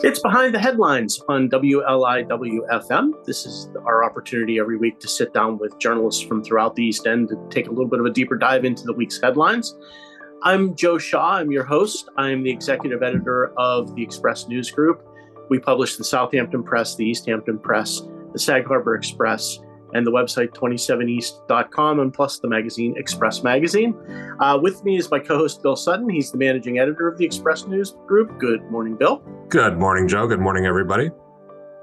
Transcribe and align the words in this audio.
It's 0.00 0.18
Behind 0.18 0.52
the 0.54 0.58
Headlines 0.58 1.22
on 1.28 1.48
WLIWFM. 1.48 3.24
This 3.24 3.46
is 3.46 3.68
our 3.86 4.04
opportunity 4.04 4.58
every 4.58 4.76
week 4.76 4.98
to 5.00 5.06
sit 5.06 5.32
down 5.32 5.58
with 5.58 5.78
journalists 5.78 6.22
from 6.22 6.42
throughout 6.42 6.74
the 6.74 6.82
East 6.82 7.06
End 7.06 7.28
to 7.28 7.36
take 7.50 7.68
a 7.68 7.70
little 7.70 7.86
bit 7.86 8.00
of 8.00 8.06
a 8.06 8.10
deeper 8.10 8.36
dive 8.36 8.64
into 8.64 8.84
the 8.84 8.92
week's 8.92 9.20
headlines. 9.20 9.76
I'm 10.42 10.74
Joe 10.74 10.98
Shaw. 10.98 11.34
I'm 11.34 11.52
your 11.52 11.62
host. 11.64 12.08
I'm 12.16 12.42
the 12.42 12.50
executive 12.50 13.02
editor 13.02 13.52
of 13.58 13.94
the 13.94 14.02
Express 14.02 14.48
News 14.48 14.70
Group. 14.70 15.06
We 15.50 15.60
publish 15.60 15.96
the 15.96 16.04
Southampton 16.04 16.64
Press, 16.64 16.96
the 16.96 17.04
East 17.04 17.26
Hampton 17.26 17.58
Press, 17.58 18.02
the 18.32 18.38
Sag 18.38 18.66
Harbor 18.66 18.96
Express, 18.96 19.60
and 19.94 20.06
the 20.06 20.10
website 20.10 20.50
27east.com, 20.50 22.00
and 22.00 22.12
plus 22.12 22.38
the 22.38 22.48
magazine 22.48 22.94
Express 22.96 23.42
Magazine. 23.42 23.94
Uh, 24.40 24.58
with 24.60 24.82
me 24.84 24.96
is 24.96 25.10
my 25.10 25.18
co 25.18 25.36
host, 25.36 25.62
Bill 25.62 25.76
Sutton. 25.76 26.08
He's 26.08 26.30
the 26.30 26.38
managing 26.38 26.78
editor 26.78 27.08
of 27.08 27.18
the 27.18 27.24
Express 27.24 27.66
News 27.66 27.96
Group. 28.06 28.38
Good 28.38 28.62
morning, 28.70 28.96
Bill. 28.96 29.22
Good 29.48 29.78
morning, 29.78 30.08
Joe. 30.08 30.26
Good 30.26 30.40
morning, 30.40 30.66
everybody. 30.66 31.10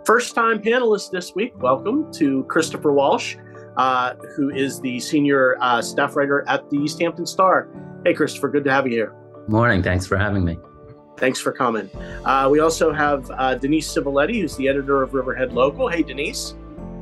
First 0.06 0.34
time 0.34 0.62
panelist 0.62 1.12
this 1.12 1.36
week. 1.36 1.54
Welcome 1.62 2.12
to 2.14 2.44
Christopher 2.46 2.92
Walsh, 2.92 3.36
uh, 3.78 4.16
who 4.36 4.50
is 4.50 4.80
the 4.82 5.00
senior 5.00 5.58
uh, 5.62 5.82
staff 5.82 6.16
writer 6.16 6.48
at 6.48 6.70
the 6.70 6.78
East 6.78 7.00
Hampton 7.00 7.26
Star. 7.26 7.70
Hey, 8.06 8.14
Christopher, 8.14 8.50
good 8.50 8.64
to 8.64 8.72
have 8.72 8.88
you 8.88 8.94
here. 8.94 9.16
Morning. 9.48 9.84
Thanks 9.84 10.06
for 10.06 10.18
having 10.18 10.46
me. 10.46 10.58
Thanks 11.18 11.40
for 11.40 11.52
coming. 11.52 11.90
Uh, 12.24 12.48
we 12.50 12.60
also 12.60 12.94
have 12.94 13.30
uh, 13.32 13.56
Denise 13.56 13.94
Civiletti, 13.94 14.40
who's 14.40 14.56
the 14.56 14.70
editor 14.70 15.04
of 15.04 15.14
Riverhead 15.14 15.52
Local. 15.52 15.90
Hey, 15.90 16.02
Denise. 16.02 16.56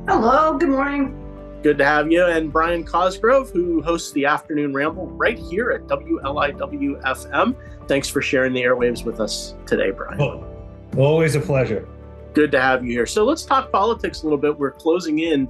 Hello, 0.08 0.56
good 0.56 0.70
morning. 0.70 1.14
Good 1.62 1.76
to 1.76 1.84
have 1.84 2.10
you. 2.10 2.24
And 2.24 2.50
Brian 2.50 2.82
Cosgrove, 2.82 3.50
who 3.50 3.82
hosts 3.82 4.10
the 4.12 4.24
Afternoon 4.24 4.72
Ramble 4.72 5.08
right 5.08 5.38
here 5.38 5.70
at 5.70 5.86
WLIWFM. 5.86 7.54
Thanks 7.86 8.08
for 8.08 8.22
sharing 8.22 8.54
the 8.54 8.62
airwaves 8.62 9.04
with 9.04 9.20
us 9.20 9.54
today, 9.66 9.90
Brian. 9.90 10.18
Oh, 10.18 10.46
always 10.96 11.34
a 11.34 11.40
pleasure. 11.40 11.86
Good 12.32 12.50
to 12.52 12.60
have 12.60 12.86
you 12.86 12.92
here. 12.92 13.04
So 13.04 13.22
let's 13.22 13.44
talk 13.44 13.70
politics 13.70 14.22
a 14.22 14.24
little 14.24 14.38
bit. 14.38 14.58
We're 14.58 14.70
closing 14.70 15.18
in 15.18 15.46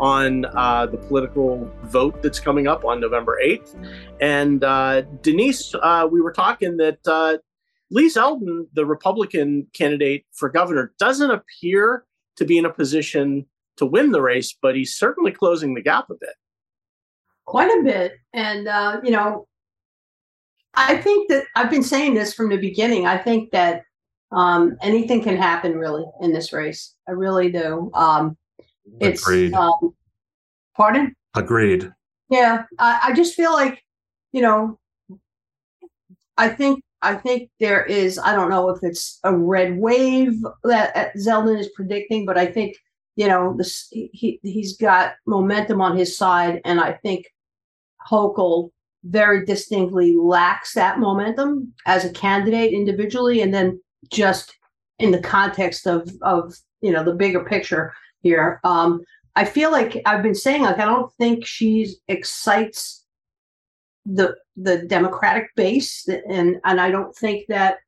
on 0.00 0.46
uh, 0.56 0.86
the 0.86 0.96
political 0.96 1.70
vote 1.82 2.22
that's 2.22 2.40
coming 2.40 2.66
up 2.66 2.86
on 2.86 3.00
November 3.00 3.38
8th. 3.44 3.74
And 4.22 4.64
uh, 4.64 5.02
Denise, 5.20 5.74
uh, 5.82 6.08
we 6.10 6.22
were 6.22 6.32
talking 6.32 6.78
that 6.78 7.06
uh, 7.06 7.36
Lee 7.90 8.08
Zeldin, 8.08 8.68
the 8.72 8.86
Republican 8.86 9.66
candidate 9.74 10.24
for 10.32 10.48
governor, 10.48 10.94
doesn't 10.98 11.30
appear 11.30 12.06
to 12.36 12.46
be 12.46 12.56
in 12.56 12.64
a 12.64 12.72
position 12.72 13.44
to 13.78 13.86
win 13.86 14.12
the 14.12 14.22
race, 14.22 14.56
but 14.60 14.76
he's 14.76 14.96
certainly 14.96 15.32
closing 15.32 15.74
the 15.74 15.82
gap 15.82 16.10
a 16.10 16.14
bit. 16.14 16.34
Quite 17.46 17.70
a 17.70 17.82
bit. 17.82 18.12
And, 18.34 18.68
uh, 18.68 19.00
you 19.02 19.10
know, 19.10 19.46
I 20.74 20.98
think 20.98 21.28
that 21.30 21.44
I've 21.56 21.70
been 21.70 21.82
saying 21.82 22.14
this 22.14 22.34
from 22.34 22.50
the 22.50 22.58
beginning. 22.58 23.06
I 23.06 23.16
think 23.16 23.50
that 23.52 23.82
um, 24.30 24.76
anything 24.82 25.22
can 25.22 25.36
happen 25.36 25.76
really 25.76 26.04
in 26.20 26.32
this 26.32 26.52
race. 26.52 26.94
I 27.08 27.12
really 27.12 27.50
do. 27.50 27.90
Um, 27.94 28.36
it's, 29.00 29.22
Agreed. 29.22 29.54
Um, 29.54 29.94
pardon? 30.76 31.14
Agreed. 31.34 31.90
Yeah. 32.30 32.64
I, 32.78 33.00
I 33.04 33.12
just 33.14 33.34
feel 33.34 33.52
like, 33.52 33.82
you 34.32 34.42
know, 34.42 34.78
I 36.36 36.50
think 36.50 36.82
I 37.00 37.14
think 37.14 37.50
there 37.60 37.84
is, 37.84 38.18
I 38.18 38.34
don't 38.34 38.50
know 38.50 38.70
if 38.70 38.82
it's 38.82 39.20
a 39.22 39.34
red 39.34 39.78
wave 39.78 40.34
that 40.64 41.14
Zeldin 41.16 41.58
is 41.58 41.68
predicting, 41.68 42.26
but 42.26 42.36
I 42.36 42.46
think 42.46 42.76
you 43.18 43.26
know, 43.26 43.52
this, 43.58 43.88
he 43.90 44.38
he's 44.44 44.76
got 44.76 45.14
momentum 45.26 45.80
on 45.80 45.98
his 45.98 46.16
side, 46.16 46.60
and 46.64 46.80
I 46.80 46.92
think 46.92 47.26
Hochul 48.08 48.70
very 49.02 49.44
distinctly 49.44 50.14
lacks 50.16 50.74
that 50.74 51.00
momentum 51.00 51.74
as 51.84 52.04
a 52.04 52.12
candidate 52.12 52.72
individually, 52.72 53.42
and 53.42 53.52
then 53.52 53.80
just 54.12 54.54
in 55.00 55.10
the 55.10 55.20
context 55.20 55.88
of 55.88 56.08
of 56.22 56.54
you 56.80 56.92
know 56.92 57.02
the 57.02 57.12
bigger 57.12 57.44
picture 57.44 57.92
here. 58.20 58.60
Um, 58.62 59.00
I 59.34 59.44
feel 59.46 59.72
like 59.72 60.00
I've 60.06 60.22
been 60.22 60.36
saying 60.36 60.62
like 60.62 60.78
I 60.78 60.84
don't 60.84 61.12
think 61.14 61.44
she 61.44 61.88
excites 62.06 63.04
the 64.06 64.36
the 64.56 64.82
Democratic 64.86 65.48
base, 65.56 66.06
and 66.06 66.58
and 66.64 66.80
I 66.80 66.92
don't 66.92 67.16
think 67.16 67.48
that 67.48 67.78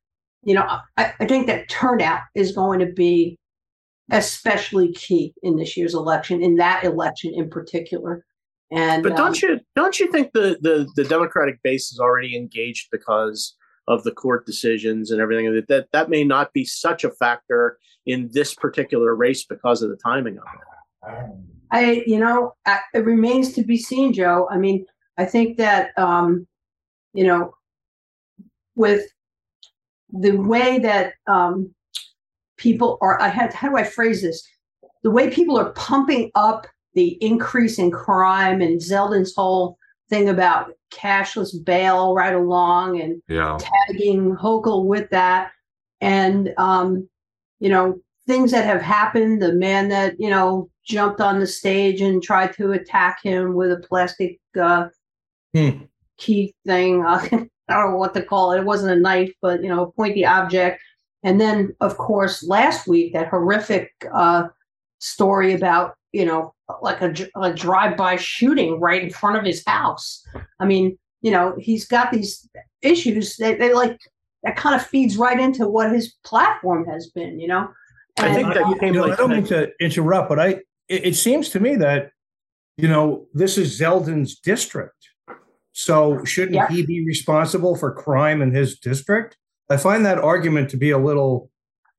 you 0.43 0.55
know 0.55 0.65
I, 0.97 1.13
I 1.21 1.25
think 1.25 1.47
that 1.47 1.69
turnout 1.69 2.19
is 2.35 2.51
going 2.51 2.81
to 2.81 2.91
be 2.91 3.37
especially 4.11 4.91
key 4.93 5.33
in 5.41 5.55
this 5.55 5.75
year's 5.75 5.95
election, 5.95 6.43
in 6.43 6.55
that 6.57 6.83
election 6.83 7.33
in 7.35 7.49
particular. 7.49 8.25
And 8.71 9.03
but 9.03 9.17
don't 9.17 9.43
um, 9.43 9.49
you 9.49 9.59
don't 9.75 9.99
you 9.99 10.11
think 10.11 10.31
the, 10.33 10.57
the 10.61 10.87
the 10.95 11.03
Democratic 11.03 11.61
base 11.63 11.91
is 11.91 11.99
already 11.99 12.37
engaged 12.37 12.87
because 12.91 13.55
of 13.87 14.03
the 14.03 14.11
court 14.11 14.45
decisions 14.45 15.11
and 15.11 15.19
everything 15.19 15.53
that 15.53 15.67
that 15.67 15.87
that 15.91 16.09
may 16.09 16.23
not 16.23 16.53
be 16.53 16.63
such 16.63 17.03
a 17.03 17.11
factor 17.11 17.77
in 18.05 18.29
this 18.31 18.53
particular 18.53 19.15
race 19.15 19.45
because 19.45 19.81
of 19.81 19.89
the 19.89 19.97
timing 19.97 20.37
of 20.37 20.43
it. 20.53 21.29
I 21.71 22.03
you 22.05 22.19
know 22.19 22.53
it 22.93 23.05
remains 23.05 23.53
to 23.53 23.63
be 23.63 23.77
seen, 23.77 24.13
Joe. 24.13 24.47
I 24.49 24.57
mean, 24.57 24.85
I 25.17 25.25
think 25.25 25.57
that 25.57 25.97
um, 25.97 26.47
you 27.13 27.25
know 27.25 27.53
with 28.75 29.05
the 30.11 30.31
way 30.37 30.79
that 30.79 31.13
um, 31.27 31.73
people 32.61 32.97
are 33.01 33.19
I 33.19 33.27
had 33.27 33.53
how 33.53 33.69
do 33.69 33.77
I 33.77 33.83
phrase 33.83 34.21
this? 34.21 34.47
The 35.03 35.11
way 35.11 35.29
people 35.29 35.57
are 35.57 35.71
pumping 35.71 36.31
up 36.35 36.67
the 36.93 37.17
increase 37.21 37.79
in 37.79 37.89
crime 37.89 38.61
and 38.61 38.79
Zeldin's 38.79 39.33
whole 39.35 39.77
thing 40.09 40.29
about 40.29 40.73
cashless 40.93 41.53
bail 41.65 42.13
right 42.13 42.35
along 42.35 43.01
and 43.01 43.21
yeah. 43.27 43.57
tagging 43.59 44.35
Hochul 44.35 44.85
with 44.85 45.09
that. 45.09 45.51
And 46.01 46.53
um, 46.57 47.09
you 47.59 47.69
know, 47.69 47.99
things 48.27 48.51
that 48.51 48.65
have 48.65 48.81
happened, 48.81 49.41
the 49.41 49.53
man 49.53 49.89
that, 49.89 50.19
you 50.19 50.29
know, 50.29 50.69
jumped 50.85 51.19
on 51.19 51.39
the 51.39 51.47
stage 51.47 52.01
and 52.01 52.21
tried 52.21 52.53
to 52.53 52.71
attack 52.71 53.23
him 53.23 53.55
with 53.55 53.71
a 53.71 53.77
plastic 53.87 54.39
uh, 54.61 54.87
hmm. 55.55 55.83
key 56.17 56.53
thing. 56.65 57.03
Uh, 57.03 57.27
I 57.69 57.75
don't 57.75 57.91
know 57.91 57.97
what 57.97 58.13
to 58.15 58.23
call 58.23 58.51
it. 58.51 58.59
It 58.59 58.65
wasn't 58.65 58.97
a 58.97 58.99
knife, 58.99 59.31
but 59.41 59.63
you 59.63 59.69
know, 59.69 59.83
a 59.83 59.91
pointy 59.91 60.25
object. 60.25 60.81
And 61.23 61.39
then, 61.39 61.75
of 61.81 61.97
course, 61.97 62.43
last 62.43 62.87
week 62.87 63.13
that 63.13 63.29
horrific 63.29 63.91
uh, 64.13 64.47
story 64.99 65.53
about 65.53 65.95
you 66.11 66.25
know 66.25 66.53
like 66.81 67.01
a, 67.01 67.13
a 67.35 67.53
drive-by 67.53 68.15
shooting 68.15 68.79
right 68.79 69.03
in 69.03 69.09
front 69.09 69.37
of 69.37 69.45
his 69.45 69.63
house. 69.65 70.25
I 70.59 70.65
mean, 70.65 70.97
you 71.21 71.31
know, 71.31 71.55
he's 71.59 71.85
got 71.85 72.11
these 72.11 72.47
issues 72.81 73.35
that 73.37 73.59
they 73.59 73.73
like 73.73 73.99
that 74.43 74.55
kind 74.55 74.75
of 74.75 74.85
feeds 74.85 75.17
right 75.17 75.39
into 75.39 75.67
what 75.67 75.91
his 75.91 76.15
platform 76.23 76.85
has 76.85 77.07
been. 77.07 77.39
You 77.39 77.47
know, 77.47 77.69
and, 78.17 78.27
I 78.27 78.33
think 78.33 78.53
that 78.53 78.67
you, 78.67 78.87
you 78.87 78.93
know, 78.93 79.03
like 79.03 79.13
I 79.13 79.15
don't 79.15 79.31
mean 79.31 79.45
to 79.45 79.71
interrupt, 79.79 80.29
but 80.29 80.39
I 80.39 80.47
it, 80.87 81.05
it 81.05 81.15
seems 81.15 81.49
to 81.49 81.59
me 81.59 81.75
that 81.77 82.11
you 82.77 82.87
know 82.87 83.27
this 83.33 83.57
is 83.57 83.79
Zeldin's 83.79 84.39
district. 84.39 84.95
So 85.73 86.23
shouldn't 86.25 86.55
yeah. 86.55 86.67
he 86.67 86.85
be 86.85 87.05
responsible 87.05 87.77
for 87.77 87.93
crime 87.93 88.41
in 88.41 88.53
his 88.53 88.77
district? 88.77 89.37
I 89.71 89.77
find 89.77 90.05
that 90.05 90.19
argument 90.19 90.69
to 90.71 90.77
be 90.77 90.91
a 90.91 90.97
little. 90.97 91.49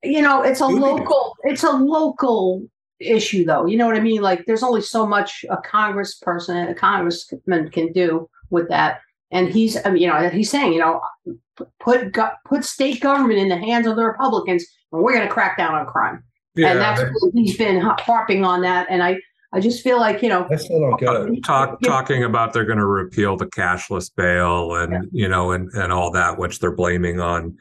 You 0.03 0.21
know, 0.21 0.43
it's 0.43 0.61
a 0.61 0.67
local. 0.67 1.35
It's 1.45 1.63
a 1.63 1.71
local 1.71 2.69
issue, 3.01 3.45
though. 3.45 3.67
You 3.67 3.77
know 3.77 3.87
what 3.87 3.97
I 3.97 4.01
mean? 4.01 4.23
Like, 4.23 4.45
there's 4.47 4.63
only 4.63 4.83
so 4.83 5.07
much 5.07 5.45
a 5.51 5.57
congressperson, 5.57 6.71
a 6.71 6.75
congressman 6.75 7.71
can 7.71 7.93
do 7.93 8.29
with 8.51 8.69
that. 8.69 9.01
And 9.31 9.49
he's, 9.49 9.79
I 9.85 9.91
mean, 9.91 10.03
you 10.03 10.09
know, 10.09 10.29
he's 10.29 10.51
saying, 10.51 10.75
you 10.75 10.79
know, 10.79 11.01
put 11.81 12.15
put 12.45 12.65
state 12.65 13.01
government 13.01 13.39
in 13.39 13.49
the 13.49 13.57
hands 13.57 13.87
of 13.87 13.97
the 13.97 14.05
Republicans, 14.05 14.65
and 14.93 15.03
we're 15.03 15.15
going 15.15 15.27
to 15.27 15.33
crack 15.33 15.57
down 15.57 15.75
on 15.75 15.87
crime. 15.87 16.23
Yeah, 16.55 16.73
and 16.73 16.81
that's 16.81 17.03
he's 17.33 17.57
been 17.57 17.81
harping 17.81 18.45
on 18.45 18.61
that. 18.61 18.87
And 18.91 19.03
I, 19.03 19.19
I 19.55 19.61
just 19.61 19.83
feel 19.83 20.01
like 20.01 20.23
you 20.23 20.29
know, 20.29 20.49
I 20.51 20.57
still 20.57 20.81
don't 20.81 20.99
get 20.99 21.15
it. 21.15 21.45
Talk, 21.45 21.81
talking 21.83 22.25
about 22.25 22.53
they're 22.53 22.65
going 22.65 22.79
to 22.79 22.87
repeal 22.87 23.37
the 23.37 23.47
cashless 23.47 24.11
bail 24.15 24.75
and 24.77 24.93
yeah. 24.93 25.01
you 25.13 25.29
know 25.29 25.53
and 25.53 25.71
and 25.75 25.93
all 25.93 26.11
that, 26.13 26.39
which 26.39 26.59
they're 26.59 26.75
blaming 26.75 27.21
on 27.21 27.57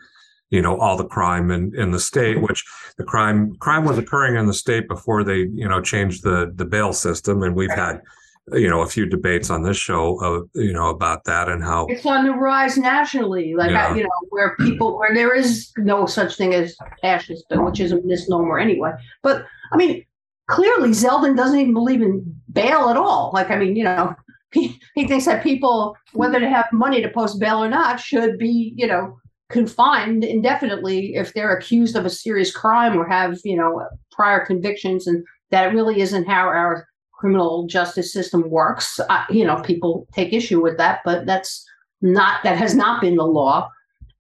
you 0.51 0.61
know 0.61 0.77
all 0.79 0.97
the 0.97 1.05
crime 1.05 1.49
in 1.49 1.73
in 1.75 1.91
the 1.91 1.99
state 1.99 2.41
which 2.41 2.63
the 2.97 3.03
crime 3.03 3.55
crime 3.55 3.85
was 3.85 3.97
occurring 3.97 4.35
in 4.35 4.45
the 4.45 4.53
state 4.53 4.87
before 4.87 5.23
they 5.23 5.47
you 5.53 5.67
know 5.67 5.81
changed 5.81 6.23
the 6.23 6.51
the 6.55 6.65
bail 6.65 6.93
system 6.93 7.41
and 7.41 7.55
we've 7.55 7.71
had 7.71 8.01
you 8.51 8.69
know 8.69 8.81
a 8.81 8.87
few 8.87 9.05
debates 9.05 9.49
on 9.49 9.63
this 9.63 9.77
show 9.77 10.19
uh, 10.21 10.59
you 10.59 10.73
know 10.73 10.89
about 10.89 11.23
that 11.23 11.47
and 11.47 11.63
how 11.63 11.85
it's 11.87 12.05
on 12.05 12.25
the 12.25 12.33
rise 12.33 12.77
nationally 12.77 13.55
like 13.55 13.71
yeah. 13.71 13.87
I, 13.87 13.95
you 13.95 14.03
know 14.03 14.09
where 14.29 14.55
people 14.57 14.97
where 14.97 15.15
there 15.15 15.33
is 15.33 15.71
no 15.77 16.05
such 16.05 16.35
thing 16.35 16.53
as 16.53 16.75
cashless 17.03 17.39
bail, 17.49 17.63
which 17.63 17.79
is 17.79 17.91
a 17.93 18.01
misnomer 18.01 18.59
anyway 18.59 18.91
but 19.23 19.45
i 19.71 19.77
mean 19.77 20.03
clearly 20.47 20.89
Zeldin 20.89 21.35
doesn't 21.35 21.59
even 21.59 21.73
believe 21.73 22.01
in 22.01 22.35
bail 22.51 22.89
at 22.89 22.97
all. 22.97 23.31
Like, 23.33 23.49
I 23.49 23.57
mean, 23.57 23.75
you 23.75 23.83
know, 23.83 24.15
he, 24.53 24.79
he 24.95 25.07
thinks 25.07 25.25
that 25.25 25.43
people, 25.43 25.95
whether 26.13 26.39
they 26.39 26.49
have 26.49 26.67
money 26.71 27.01
to 27.01 27.09
post 27.09 27.39
bail 27.39 27.63
or 27.63 27.69
not, 27.69 27.99
should 27.99 28.37
be, 28.37 28.73
you 28.75 28.87
know, 28.87 29.17
confined 29.49 30.23
indefinitely 30.23 31.15
if 31.15 31.33
they're 31.33 31.55
accused 31.55 31.95
of 31.95 32.05
a 32.05 32.09
serious 32.09 32.55
crime 32.55 32.97
or 32.97 33.07
have, 33.07 33.37
you 33.43 33.55
know, 33.55 33.85
prior 34.11 34.45
convictions. 34.45 35.07
And 35.07 35.25
that 35.51 35.73
really 35.73 36.01
isn't 36.01 36.27
how 36.27 36.43
our 36.47 36.87
criminal 37.13 37.67
justice 37.67 38.11
system 38.11 38.49
works. 38.49 38.99
You 39.29 39.45
know, 39.45 39.61
people 39.61 40.07
take 40.13 40.33
issue 40.33 40.61
with 40.61 40.77
that, 40.77 41.01
but 41.05 41.25
that's 41.25 41.65
not, 42.01 42.43
that 42.43 42.57
has 42.57 42.75
not 42.75 43.01
been 43.01 43.15
the 43.15 43.25
law. 43.25 43.69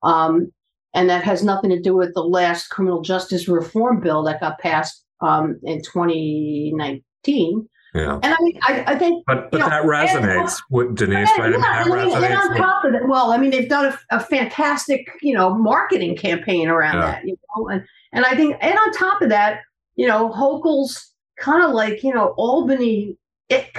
Um, 0.03 0.51
and 0.93 1.09
that 1.09 1.23
has 1.23 1.43
nothing 1.43 1.69
to 1.69 1.79
do 1.79 1.95
with 1.95 2.13
the 2.13 2.23
last 2.23 2.67
criminal 2.67 3.01
justice 3.01 3.47
reform 3.47 4.01
bill 4.01 4.23
that 4.23 4.41
got 4.41 4.59
passed 4.59 5.05
um, 5.21 5.59
in 5.63 5.81
2019. 5.81 7.69
Yeah. 7.93 8.19
And 8.23 8.33
I 8.33 8.37
mean, 8.39 8.59
I, 8.63 8.83
I 8.87 8.95
think. 8.97 9.25
But 9.27 9.51
but 9.51 9.59
know, 9.59 9.69
that 9.69 9.83
resonates 9.83 10.61
with 10.69 10.95
Denise, 10.95 11.29
right? 11.37 11.51
Yeah, 11.51 11.57
that 11.57 11.87
and, 11.87 11.93
resonates 11.93 12.23
and 12.23 12.33
on 12.35 12.57
top 12.57 12.85
of 12.85 12.93
it, 12.93 13.07
well, 13.07 13.31
I 13.31 13.37
mean, 13.37 13.51
they've 13.51 13.67
done 13.67 13.85
a, 13.85 14.15
a 14.15 14.19
fantastic, 14.19 15.09
you 15.21 15.33
know, 15.33 15.53
marketing 15.53 16.15
campaign 16.15 16.69
around 16.69 16.95
yeah. 16.95 17.11
that, 17.11 17.25
you 17.25 17.35
know, 17.55 17.67
and 17.67 17.85
and 18.13 18.25
I 18.25 18.35
think, 18.35 18.55
and 18.61 18.77
on 18.77 18.91
top 18.93 19.21
of 19.21 19.29
that, 19.29 19.61
you 19.95 20.07
know, 20.07 20.29
Hochul's 20.29 21.11
kind 21.37 21.63
of 21.63 21.71
like, 21.71 22.01
you 22.01 22.13
know, 22.13 22.27
Albany 22.37 23.17
ick, 23.49 23.77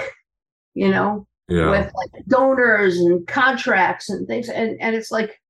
you 0.75 0.89
know, 0.89 1.27
yeah. 1.49 1.71
with 1.71 1.93
like 1.95 2.25
donors 2.29 2.99
and 2.99 3.27
contracts 3.27 4.11
and 4.11 4.27
things, 4.29 4.51
and 4.51 4.79
and 4.79 4.95
it's 4.95 5.11
like, 5.11 5.41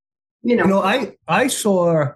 you 0.43 0.55
know, 0.55 0.65
you 0.65 0.71
know, 0.71 0.83
I 0.83 1.17
I 1.27 1.49
saw 1.49 2.13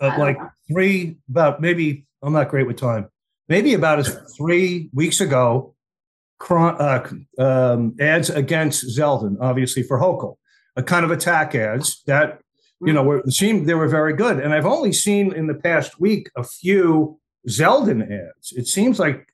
uh, 0.00 0.16
like 0.18 0.38
three 0.66 1.18
about 1.30 1.60
maybe 1.60 2.04
I'm 2.20 2.32
not 2.32 2.48
great 2.48 2.66
with 2.66 2.78
time, 2.78 3.08
maybe 3.48 3.74
about 3.74 3.98
as 3.98 4.16
three 4.36 4.90
weeks 4.92 5.20
ago 5.20 5.74
uh, 6.50 7.08
um, 7.38 7.96
ads 8.00 8.30
against 8.30 8.84
Zeldin, 8.96 9.36
obviously 9.40 9.82
for 9.82 9.98
Hochul, 9.98 10.36
a 10.76 10.82
kind 10.82 11.04
of 11.04 11.10
attack 11.10 11.54
ads 11.54 12.02
that 12.06 12.40
you 12.80 12.92
know 12.92 13.02
were 13.02 13.22
seemed 13.28 13.66
they 13.66 13.74
were 13.74 13.88
very 13.88 14.14
good. 14.14 14.40
And 14.40 14.52
I've 14.52 14.66
only 14.66 14.92
seen 14.92 15.32
in 15.34 15.46
the 15.46 15.54
past 15.54 16.00
week 16.00 16.30
a 16.36 16.44
few 16.44 17.18
Zeldin 17.48 18.02
ads. 18.02 18.52
It 18.52 18.66
seems 18.66 18.98
like 18.98 19.26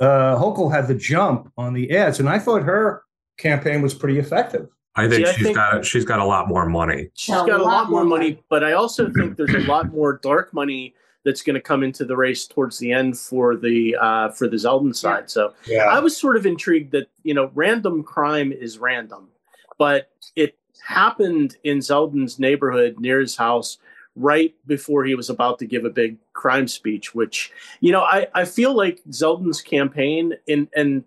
uh, 0.00 0.36
Hochul 0.36 0.72
had 0.72 0.88
the 0.88 0.94
jump 0.94 1.50
on 1.56 1.74
the 1.74 1.96
ads, 1.96 2.20
and 2.20 2.28
I 2.28 2.38
thought 2.38 2.62
her 2.62 3.02
campaign 3.38 3.82
was 3.82 3.94
pretty 3.94 4.18
effective. 4.18 4.68
I 4.94 5.08
think 5.08 5.26
See, 5.26 5.32
she's 5.32 5.40
I 5.40 5.44
think 5.44 5.56
got 5.56 5.84
she's 5.84 6.04
got 6.04 6.18
a 6.20 6.24
lot 6.24 6.48
more 6.48 6.66
money. 6.66 7.08
She's 7.14 7.34
got 7.34 7.48
a 7.48 7.62
lot 7.62 7.90
more 7.90 8.04
money, 8.04 8.42
but 8.50 8.62
I 8.62 8.72
also 8.72 9.10
think 9.10 9.36
there's 9.36 9.54
a 9.54 9.66
lot 9.66 9.90
more 9.92 10.20
dark 10.22 10.52
money 10.52 10.94
that's 11.24 11.42
going 11.42 11.54
to 11.54 11.60
come 11.60 11.82
into 11.82 12.04
the 12.04 12.16
race 12.16 12.46
towards 12.46 12.78
the 12.78 12.92
end 12.92 13.18
for 13.18 13.56
the 13.56 13.96
uh, 14.00 14.30
for 14.30 14.48
the 14.48 14.56
Zeldin 14.56 14.94
side. 14.94 15.30
So 15.30 15.54
yeah. 15.66 15.84
I 15.84 16.00
was 16.00 16.16
sort 16.16 16.36
of 16.36 16.46
intrigued 16.46 16.92
that 16.92 17.08
you 17.22 17.34
know 17.34 17.50
random 17.54 18.02
crime 18.02 18.52
is 18.52 18.78
random, 18.78 19.28
but 19.78 20.10
it 20.36 20.58
happened 20.84 21.56
in 21.64 21.78
Zeldin's 21.78 22.38
neighborhood 22.38 22.96
near 22.98 23.20
his 23.20 23.36
house 23.36 23.78
right 24.14 24.54
before 24.66 25.04
he 25.04 25.14
was 25.14 25.30
about 25.30 25.58
to 25.58 25.66
give 25.66 25.84
a 25.84 25.90
big 25.90 26.18
crime 26.32 26.68
speech. 26.68 27.14
Which 27.14 27.52
you 27.80 27.92
know 27.92 28.02
I 28.02 28.26
I 28.34 28.44
feel 28.44 28.74
like 28.74 29.02
Zeldin's 29.10 29.60
campaign 29.60 30.34
and 30.48 30.68
and 30.74 31.04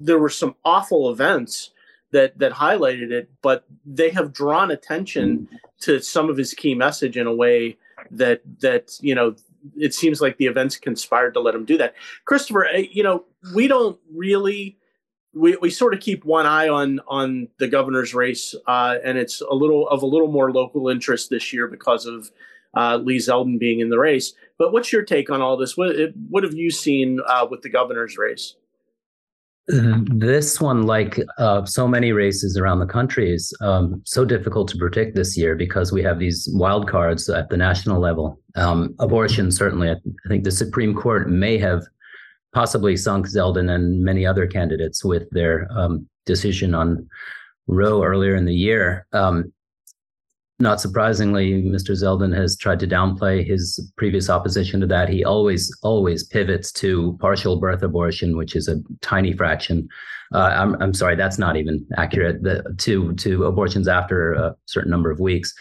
there 0.00 0.18
were 0.18 0.28
some 0.28 0.56
awful 0.64 1.10
events 1.10 1.70
that 2.10 2.38
that 2.38 2.52
highlighted 2.52 3.10
it, 3.10 3.30
but 3.42 3.64
they 3.84 4.10
have 4.10 4.32
drawn 4.32 4.70
attention 4.70 5.48
to 5.80 6.00
some 6.00 6.28
of 6.28 6.36
his 6.36 6.54
key 6.54 6.74
message 6.74 7.16
in 7.16 7.26
a 7.26 7.34
way 7.34 7.76
that 8.10 8.42
that 8.60 8.98
you 9.00 9.14
know 9.14 9.34
it 9.76 9.94
seems 9.94 10.20
like 10.20 10.36
the 10.36 10.46
events 10.46 10.76
conspired 10.76 11.34
to 11.34 11.40
let 11.40 11.54
him 11.54 11.64
do 11.64 11.78
that. 11.78 11.94
Christopher, 12.24 12.66
eh, 12.66 12.86
you 12.90 13.02
know, 13.02 13.24
we 13.54 13.68
don't 13.68 13.98
really 14.14 14.78
we, 15.34 15.56
we 15.56 15.70
sort 15.70 15.94
of 15.94 16.00
keep 16.00 16.24
one 16.24 16.46
eye 16.46 16.68
on 16.68 17.00
on 17.08 17.48
the 17.58 17.68
governor's 17.68 18.14
race, 18.14 18.54
uh, 18.66 18.96
and 19.04 19.18
it's 19.18 19.40
a 19.40 19.54
little 19.54 19.88
of 19.88 20.02
a 20.02 20.06
little 20.06 20.30
more 20.30 20.52
local 20.52 20.88
interest 20.88 21.30
this 21.30 21.52
year 21.52 21.66
because 21.66 22.06
of 22.06 22.30
uh, 22.76 22.96
Lee 22.96 23.18
Zeldin 23.18 23.58
being 23.58 23.80
in 23.80 23.88
the 23.88 23.98
race. 23.98 24.34
But 24.58 24.72
what's 24.72 24.92
your 24.92 25.02
take 25.02 25.30
on 25.30 25.40
all 25.40 25.56
this? 25.56 25.76
What 25.76 25.96
what 26.28 26.44
have 26.44 26.54
you 26.54 26.70
seen 26.70 27.20
uh, 27.26 27.46
with 27.50 27.62
the 27.62 27.70
governor's 27.70 28.18
race? 28.18 28.56
This 29.68 30.60
one, 30.60 30.82
like 30.86 31.20
uh, 31.38 31.64
so 31.64 31.86
many 31.86 32.12
races 32.12 32.56
around 32.56 32.80
the 32.80 32.86
country, 32.86 33.32
is 33.32 33.56
um, 33.60 34.02
so 34.04 34.24
difficult 34.24 34.68
to 34.68 34.76
predict 34.76 35.14
this 35.14 35.36
year 35.36 35.54
because 35.54 35.92
we 35.92 36.02
have 36.02 36.18
these 36.18 36.48
wild 36.52 36.88
cards 36.88 37.28
at 37.28 37.48
the 37.48 37.56
national 37.56 38.00
level. 38.00 38.40
Um, 38.56 38.94
abortion, 38.98 39.52
certainly, 39.52 39.88
I, 39.88 39.92
I 39.92 40.28
think 40.28 40.42
the 40.42 40.50
Supreme 40.50 40.94
Court 40.94 41.30
may 41.30 41.58
have 41.58 41.82
possibly 42.52 42.96
sunk 42.96 43.26
Zeldin 43.26 43.70
and 43.70 44.02
many 44.02 44.26
other 44.26 44.46
candidates 44.46 45.04
with 45.04 45.30
their 45.30 45.68
um, 45.70 46.08
decision 46.26 46.74
on 46.74 47.08
Roe 47.68 48.02
earlier 48.02 48.34
in 48.34 48.44
the 48.44 48.54
year. 48.54 49.06
Um, 49.12 49.52
not 50.62 50.80
surprisingly, 50.80 51.64
Mr. 51.64 51.90
Zeldin 51.90 52.34
has 52.34 52.56
tried 52.56 52.78
to 52.80 52.86
downplay 52.86 53.44
his 53.44 53.92
previous 53.96 54.30
opposition 54.30 54.80
to 54.80 54.86
that. 54.86 55.08
He 55.08 55.24
always, 55.24 55.76
always 55.82 56.22
pivots 56.22 56.70
to 56.74 57.18
partial 57.20 57.58
birth 57.58 57.82
abortion, 57.82 58.36
which 58.36 58.54
is 58.54 58.68
a 58.68 58.76
tiny 59.00 59.32
fraction. 59.36 59.88
Uh, 60.32 60.54
I'm, 60.54 60.80
I'm 60.80 60.94
sorry, 60.94 61.16
that's 61.16 61.36
not 61.36 61.56
even 61.56 61.84
accurate. 61.96 62.44
The, 62.44 62.62
to 62.78 63.12
to 63.14 63.44
abortions 63.44 63.88
after 63.88 64.34
a 64.34 64.54
certain 64.66 64.90
number 64.90 65.10
of 65.10 65.18
weeks, 65.18 65.52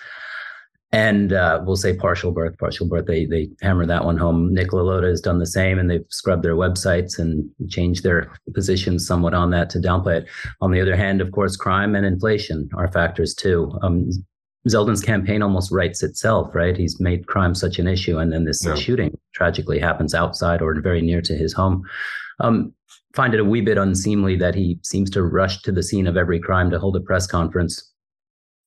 and 0.92 1.33
uh, 1.33 1.62
we'll 1.65 1.75
say 1.75 1.95
partial 1.95 2.31
birth, 2.31 2.57
partial 2.59 2.88
birth. 2.88 3.07
They 3.07 3.25
they 3.25 3.50
hammer 3.62 3.88
that 3.88 4.06
one 4.06 4.18
home. 4.18 4.53
Nick 4.53 4.69
LaLota 4.69 5.09
has 5.09 5.19
done 5.19 5.39
the 5.39 5.48
same, 5.48 5.80
and 5.80 5.89
they've 5.89 6.06
scrubbed 6.09 6.44
their 6.44 6.56
websites 6.56 7.18
and 7.18 7.50
changed 7.69 8.03
their 8.03 8.31
positions 8.53 9.07
somewhat 9.07 9.33
on 9.33 9.50
that 9.50 9.71
to 9.71 9.80
downplay 9.80 10.21
it. 10.21 10.30
On 10.62 10.71
the 10.71 10.80
other 10.80 10.95
hand, 10.95 11.21
of 11.21 11.31
course, 11.31 11.57
crime 11.57 11.95
and 11.95 12.06
inflation 12.06 12.69
are 12.75 12.92
factors 12.92 13.33
too. 13.33 13.71
Um, 13.81 14.12
Zeldin's 14.68 15.02
campaign 15.02 15.42
almost 15.42 15.72
writes 15.72 16.04
itself, 16.04 16.54
right? 16.54 16.78
He's 16.78 17.00
made 17.00 17.28
crime 17.28 17.56
such 17.56 17.80
an 17.80 17.88
issue, 17.88 18.19
and 18.19 18.31
then 18.31 18.46
this 18.46 18.63
yeah. 18.63 18.75
shooting 18.75 19.18
tragically 19.34 19.80
happens 19.80 20.13
outside 20.13 20.62
or 20.62 20.80
very 20.80 21.02
near 21.02 21.22
to 21.22 21.36
his 21.36 21.54
home. 21.54 21.84
Um, 22.40 22.74
find 23.16 23.34
it 23.34 23.40
a 23.40 23.46
wee 23.46 23.62
bit 23.62 23.78
unseemly 23.78 24.36
that 24.38 24.56
he 24.56 24.80
seems 24.84 25.10
to 25.12 25.24
rush 25.24 25.62
to 25.63 25.72
the 25.72 25.84
scene 25.84 26.08
of 26.08 26.16
every 26.16 26.40
crime 26.40 26.69
to 26.72 26.80
hold 26.80 26.96
a 26.96 27.00
press 27.00 27.25
conference. 27.28 27.92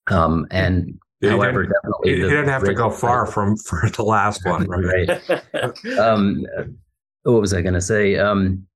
Um, 0.07 0.45
and 0.51 0.99
however, 1.23 1.63
didn't, 1.63 1.75
definitely 1.81 2.15
he, 2.15 2.21
didn't 2.21 2.49
have 2.49 2.63
to 2.65 2.73
go 2.73 2.89
far 2.89 3.25
from 3.25 3.55
for 3.57 3.89
the 3.89 4.03
last 4.03 4.45
one, 4.45 4.67
right? 4.67 5.07
right. 5.53 5.97
um, 5.97 6.45
what 7.23 7.41
was 7.41 7.53
I 7.53 7.61
going 7.61 7.73
to 7.73 7.81
say? 7.81 8.17
Um, 8.17 8.67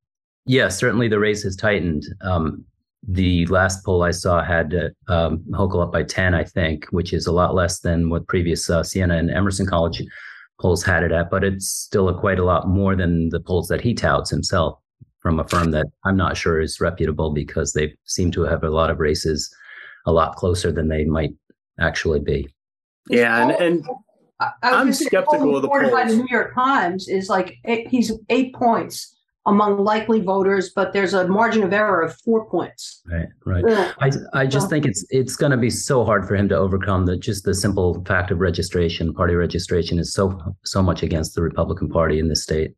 yeah, 0.46 0.70
certainly 0.70 1.08
the 1.08 1.20
race 1.20 1.44
has 1.44 1.56
tightened. 1.56 2.04
Um, 2.22 2.66
the 3.08 3.46
last 3.48 3.86
poll 3.86 4.04
I 4.04 4.12
saw 4.12 4.44
had 4.44 4.76
uh, 4.76 5.12
um, 5.12 5.40
Hochul 5.52 5.84
up 5.84 5.92
by 5.92 6.04
10, 6.04 6.34
I 6.34 6.44
think, 6.44 6.86
which 6.92 7.14
is 7.14 7.28
a 7.28 7.32
lot 7.32 7.56
less 7.56 7.80
than 7.80 8.10
what 8.10 8.28
previous 8.28 8.70
uh, 8.70 8.84
Siena 8.84 9.18
and 9.18 9.32
Emerson 9.32 9.66
College 9.66 10.04
polls 10.60 10.84
had 10.84 11.04
it 11.04 11.12
at, 11.12 11.30
but 11.30 11.44
it's 11.44 11.70
still 11.70 12.10
a, 12.10 12.20
quite 12.20 12.40
a 12.40 12.44
lot 12.44 12.68
more 12.68 12.96
than 12.96 13.30
the 13.30 13.40
polls 13.40 13.68
that 13.70 13.82
he 13.82 13.94
touts 13.94 14.30
himself 14.30 14.78
from 15.22 15.40
a 15.40 15.48
firm 15.48 15.72
that 15.72 15.88
I'm 16.06 16.18
not 16.18 16.38
sure 16.38 16.62
is 16.62 16.82
reputable 16.82 17.32
because 17.32 17.74
they 17.74 17.96
seem 18.06 18.32
to 18.32 18.44
have 18.44 18.64
a 18.64 18.70
lot 18.70 18.90
of 18.90 19.00
races 19.00 19.54
a 20.06 20.12
lot 20.12 20.36
closer 20.36 20.72
than 20.72 20.88
they 20.90 21.06
might 21.06 21.34
actually 21.80 22.20
be. 22.20 22.48
Yeah, 23.10 23.42
and, 23.42 23.52
and 23.52 23.86
I, 24.40 24.52
am 24.64 24.94
skeptical 24.94 25.56
of 25.56 25.62
the 25.62 25.68
polls. 25.68 25.92
By 25.92 26.08
the 26.08 26.16
New 26.16 26.28
York 26.30 26.54
Times 26.54 27.08
is 27.08 27.30
like 27.30 27.56
eight, 27.66 27.88
he's 27.88 28.12
eight 28.30 28.54
points 28.54 29.16
among 29.50 29.84
likely 29.84 30.22
voters, 30.22 30.70
but 30.70 30.94
there's 30.94 31.14
a 31.14 31.28
margin 31.28 31.64
of 31.64 31.74
error 31.74 32.02
of 32.02 32.16
four 32.22 32.46
points. 32.46 33.02
Right, 33.08 33.28
right. 33.46 33.64
Yeah. 33.68 33.92
I, 34.00 34.12
I 34.34 34.46
just 34.46 34.70
think 34.70 34.86
it's 34.86 35.06
it's 35.10 35.36
going 35.36 35.52
to 35.52 35.58
be 35.58 35.70
so 35.70 36.06
hard 36.06 36.28
for 36.28 36.36
him 36.36 36.48
to 36.50 36.56
overcome 36.56 37.06
the 37.06 37.18
just 37.18 37.44
the 37.44 37.54
simple 37.54 38.04
fact 38.06 38.32
of 38.32 38.40
registration. 38.40 39.14
Party 39.14 39.36
registration 39.36 40.00
is 40.00 40.14
so 40.14 40.40
so 40.64 40.82
much 40.82 41.04
against 41.04 41.36
the 41.36 41.42
Republican 41.42 41.90
Party 41.90 42.20
in 42.20 42.30
this 42.30 42.44
state. 42.44 42.76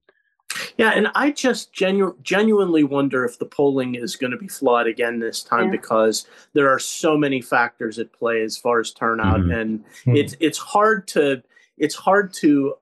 Yeah, 0.78 0.92
and 0.92 1.08
I 1.16 1.32
just 1.32 1.72
genu- 1.74 2.18
genuinely 2.24 2.84
wonder 2.84 3.24
if 3.24 3.40
the 3.40 3.46
polling 3.46 3.96
is 3.96 4.16
going 4.16 4.32
to 4.32 4.38
be 4.38 4.48
flawed 4.48 4.88
again 4.88 5.20
this 5.20 5.44
time 5.44 5.66
yeah. 5.66 5.72
because 5.72 6.28
there 6.54 6.70
are 6.70 6.80
so 6.80 7.18
many 7.18 7.42
factors 7.42 8.00
at 8.00 8.12
play 8.12 8.42
as 8.42 8.58
far 8.58 8.80
as 8.80 8.92
turnout, 8.92 9.42
mm-hmm. 9.42 9.52
and 9.52 9.80
mm-hmm. 9.80 10.16
it's 10.16 10.36
it's 10.40 10.58
hard 10.58 11.08
to 11.10 11.42
it's 11.78 11.96
hard 11.96 12.34
to 12.36 12.76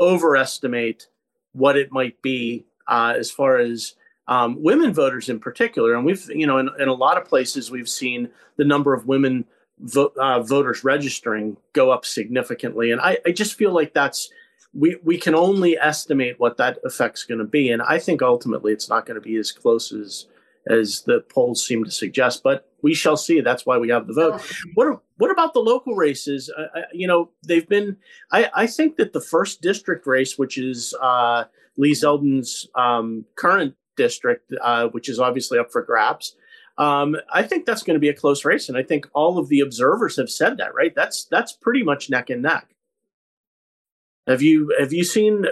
overestimate 0.00 1.08
what 1.52 1.76
it 1.76 1.90
might 1.90 2.20
be 2.22 2.64
uh, 2.88 3.14
as 3.16 3.30
far 3.30 3.58
as 3.58 3.94
um, 4.28 4.62
women 4.62 4.92
voters 4.92 5.28
in 5.28 5.38
particular. 5.38 5.94
And 5.94 6.04
we've, 6.04 6.28
you 6.30 6.46
know, 6.46 6.58
in, 6.58 6.68
in, 6.78 6.88
a 6.88 6.94
lot 6.94 7.16
of 7.16 7.24
places, 7.26 7.70
we've 7.70 7.88
seen 7.88 8.30
the 8.56 8.64
number 8.64 8.92
of 8.92 9.06
women 9.06 9.44
vo- 9.78 10.12
uh, 10.16 10.40
voters 10.42 10.84
registering 10.84 11.56
go 11.72 11.90
up 11.90 12.04
significantly. 12.04 12.90
And 12.90 13.00
I, 13.00 13.18
I 13.24 13.30
just 13.30 13.54
feel 13.54 13.72
like 13.72 13.94
that's, 13.94 14.30
we, 14.74 14.98
we 15.04 15.16
can 15.16 15.34
only 15.34 15.78
estimate 15.78 16.40
what 16.40 16.56
that 16.56 16.78
effect's 16.84 17.24
going 17.24 17.38
to 17.38 17.44
be. 17.44 17.70
And 17.70 17.82
I 17.82 17.98
think 17.98 18.20
ultimately 18.20 18.72
it's 18.72 18.88
not 18.88 19.06
going 19.06 19.14
to 19.14 19.20
be 19.20 19.36
as 19.36 19.52
close 19.52 19.92
as, 19.92 20.26
as 20.68 21.02
the 21.02 21.20
polls 21.28 21.64
seem 21.64 21.84
to 21.84 21.90
suggest, 21.90 22.42
but 22.42 22.68
we 22.82 22.94
shall 22.94 23.16
see. 23.16 23.40
That's 23.40 23.64
why 23.64 23.78
we 23.78 23.88
have 23.90 24.06
the 24.06 24.12
vote. 24.12 24.40
What 24.74 25.00
what 25.18 25.30
about 25.30 25.54
the 25.54 25.60
local 25.60 25.94
races? 25.94 26.50
Uh, 26.50 26.82
you 26.92 27.06
know, 27.06 27.30
they've 27.42 27.68
been. 27.68 27.96
I, 28.30 28.50
I 28.54 28.66
think 28.66 28.96
that 28.96 29.12
the 29.12 29.20
first 29.20 29.62
district 29.62 30.06
race, 30.06 30.36
which 30.36 30.58
is 30.58 30.94
uh, 31.00 31.44
Lee 31.76 31.92
Zeldin's 31.92 32.68
um, 32.74 33.24
current 33.36 33.74
district, 33.96 34.52
uh, 34.60 34.88
which 34.88 35.08
is 35.08 35.18
obviously 35.18 35.58
up 35.58 35.70
for 35.70 35.82
grabs. 35.82 36.36
Um, 36.78 37.16
I 37.32 37.42
think 37.42 37.64
that's 37.64 37.82
going 37.82 37.94
to 37.94 38.00
be 38.00 38.08
a 38.08 38.14
close 38.14 38.44
race, 38.44 38.68
and 38.68 38.76
I 38.76 38.82
think 38.82 39.08
all 39.14 39.38
of 39.38 39.48
the 39.48 39.60
observers 39.60 40.16
have 40.16 40.30
said 40.30 40.58
that. 40.58 40.74
Right? 40.74 40.94
That's 40.94 41.26
that's 41.30 41.52
pretty 41.52 41.82
much 41.82 42.10
neck 42.10 42.30
and 42.30 42.42
neck. 42.42 42.68
Have 44.26 44.42
you 44.42 44.74
have 44.78 44.92
you 44.92 45.04
seen? 45.04 45.46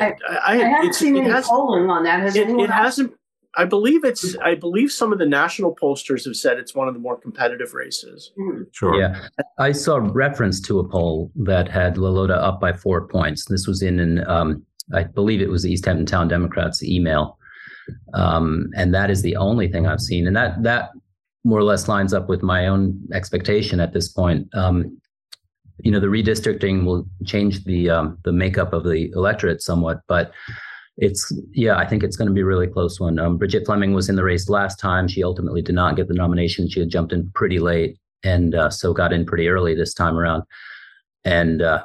I, 0.00 0.14
I, 0.28 0.38
I 0.46 0.56
haven't 0.56 0.94
seen 0.94 1.16
any 1.16 1.42
polling 1.42 1.88
on 1.88 2.04
that. 2.04 2.20
Has 2.20 2.36
it, 2.36 2.48
it 2.50 2.70
hasn't 2.70 3.14
I 3.56 3.64
believe 3.64 4.04
it's. 4.04 4.36
I 4.38 4.54
believe 4.54 4.92
some 4.92 5.12
of 5.12 5.18
the 5.18 5.26
national 5.26 5.74
pollsters 5.74 6.24
have 6.24 6.36
said 6.36 6.58
it's 6.58 6.74
one 6.74 6.86
of 6.86 6.94
the 6.94 7.00
more 7.00 7.16
competitive 7.16 7.74
races. 7.74 8.32
Mm. 8.38 8.66
Sure. 8.72 8.94
Yeah, 8.94 9.26
I 9.58 9.72
saw 9.72 9.96
reference 9.96 10.60
to 10.62 10.78
a 10.78 10.88
poll 10.88 11.32
that 11.34 11.68
had 11.68 11.96
LaLota 11.96 12.38
up 12.38 12.60
by 12.60 12.72
four 12.72 13.08
points. 13.08 13.46
This 13.46 13.66
was 13.66 13.82
in 13.82 13.98
an, 13.98 14.26
um, 14.28 14.64
I 14.94 15.04
believe 15.04 15.40
it 15.40 15.50
was 15.50 15.62
the 15.62 15.72
East 15.72 15.84
Hampton 15.84 16.06
Town 16.06 16.28
Democrats 16.28 16.82
email, 16.82 17.38
um, 18.14 18.68
and 18.76 18.94
that 18.94 19.10
is 19.10 19.22
the 19.22 19.36
only 19.36 19.68
thing 19.68 19.86
I've 19.86 20.00
seen, 20.00 20.26
and 20.26 20.36
that 20.36 20.62
that 20.62 20.90
more 21.44 21.58
or 21.58 21.64
less 21.64 21.88
lines 21.88 22.12
up 22.12 22.28
with 22.28 22.42
my 22.42 22.66
own 22.66 23.00
expectation 23.12 23.80
at 23.80 23.92
this 23.92 24.08
point. 24.08 24.48
Um, 24.54 24.98
you 25.78 25.90
know, 25.90 26.00
the 26.00 26.08
redistricting 26.08 26.84
will 26.84 27.06
change 27.24 27.64
the 27.64 27.90
um, 27.90 28.18
the 28.24 28.32
makeup 28.32 28.72
of 28.72 28.84
the 28.84 29.10
electorate 29.14 29.62
somewhat, 29.62 30.00
but 30.08 30.32
it's 30.98 31.32
yeah, 31.52 31.76
I 31.76 31.86
think 31.86 32.02
it's 32.02 32.16
going 32.16 32.28
to 32.28 32.34
be 32.34 32.42
a 32.42 32.46
really 32.46 32.66
close 32.66 33.00
one. 33.00 33.18
Um, 33.18 33.38
Bridget 33.38 33.64
Fleming 33.64 33.94
was 33.94 34.08
in 34.08 34.16
the 34.16 34.24
race 34.24 34.48
last 34.48 34.78
time. 34.78 35.08
She 35.08 35.24
ultimately 35.24 35.62
did 35.62 35.74
not 35.74 35.96
get 35.96 36.08
the 36.08 36.14
nomination. 36.14 36.68
She 36.68 36.80
had 36.80 36.90
jumped 36.90 37.12
in 37.12 37.30
pretty 37.34 37.58
late 37.58 37.96
and 38.22 38.54
uh, 38.54 38.70
so 38.70 38.92
got 38.92 39.12
in 39.12 39.24
pretty 39.24 39.48
early 39.48 39.74
this 39.74 39.94
time 39.94 40.18
around, 40.18 40.42
and 41.24 41.62
uh, 41.62 41.84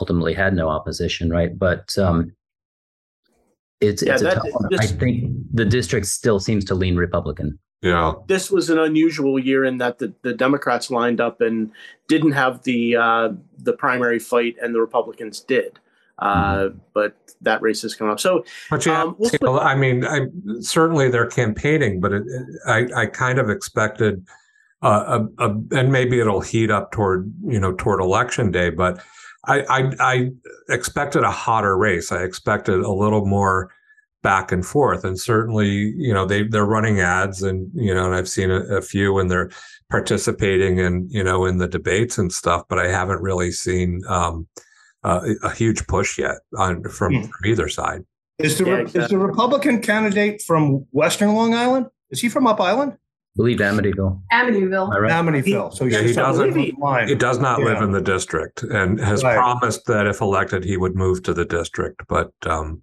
ultimately 0.00 0.34
had 0.34 0.54
no 0.54 0.68
opposition. 0.68 1.30
Right, 1.30 1.56
but 1.56 1.96
um, 1.98 2.34
it's 3.80 4.02
yeah, 4.02 4.14
it's 4.14 4.22
a 4.22 4.34
tough 4.34 4.44
one. 4.50 4.68
This, 4.70 4.80
I 4.80 4.86
think 4.86 5.32
the 5.52 5.64
district 5.64 6.06
still 6.06 6.40
seems 6.40 6.64
to 6.66 6.74
lean 6.74 6.96
Republican. 6.96 7.58
Yeah. 7.82 8.14
This 8.26 8.50
was 8.50 8.70
an 8.70 8.78
unusual 8.78 9.38
year 9.38 9.64
in 9.64 9.78
that 9.78 9.98
the, 9.98 10.12
the 10.22 10.32
Democrats 10.32 10.90
lined 10.90 11.20
up 11.20 11.40
and 11.40 11.70
didn't 12.08 12.32
have 12.32 12.62
the 12.62 12.96
uh, 12.96 13.28
the 13.58 13.74
primary 13.74 14.18
fight, 14.18 14.56
and 14.62 14.74
the 14.74 14.80
Republicans 14.80 15.40
did. 15.40 15.78
Uh, 16.18 16.54
mm-hmm. 16.54 16.78
but 16.94 17.14
that 17.42 17.60
race 17.60 17.82
has 17.82 17.94
come 17.94 18.08
up. 18.08 18.18
So, 18.18 18.44
but 18.70 18.86
yeah, 18.86 19.02
um, 19.02 19.16
we'll 19.18 19.60
I 19.60 19.74
mean, 19.74 20.04
I, 20.04 20.22
certainly 20.60 21.10
they're 21.10 21.26
campaigning, 21.26 22.00
but 22.00 22.14
it, 22.14 22.22
I, 22.66 22.86
I 22.96 23.06
kind 23.06 23.38
of 23.38 23.50
expected, 23.50 24.26
uh, 24.80 25.26
a, 25.38 25.44
a, 25.44 25.50
and 25.72 25.92
maybe 25.92 26.18
it'll 26.18 26.40
heat 26.40 26.70
up 26.70 26.90
toward 26.92 27.30
you 27.44 27.60
know 27.60 27.74
toward 27.74 28.00
election 28.00 28.50
day, 28.50 28.70
but 28.70 29.04
I, 29.46 29.64
I, 29.68 29.92
I 30.00 30.30
expected 30.68 31.22
a 31.22 31.30
hotter 31.30 31.76
race. 31.76 32.12
I 32.12 32.22
expected 32.22 32.80
a 32.80 32.92
little 32.92 33.26
more 33.26 33.72
back 34.22 34.50
and 34.50 34.66
forth, 34.66 35.04
and 35.04 35.18
certainly 35.18 35.68
you 35.68 36.12
know 36.12 36.26
they 36.26 36.42
they're 36.42 36.66
running 36.66 37.00
ads, 37.00 37.42
and 37.42 37.70
you 37.74 37.94
know, 37.94 38.06
and 38.06 38.14
I've 38.14 38.28
seen 38.28 38.50
a, 38.50 38.60
a 38.76 38.82
few, 38.82 39.18
and 39.18 39.30
they're 39.30 39.50
participating 39.90 40.78
in 40.78 41.08
you 41.10 41.22
know 41.22 41.44
in 41.44 41.58
the 41.58 41.68
debates 41.68 42.18
and 42.18 42.32
stuff, 42.32 42.64
but 42.68 42.78
I 42.78 42.88
haven't 42.88 43.22
really 43.22 43.52
seen. 43.52 44.02
Um, 44.08 44.48
uh, 45.04 45.20
a 45.44 45.54
huge 45.54 45.86
push 45.86 46.18
yet 46.18 46.38
on 46.58 46.82
from, 46.82 47.14
hmm. 47.14 47.22
from 47.22 47.46
either 47.46 47.68
side. 47.68 48.02
Is 48.38 48.58
the 48.58 48.66
yeah, 48.66 48.76
exactly. 48.78 49.02
is 49.02 49.08
the 49.10 49.18
Republican 49.18 49.80
candidate 49.80 50.42
from 50.42 50.84
Western 50.90 51.32
Long 51.34 51.54
Island? 51.54 51.86
Is 52.10 52.20
he 52.20 52.28
from 52.28 52.46
Up 52.46 52.60
Island? 52.60 52.98
I 53.36 53.42
believe 53.42 53.58
Amityville. 53.58 54.18
Amityville. 54.32 54.88
Right? 54.88 55.12
Amityville. 55.12 55.74
So 55.74 55.84
yeah, 55.84 56.00
he 56.00 56.14
doesn't. 56.14 56.54
He 56.54 57.14
does 57.14 57.38
not 57.38 57.58
yeah. 57.58 57.66
live 57.66 57.82
in 57.82 57.92
the 57.92 58.00
district, 58.00 58.62
and 58.62 58.98
has 58.98 59.22
right. 59.22 59.36
promised 59.36 59.84
that 59.86 60.06
if 60.06 60.22
elected, 60.22 60.64
he 60.64 60.78
would 60.78 60.96
move 60.96 61.22
to 61.24 61.34
the 61.34 61.44
district. 61.44 62.04
But 62.08 62.32
um, 62.46 62.82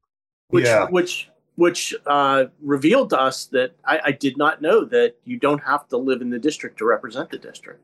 which 0.49 0.65
yeah. 0.65 0.85
which 0.85 1.31
which 1.55 1.95
uh, 2.05 2.45
revealed 2.61 3.09
to 3.09 3.19
us 3.19 3.45
that 3.45 3.75
I, 3.85 3.99
I, 4.05 4.11
did 4.11 4.37
not 4.37 4.61
know 4.61 4.85
that 4.85 5.15
you 5.23 5.37
don't 5.37 5.63
have 5.63 5.87
to 5.89 5.97
live 5.97 6.21
in 6.21 6.29
the 6.29 6.39
district 6.39 6.77
to 6.79 6.85
represent 6.85 7.29
the 7.29 7.37
district. 7.37 7.81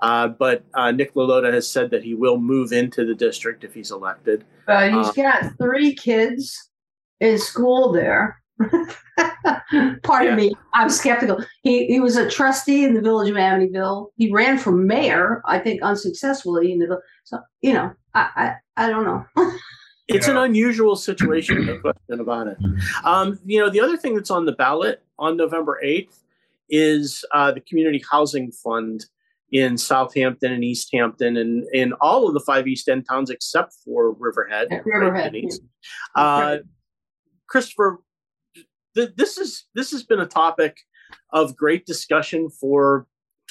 Uh, 0.00 0.28
but 0.28 0.64
uh, 0.74 0.90
Nick 0.90 1.14
LaLota 1.14 1.52
has 1.52 1.68
said 1.68 1.90
that 1.90 2.02
he 2.02 2.14
will 2.14 2.38
move 2.38 2.72
into 2.72 3.06
the 3.06 3.14
district 3.14 3.64
if 3.64 3.72
he's 3.72 3.90
elected. 3.90 4.44
Uh, 4.68 4.88
he's 4.88 5.12
got 5.12 5.56
three 5.58 5.94
kids 5.94 6.70
in 7.20 7.38
school 7.38 7.92
there. 7.92 8.42
Pardon 10.02 10.28
yeah. 10.28 10.34
me, 10.36 10.54
I'm 10.74 10.88
skeptical. 10.90 11.44
He 11.62 11.86
he 11.86 12.00
was 12.00 12.16
a 12.16 12.28
trustee 12.30 12.84
in 12.84 12.94
the 12.94 13.00
village 13.00 13.28
of 13.28 13.36
Amityville. 13.36 14.10
He 14.16 14.32
ran 14.32 14.58
for 14.58 14.72
mayor, 14.72 15.42
I 15.44 15.58
think, 15.58 15.82
unsuccessfully 15.82 16.72
in 16.72 16.78
the 16.78 17.00
so 17.24 17.40
you 17.60 17.72
know, 17.72 17.92
I 18.14 18.54
I, 18.76 18.86
I 18.86 18.90
don't 18.90 19.04
know. 19.04 19.24
it's 20.08 20.26
yeah. 20.26 20.32
an 20.32 20.38
unusual 20.38 20.96
situation, 20.96 21.66
no 21.66 21.78
question 21.80 22.20
about 22.20 22.46
it. 22.46 22.56
Um, 23.04 23.38
you 23.44 23.58
know, 23.58 23.70
the 23.70 23.80
other 23.80 23.96
thing 23.96 24.14
that's 24.14 24.30
on 24.30 24.46
the 24.46 24.52
ballot 24.52 25.02
on 25.18 25.36
November 25.36 25.80
8th 25.84 26.18
is 26.68 27.24
uh, 27.32 27.52
the 27.52 27.60
Community 27.60 28.02
Housing 28.10 28.52
Fund 28.52 29.06
in 29.52 29.78
Southampton 29.78 30.52
and 30.52 30.64
East 30.64 30.88
Hampton 30.92 31.36
and 31.36 31.64
in 31.72 31.92
all 31.94 32.26
of 32.26 32.34
the 32.34 32.40
five 32.40 32.66
East 32.66 32.88
End 32.88 33.06
towns 33.08 33.30
except 33.30 33.74
for 33.84 34.12
Riverhead. 34.12 34.68
Riverhead. 34.84 35.34
Yeah. 35.34 35.50
Uh, 36.14 36.58
Christopher, 37.48 38.00
th- 38.96 39.14
this 39.16 39.38
is 39.38 39.66
this 39.74 39.90
has 39.92 40.02
been 40.02 40.20
a 40.20 40.26
topic 40.26 40.78
of 41.32 41.56
great 41.56 41.86
discussion 41.86 42.48
for 42.50 43.06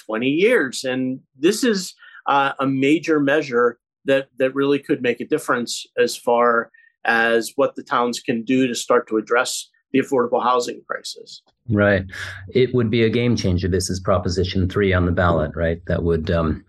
20 0.06 0.28
years, 0.28 0.84
and 0.84 1.20
this 1.38 1.64
is 1.64 1.94
uh, 2.28 2.54
a 2.60 2.68
major 2.68 3.20
measure 3.20 3.80
that 4.06 4.28
that 4.38 4.54
really 4.54 4.80
could 4.80 5.02
make 5.02 5.22
a 5.22 5.26
difference 5.26 5.86
as 5.98 6.18
far 6.18 6.72
as 7.06 7.54
what 7.56 7.76
the 7.76 7.84
towns 7.84 8.20
can 8.20 8.44
do 8.44 8.68
to 8.68 8.76
start 8.76 9.08
to 9.08 9.18
address 9.18 9.70
the 9.96 10.02
affordable 10.02 10.44
housing 10.44 10.82
crisis. 10.88 11.42
Right. 11.70 12.04
It 12.50 12.74
would 12.76 12.90
be 12.90 13.04
a 13.04 13.10
game 13.10 13.36
changer. 13.38 13.70
This 13.70 13.90
is 13.90 14.00
Proposition 14.00 14.68
3 14.68 14.94
on 14.94 15.06
the 15.06 15.12
ballot, 15.12 15.56
right? 15.56 15.82
That 15.86 16.04
would 16.04 16.30
um, 16.32 16.66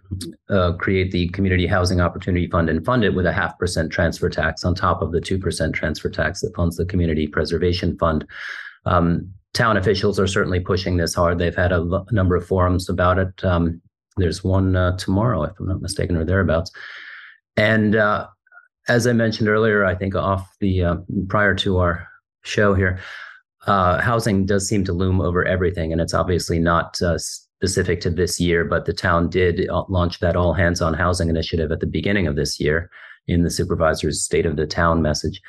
uh, 0.49 0.75
create 0.75 1.11
the 1.11 1.29
Community 1.31 1.67
Housing 1.67 2.01
Opportunity 2.01 2.47
Fund 2.47 2.71
and 2.71 2.85
fund 2.85 3.03
it 3.03 3.15
with 3.15 3.27
a 3.27 3.33
half 3.33 3.59
percent 3.59 3.91
transfer 3.91 4.31
tax 4.31 4.65
on 4.65 4.75
top 4.75 5.03
of 5.03 5.11
the 5.11 5.21
2% 5.21 5.75
transfer 5.75 6.09
tax 6.09 6.41
that 6.43 6.55
funds 6.55 6.77
the 6.77 6.87
Community 6.87 7.27
Preservation 7.27 7.99
Fund. 7.99 8.25
Um, 8.87 9.31
town 9.53 9.77
officials 9.77 10.19
are 10.21 10.27
certainly 10.27 10.61
pushing 10.61 10.97
this 10.97 11.15
hard. 11.15 11.39
They've 11.39 11.55
had 11.55 11.73
a 11.73 11.77
l- 11.77 12.07
number 12.11 12.37
of 12.37 12.47
forums 12.47 12.89
about 12.89 13.19
it. 13.19 13.45
Um, 13.45 13.81
there's 14.17 14.43
one 14.43 14.77
uh, 14.77 14.97
tomorrow, 14.97 15.43
if 15.45 15.53
I'm 15.61 15.69
not 15.69 15.83
mistaken, 15.83 16.17
or 16.17 16.25
thereabouts. 16.25 16.71
And 17.57 17.97
uh, 17.97 18.27
as 18.89 19.07
I 19.07 19.13
mentioned 19.13 19.49
earlier, 19.49 19.85
I 19.85 19.95
think 19.95 20.15
off 20.15 20.49
the 20.61 20.83
uh, 20.83 20.97
prior 21.29 21.55
to 21.57 21.79
our 21.79 22.09
show 22.45 22.75
here, 22.75 23.01
uh, 23.67 24.01
housing 24.01 24.47
does 24.47 24.69
seem 24.69 24.85
to 24.85 24.93
loom 24.93 25.21
over 25.21 25.45
everything, 25.45 25.93
and 25.93 26.01
it's 26.01 26.15
obviously 26.15 26.59
not 26.59 27.01
uh, 27.03 27.19
specific 27.19 28.01
to 28.03 28.11
this 28.11 28.39
year. 28.39 28.65
But 28.65 28.85
the 28.85 28.93
town 28.93 29.29
did 29.29 29.69
uh, 29.69 29.85
launch 29.89 30.21
that 30.21 30.37
all 30.37 30.55
hands 30.55 30.81
on 30.81 30.95
housing 30.95 31.29
initiative 31.29 31.73
at 31.73 31.81
the 31.81 31.87
beginning 31.87 32.27
of 32.27 32.37
this 32.37 32.61
year 32.61 32.91
in 33.29 33.43
the 33.43 33.51
supervisor's 33.51 34.23
state 34.23 34.47
of 34.47 34.57
the 34.57 34.67
town 34.67 35.03
message. 35.03 35.41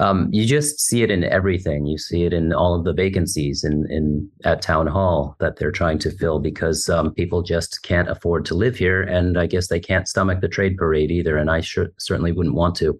Um, 0.00 0.28
you 0.32 0.44
just 0.44 0.80
see 0.80 1.02
it 1.02 1.10
in 1.10 1.22
everything. 1.22 1.86
You 1.86 1.98
see 1.98 2.24
it 2.24 2.32
in 2.32 2.52
all 2.52 2.74
of 2.74 2.84
the 2.84 2.92
vacancies 2.92 3.62
in, 3.62 3.86
in 3.90 4.28
at 4.44 4.60
town 4.60 4.88
hall 4.88 5.36
that 5.38 5.56
they're 5.56 5.70
trying 5.70 5.98
to 6.00 6.10
fill 6.10 6.40
because 6.40 6.88
um, 6.88 7.14
people 7.14 7.42
just 7.42 7.82
can't 7.84 8.08
afford 8.08 8.44
to 8.46 8.54
live 8.54 8.76
here, 8.76 9.02
and 9.02 9.38
I 9.38 9.46
guess 9.46 9.68
they 9.68 9.78
can't 9.78 10.08
stomach 10.08 10.40
the 10.40 10.48
trade 10.48 10.76
parade 10.76 11.12
either. 11.12 11.36
And 11.36 11.48
I 11.48 11.60
sure, 11.60 11.92
certainly 11.98 12.32
wouldn't 12.32 12.56
want 12.56 12.74
to. 12.76 12.98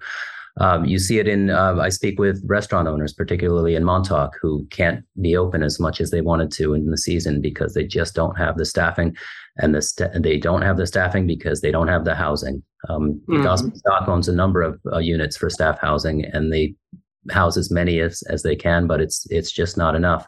Um, 0.60 0.84
you 0.84 0.98
see 1.00 1.18
it 1.18 1.26
in, 1.26 1.50
uh, 1.50 1.76
I 1.80 1.88
speak 1.88 2.18
with 2.18 2.42
restaurant 2.46 2.86
owners, 2.86 3.12
particularly 3.12 3.74
in 3.74 3.82
Montauk, 3.82 4.36
who 4.40 4.66
can't 4.70 5.04
be 5.20 5.36
open 5.36 5.64
as 5.64 5.80
much 5.80 6.00
as 6.00 6.12
they 6.12 6.20
wanted 6.20 6.52
to 6.52 6.74
in 6.74 6.90
the 6.90 6.96
season 6.96 7.40
because 7.40 7.74
they 7.74 7.84
just 7.84 8.14
don't 8.14 8.38
have 8.38 8.56
the 8.56 8.64
staffing. 8.64 9.16
And 9.56 9.74
the 9.74 9.82
st- 9.82 10.22
they 10.22 10.38
don't 10.38 10.62
have 10.62 10.76
the 10.76 10.86
staffing 10.86 11.26
because 11.26 11.60
they 11.60 11.72
don't 11.72 11.88
have 11.88 12.04
the 12.04 12.14
housing. 12.14 12.62
Um, 12.88 13.20
mm-hmm. 13.28 13.42
Gosman's 13.42 13.82
Dock 13.82 14.08
owns 14.08 14.28
a 14.28 14.34
number 14.34 14.62
of 14.62 14.80
uh, 14.92 14.98
units 14.98 15.36
for 15.36 15.50
staff 15.50 15.78
housing, 15.80 16.24
and 16.24 16.52
they 16.52 16.74
house 17.30 17.56
as 17.56 17.70
many 17.70 18.00
as, 18.00 18.22
as 18.28 18.42
they 18.42 18.56
can, 18.56 18.86
but 18.86 19.00
it's 19.00 19.26
it's 19.30 19.50
just 19.50 19.76
not 19.76 19.94
enough. 19.94 20.26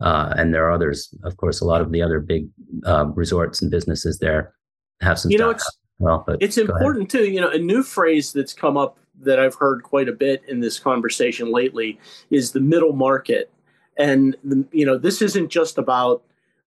Uh, 0.00 0.32
and 0.36 0.54
there 0.54 0.66
are 0.66 0.72
others, 0.72 1.14
of 1.24 1.36
course, 1.36 1.60
a 1.60 1.64
lot 1.64 1.80
of 1.80 1.92
the 1.92 2.02
other 2.02 2.20
big 2.20 2.48
uh, 2.86 3.06
resorts 3.14 3.60
and 3.62 3.70
businesses 3.70 4.18
there 4.18 4.54
have 5.00 5.18
some. 5.18 5.30
You 5.30 5.38
know, 5.38 5.50
it's 5.50 5.78
well, 5.98 6.24
it's 6.40 6.56
important 6.56 7.12
ahead. 7.12 7.26
too. 7.26 7.30
You 7.30 7.40
know, 7.40 7.50
a 7.50 7.58
new 7.58 7.82
phrase 7.82 8.32
that's 8.32 8.52
come 8.52 8.76
up 8.76 8.98
that 9.22 9.38
I've 9.38 9.54
heard 9.54 9.82
quite 9.82 10.08
a 10.08 10.12
bit 10.12 10.42
in 10.48 10.60
this 10.60 10.78
conversation 10.78 11.52
lately 11.52 11.98
is 12.30 12.52
the 12.52 12.60
middle 12.60 12.94
market, 12.94 13.50
and 13.98 14.36
the, 14.44 14.64
you 14.72 14.86
know 14.86 14.98
this 14.98 15.22
isn't 15.22 15.50
just 15.50 15.78
about 15.78 16.22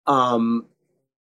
um, 0.07 0.67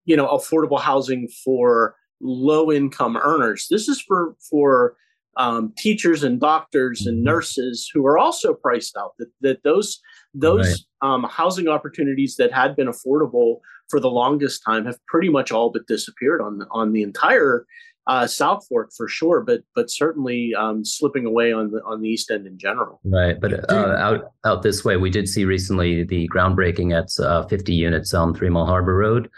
you 0.06 0.16
know 0.16 0.28
affordable 0.28 0.80
housing 0.80 1.28
for 1.28 1.96
low 2.22 2.72
income 2.72 3.18
earners. 3.18 3.68
This 3.70 3.88
is 3.88 4.02
for 4.02 4.36
for 4.50 4.96
um, 5.38 5.74
teachers 5.78 6.24
and 6.24 6.40
doctors 6.40 7.06
and 7.06 7.18
mm-hmm. 7.18 7.26
nurses 7.26 7.90
who 7.94 8.06
are 8.06 8.18
also 8.18 8.54
priced 8.54 8.98
out. 8.98 9.14
That 9.18 9.30
that 9.42 9.64
those 9.64 10.00
those 10.34 10.86
right. 11.02 11.10
um, 11.10 11.24
housing 11.24 11.68
opportunities 11.68 12.36
that 12.36 12.54
had 12.54 12.76
been 12.76 12.88
affordable 12.88 13.60
for 13.90 14.00
the 14.00 14.10
longest 14.10 14.62
time 14.64 14.86
have 14.86 15.04
pretty 15.08 15.30
much 15.30 15.52
all 15.52 15.72
but 15.72 15.88
disappeared 15.88 16.42
on 16.42 16.60
the, 16.60 16.68
on 16.72 16.94
the 16.94 17.02
entire 17.02 17.66
uh, 18.10 18.26
South 18.26 18.66
Fork 18.68 18.90
for 18.98 19.08
sure, 19.08 19.42
but 19.42 19.62
but 19.76 19.92
certainly 19.92 20.54
um, 20.56 20.84
slipping 20.84 21.28
away 21.28 21.54
on 21.54 21.70
the 21.70 21.80
on 21.86 22.02
the 22.02 22.10
East 22.10 22.32
End 22.32 22.48
in 22.48 22.58
general. 22.58 23.00
Right, 23.04 23.40
but 23.40 23.70
uh, 23.72 23.96
out 24.00 24.32
out 24.44 24.64
this 24.64 24.84
way, 24.84 24.98
we 24.98 25.12
did 25.12 25.30
see 25.30 25.46
recently 25.46 26.04
the 26.04 26.28
groundbreaking 26.30 26.92
at 26.98 27.24
uh, 27.24 27.46
50 27.46 27.72
units 27.72 28.14
on 28.16 28.34
Three 28.34 28.50
Mile 28.50 28.66
Harbor 28.66 28.96
Road. 28.96 29.30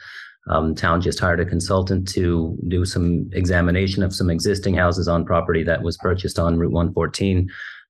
Um, 0.49 0.73
town 0.73 1.01
just 1.01 1.19
hired 1.19 1.41
a 1.41 1.45
consultant 1.45 2.07
to 2.13 2.57
do 2.69 2.85
some 2.85 3.29
examination 3.33 4.03
of 4.03 4.15
some 4.15 4.29
existing 4.29 4.73
houses 4.73 5.07
on 5.07 5.25
property 5.25 5.63
that 5.63 5.83
was 5.83 5.97
purchased 5.97 6.39
on 6.39 6.57
Route 6.57 6.71
114 6.71 7.47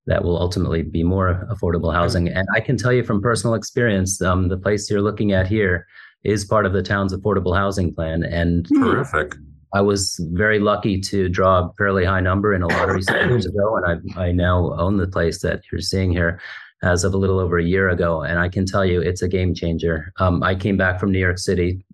that 0.08 0.24
will 0.24 0.38
ultimately 0.38 0.82
be 0.82 1.04
more 1.04 1.48
affordable 1.50 1.94
housing. 1.94 2.28
And 2.28 2.48
I 2.56 2.60
can 2.60 2.76
tell 2.76 2.92
you 2.92 3.04
from 3.04 3.22
personal 3.22 3.54
experience, 3.54 4.20
um, 4.22 4.50
the 4.50 4.58
place 4.58 4.90
you're 4.90 5.02
looking 5.02 5.32
at 5.32 5.48
here 5.48 5.88
is 6.24 6.44
part 6.44 6.66
of 6.66 6.74
the 6.74 6.82
town's 6.82 7.14
affordable 7.14 7.56
housing 7.56 7.94
plan. 7.94 8.24
And 8.24 8.68
terrific. 8.68 9.36
I 9.74 9.82
was 9.82 10.20
very 10.34 10.60
lucky 10.60 11.00
to 11.02 11.30
draw 11.30 11.60
a 11.60 11.74
fairly 11.78 12.04
high 12.04 12.20
number 12.20 12.54
in 12.54 12.62
a 12.62 12.68
lottery 12.68 13.02
some 13.02 13.30
years 13.30 13.46
ago, 13.46 13.78
and 13.78 14.04
I, 14.18 14.22
I 14.22 14.32
now 14.32 14.74
own 14.78 14.98
the 14.98 15.08
place 15.08 15.42
that 15.42 15.62
you're 15.72 15.82
seeing 15.82 16.12
here 16.12 16.40
as 16.84 17.04
of 17.04 17.14
a 17.14 17.18
little 17.18 17.40
over 17.40 17.58
a 17.58 17.64
year 17.64 17.90
ago. 17.90 18.22
And 18.24 18.40
I 18.40 18.50
can 18.50 18.66
tell 18.66 18.86
you, 18.86 19.02
it's 19.02 19.22
a 19.22 19.28
game 19.28 19.54
changer. 19.54 20.12
Um, 20.20 20.44
I 20.44 20.56
came 20.56 20.78
back 20.78 21.00
from 21.00 21.12
New 21.12 21.20
York 21.20 21.38
City, 21.38 21.86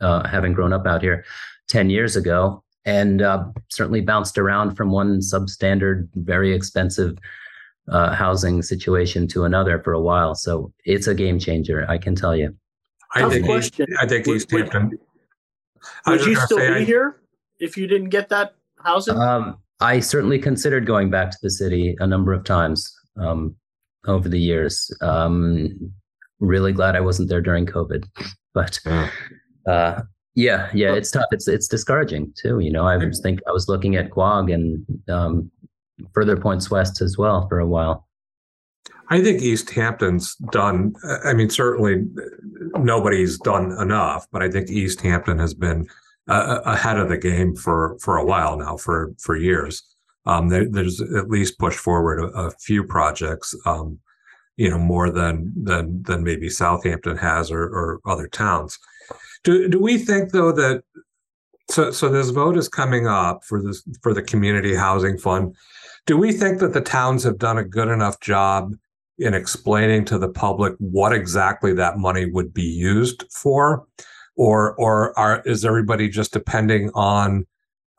uh, 0.00 0.28
having 0.28 0.52
grown 0.52 0.72
up 0.72 0.86
out 0.86 1.02
here 1.02 1.24
10 1.68 1.90
years 1.90 2.14
ago, 2.14 2.62
and 2.84 3.22
uh, 3.22 3.46
certainly 3.70 4.02
bounced 4.02 4.38
around 4.38 4.76
from 4.76 4.90
one 4.90 5.20
substandard, 5.20 6.08
very 6.14 6.54
expensive 6.54 7.16
uh, 7.88 8.14
housing 8.14 8.62
situation 8.62 9.26
to 9.28 9.44
another 9.44 9.82
for 9.82 9.92
a 9.92 10.00
while. 10.00 10.34
So 10.34 10.72
it's 10.84 11.06
a 11.06 11.14
game 11.14 11.38
changer, 11.38 11.84
I 11.88 11.98
can 11.98 12.14
tell 12.14 12.36
you. 12.36 12.54
I 13.16 13.28
think, 13.28 13.48
East, 13.48 13.80
I 14.00 14.06
think 14.06 14.26
East 14.26 14.50
Hampton. 14.50 14.98
Would 16.06 16.26
you 16.26 16.34
still 16.36 16.58
be 16.58 16.66
I, 16.66 16.84
here 16.84 17.20
if 17.64 17.76
you 17.76 17.86
didn't 17.86 18.10
get 18.10 18.28
that 18.28 18.54
housing? 18.82 19.16
Um, 19.16 19.58
I 19.80 20.00
certainly 20.00 20.38
considered 20.38 20.86
going 20.86 21.10
back 21.10 21.30
to 21.30 21.38
the 21.42 21.50
city 21.50 21.96
a 21.98 22.06
number 22.06 22.32
of 22.32 22.44
times 22.44 22.94
um, 23.16 23.56
over 24.06 24.28
the 24.28 24.40
years. 24.40 24.94
Um, 25.00 25.92
really 26.40 26.72
glad 26.72 26.96
I 26.96 27.00
wasn't 27.00 27.28
there 27.28 27.40
during 27.40 27.66
COVID, 27.66 28.06
but 28.54 28.78
uh, 29.66 30.02
yeah, 30.34 30.70
yeah, 30.72 30.94
it's 30.94 31.10
tough. 31.10 31.26
It's 31.32 31.48
it's 31.48 31.68
discouraging 31.68 32.32
too. 32.40 32.60
You 32.60 32.72
know, 32.72 32.86
I 32.86 32.96
was 32.96 33.20
think 33.20 33.40
I 33.48 33.52
was 33.52 33.68
looking 33.68 33.96
at 33.96 34.10
Quogue 34.10 34.50
and 34.50 34.84
um, 35.08 35.50
further 36.12 36.36
points 36.36 36.70
west 36.70 37.00
as 37.00 37.16
well 37.16 37.48
for 37.48 37.58
a 37.58 37.66
while. 37.66 38.06
I 39.10 39.22
think 39.22 39.42
East 39.42 39.70
Hampton's 39.70 40.34
done. 40.50 40.94
I 41.24 41.34
mean, 41.34 41.50
certainly 41.50 42.06
nobody's 42.78 43.38
done 43.38 43.72
enough, 43.72 44.26
but 44.32 44.42
I 44.42 44.50
think 44.50 44.70
East 44.70 45.00
Hampton 45.02 45.38
has 45.38 45.52
been 45.52 45.88
uh, 46.28 46.60
ahead 46.64 46.98
of 46.98 47.08
the 47.08 47.18
game 47.18 47.54
for 47.54 47.96
for 48.00 48.16
a 48.16 48.24
while 48.24 48.56
now, 48.56 48.76
for 48.76 49.12
for 49.18 49.36
years. 49.36 49.82
Um, 50.26 50.48
there, 50.48 50.66
there's 50.68 51.00
at 51.00 51.28
least 51.28 51.58
pushed 51.58 51.78
forward 51.78 52.18
a, 52.18 52.26
a 52.38 52.50
few 52.52 52.82
projects, 52.82 53.54
um, 53.66 53.98
you 54.56 54.70
know, 54.70 54.78
more 54.78 55.10
than 55.10 55.52
than 55.54 56.02
than 56.02 56.24
maybe 56.24 56.48
Southampton 56.48 57.18
has 57.18 57.50
or, 57.50 57.62
or 57.62 58.00
other 58.06 58.28
towns. 58.28 58.78
Do 59.42 59.68
do 59.68 59.78
we 59.78 59.98
think 59.98 60.32
though 60.32 60.52
that 60.52 60.82
so 61.70 61.90
so 61.90 62.08
this 62.08 62.30
vote 62.30 62.56
is 62.56 62.68
coming 62.68 63.06
up 63.06 63.44
for 63.44 63.62
this 63.62 63.86
for 64.02 64.14
the 64.14 64.22
community 64.22 64.74
housing 64.74 65.18
fund? 65.18 65.54
Do 66.06 66.16
we 66.16 66.32
think 66.32 66.58
that 66.60 66.72
the 66.72 66.80
towns 66.80 67.24
have 67.24 67.38
done 67.38 67.58
a 67.58 67.64
good 67.64 67.88
enough 67.88 68.20
job 68.20 68.74
in 69.18 69.32
explaining 69.32 70.04
to 70.06 70.18
the 70.18 70.28
public 70.28 70.74
what 70.78 71.14
exactly 71.14 71.72
that 71.74 71.98
money 71.98 72.26
would 72.30 72.52
be 72.52 72.62
used 72.62 73.24
for? 73.30 73.86
Or 74.36 74.74
or 74.74 75.16
are 75.18 75.42
is 75.44 75.64
everybody 75.64 76.08
just 76.08 76.32
depending 76.32 76.90
on 76.94 77.46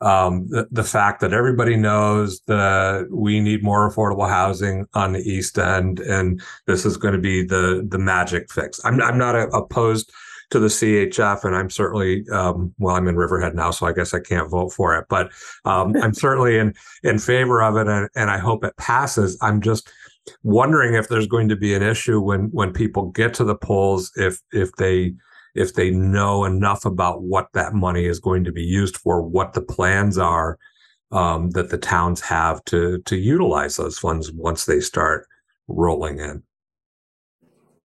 um, 0.00 0.46
the, 0.48 0.68
the 0.70 0.84
fact 0.84 1.20
that 1.20 1.32
everybody 1.32 1.76
knows 1.76 2.40
that 2.46 3.06
we 3.10 3.40
need 3.40 3.62
more 3.62 3.90
affordable 3.90 4.28
housing 4.28 4.86
on 4.94 5.12
the 5.12 5.20
East 5.20 5.58
End, 5.58 6.00
and 6.00 6.42
this 6.66 6.84
is 6.84 6.96
going 6.96 7.14
to 7.14 7.20
be 7.20 7.42
the 7.42 7.86
the 7.88 7.98
magic 7.98 8.50
fix. 8.52 8.80
I'm 8.84 9.00
I'm 9.00 9.18
not 9.18 9.34
opposed 9.54 10.12
to 10.50 10.58
the 10.60 10.68
CHF, 10.68 11.44
and 11.44 11.56
I'm 11.56 11.70
certainly 11.70 12.24
um, 12.30 12.74
well, 12.78 12.96
I'm 12.96 13.08
in 13.08 13.16
Riverhead 13.16 13.54
now, 13.54 13.70
so 13.70 13.86
I 13.86 13.92
guess 13.92 14.12
I 14.12 14.20
can't 14.20 14.50
vote 14.50 14.72
for 14.72 14.94
it, 14.96 15.06
but 15.08 15.32
um, 15.64 15.96
I'm 16.02 16.14
certainly 16.26 16.58
in 16.58 16.74
in 17.02 17.18
favor 17.18 17.62
of 17.62 17.76
it, 17.76 17.88
and, 17.88 18.08
and 18.14 18.30
I 18.30 18.38
hope 18.38 18.64
it 18.64 18.76
passes. 18.76 19.38
I'm 19.40 19.62
just 19.62 19.90
wondering 20.42 20.94
if 20.94 21.08
there's 21.08 21.26
going 21.26 21.48
to 21.48 21.56
be 21.56 21.74
an 21.74 21.82
issue 21.82 22.20
when 22.20 22.50
when 22.52 22.72
people 22.72 23.10
get 23.12 23.32
to 23.34 23.44
the 23.44 23.56
polls 23.56 24.12
if 24.16 24.40
if 24.52 24.72
they 24.72 25.14
if 25.56 25.74
they 25.74 25.90
know 25.90 26.44
enough 26.44 26.84
about 26.84 27.22
what 27.22 27.48
that 27.54 27.74
money 27.74 28.06
is 28.06 28.20
going 28.20 28.44
to 28.44 28.52
be 28.52 28.62
used 28.62 28.96
for, 28.96 29.22
what 29.22 29.54
the 29.54 29.62
plans 29.62 30.18
are 30.18 30.58
um, 31.12 31.50
that 31.50 31.70
the 31.70 31.78
towns 31.78 32.20
have 32.20 32.64
to 32.66 32.98
to 33.02 33.16
utilize 33.16 33.76
those 33.76 33.98
funds 33.98 34.32
once 34.32 34.64
they 34.64 34.80
start 34.80 35.26
rolling 35.68 36.18
in. 36.18 36.42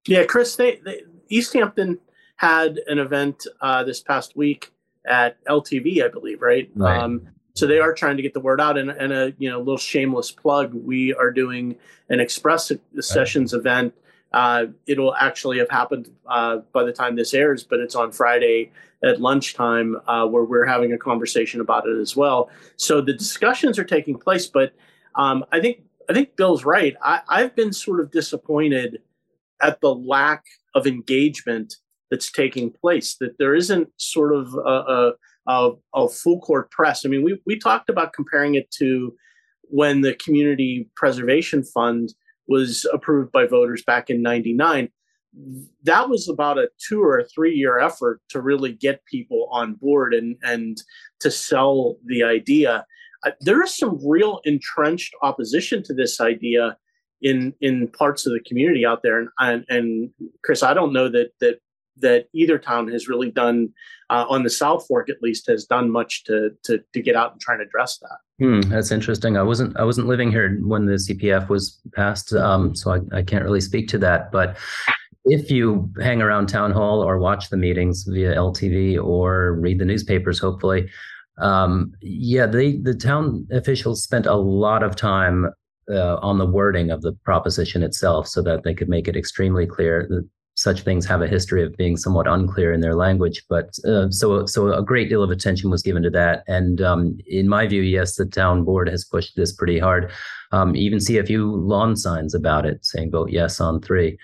Yeah, 0.06 0.24
Chris, 0.24 0.56
they, 0.56 0.76
they 0.84 1.02
East 1.28 1.52
Hampton 1.52 1.98
had 2.36 2.80
an 2.88 2.98
event 2.98 3.46
uh, 3.60 3.84
this 3.84 4.00
past 4.00 4.36
week 4.36 4.72
at 5.06 5.42
LTV, 5.44 6.04
I 6.04 6.08
believe, 6.08 6.42
right? 6.42 6.70
right. 6.74 6.98
Um, 6.98 7.28
so 7.54 7.66
they 7.66 7.78
are 7.78 7.92
trying 7.92 8.16
to 8.16 8.22
get 8.22 8.34
the 8.34 8.40
word 8.40 8.60
out, 8.60 8.78
and, 8.78 8.90
and 8.90 9.12
a 9.12 9.32
you 9.38 9.48
know 9.48 9.58
little 9.58 9.76
shameless 9.76 10.30
plug. 10.30 10.74
We 10.74 11.14
are 11.14 11.30
doing 11.30 11.76
an 12.08 12.18
Express 12.18 12.72
Sessions 13.00 13.52
right. 13.52 13.60
event. 13.60 13.94
Uh, 14.32 14.66
it'll 14.86 15.14
actually 15.14 15.58
have 15.58 15.70
happened 15.70 16.10
uh, 16.26 16.58
by 16.72 16.84
the 16.84 16.92
time 16.92 17.16
this 17.16 17.34
airs, 17.34 17.64
but 17.64 17.80
it's 17.80 17.94
on 17.94 18.10
Friday 18.10 18.70
at 19.04 19.20
lunchtime 19.20 19.96
uh, 20.06 20.26
where 20.26 20.44
we're 20.44 20.64
having 20.64 20.92
a 20.92 20.98
conversation 20.98 21.60
about 21.60 21.86
it 21.86 21.98
as 21.98 22.16
well. 22.16 22.50
So 22.76 23.00
the 23.00 23.12
discussions 23.12 23.78
are 23.78 23.84
taking 23.84 24.16
place, 24.18 24.46
but 24.46 24.72
um, 25.16 25.44
I 25.52 25.60
think 25.60 25.82
I 26.08 26.14
think 26.14 26.36
Bill's 26.36 26.64
right. 26.64 26.94
I, 27.02 27.20
I've 27.28 27.54
been 27.54 27.72
sort 27.72 28.00
of 28.00 28.10
disappointed 28.10 28.98
at 29.62 29.80
the 29.80 29.94
lack 29.94 30.44
of 30.74 30.86
engagement 30.86 31.76
that's 32.10 32.30
taking 32.30 32.70
place. 32.70 33.16
That 33.20 33.38
there 33.38 33.54
isn't 33.54 33.88
sort 33.96 34.34
of 34.34 34.54
a, 34.54 35.12
a, 35.46 35.70
a, 35.94 36.08
full 36.08 36.40
court 36.40 36.70
press. 36.70 37.04
I 37.04 37.08
mean, 37.08 37.22
we 37.22 37.40
we 37.46 37.58
talked 37.58 37.88
about 37.88 38.12
comparing 38.12 38.54
it 38.54 38.70
to 38.78 39.14
when 39.62 40.02
the 40.02 40.14
Community 40.14 40.88
Preservation 40.96 41.64
Fund 41.64 42.14
was 42.52 42.86
approved 42.92 43.32
by 43.32 43.46
voters 43.46 43.82
back 43.84 44.10
in 44.10 44.22
'99. 44.22 44.88
That 45.84 46.10
was 46.10 46.28
about 46.28 46.58
a 46.58 46.68
two 46.86 47.02
or 47.02 47.26
three 47.34 47.54
year 47.54 47.78
effort 47.78 48.20
to 48.28 48.40
really 48.40 48.72
get 48.72 49.04
people 49.06 49.48
on 49.50 49.74
board 49.74 50.14
and 50.14 50.36
and 50.42 50.76
to 51.20 51.30
sell 51.30 51.96
the 52.04 52.22
idea. 52.22 52.84
There 53.40 53.62
is 53.62 53.76
some 53.76 53.98
real 54.06 54.40
entrenched 54.44 55.14
opposition 55.22 55.82
to 55.84 55.94
this 55.94 56.20
idea 56.20 56.76
in 57.22 57.54
in 57.60 57.88
parts 57.88 58.26
of 58.26 58.32
the 58.32 58.40
community 58.48 58.84
out 58.84 59.02
there 59.02 59.20
and 59.20 59.28
and, 59.38 59.64
and 59.68 60.10
Chris 60.44 60.62
I 60.62 60.74
don't 60.74 60.92
know 60.92 61.08
that 61.08 61.30
that 61.40 61.58
that 61.96 62.26
either 62.34 62.58
town 62.58 62.88
has 62.88 63.08
really 63.08 63.30
done 63.30 63.68
uh, 64.10 64.24
on 64.28 64.42
the 64.42 64.50
South 64.50 64.86
Fork 64.86 65.08
at 65.08 65.22
least 65.22 65.46
has 65.46 65.64
done 65.64 65.90
much 65.90 66.24
to 66.24 66.50
to 66.64 66.80
to 66.92 67.02
get 67.02 67.16
out 67.16 67.32
and 67.32 67.40
try 67.40 67.54
and 67.54 67.62
address 67.62 67.98
that. 67.98 68.18
Hmm, 68.44 68.60
that's 68.70 68.90
interesting. 68.90 69.36
I 69.36 69.42
wasn't 69.42 69.76
I 69.76 69.84
wasn't 69.84 70.08
living 70.08 70.30
here 70.30 70.58
when 70.62 70.86
the 70.86 70.94
CPF 70.94 71.48
was 71.48 71.80
passed, 71.94 72.32
um, 72.32 72.74
so 72.74 72.92
I, 72.92 73.18
I 73.18 73.22
can't 73.22 73.44
really 73.44 73.60
speak 73.60 73.88
to 73.88 73.98
that. 73.98 74.32
But 74.32 74.56
if 75.24 75.50
you 75.50 75.90
hang 76.00 76.20
around 76.20 76.48
town 76.48 76.72
hall 76.72 77.02
or 77.02 77.18
watch 77.18 77.50
the 77.50 77.56
meetings 77.56 78.04
via 78.08 78.34
LTV 78.34 79.02
or 79.02 79.54
read 79.54 79.78
the 79.78 79.84
newspapers, 79.84 80.38
hopefully, 80.38 80.90
um, 81.38 81.92
yeah, 82.00 82.46
they 82.46 82.76
the 82.76 82.94
town 82.94 83.46
officials 83.52 84.02
spent 84.02 84.26
a 84.26 84.34
lot 84.34 84.82
of 84.82 84.96
time 84.96 85.46
uh, 85.90 86.16
on 86.16 86.38
the 86.38 86.46
wording 86.46 86.90
of 86.90 87.02
the 87.02 87.12
proposition 87.24 87.82
itself 87.82 88.26
so 88.28 88.42
that 88.42 88.62
they 88.64 88.74
could 88.74 88.88
make 88.88 89.08
it 89.08 89.16
extremely 89.16 89.66
clear 89.66 90.06
that 90.08 90.28
such 90.62 90.82
things 90.82 91.04
have 91.04 91.22
a 91.22 91.26
history 91.26 91.64
of 91.64 91.76
being 91.76 91.96
somewhat 91.96 92.28
unclear 92.28 92.72
in 92.72 92.80
their 92.80 92.94
language. 92.94 93.42
But 93.48 93.76
uh, 93.84 94.10
so 94.10 94.46
so 94.46 94.72
a 94.72 94.82
great 94.82 95.08
deal 95.08 95.22
of 95.22 95.30
attention 95.30 95.70
was 95.70 95.82
given 95.82 96.04
to 96.04 96.10
that, 96.10 96.44
and 96.46 96.80
um, 96.80 97.18
in 97.26 97.48
my 97.48 97.66
view, 97.66 97.82
yes, 97.82 98.14
the 98.14 98.26
town 98.26 98.62
board 98.62 98.88
has 98.88 99.04
pushed 99.04 99.34
this 99.34 99.52
pretty 99.52 99.80
hard. 99.80 100.12
Um, 100.52 100.76
even 100.76 101.00
see 101.00 101.18
a 101.18 101.24
few 101.24 101.50
lawn 101.56 101.96
signs 101.96 102.32
about 102.32 102.64
it 102.64 102.84
saying 102.84 103.10
"vote 103.10 103.30
yes" 103.30 103.60
on 103.60 103.80
three. 103.80 104.16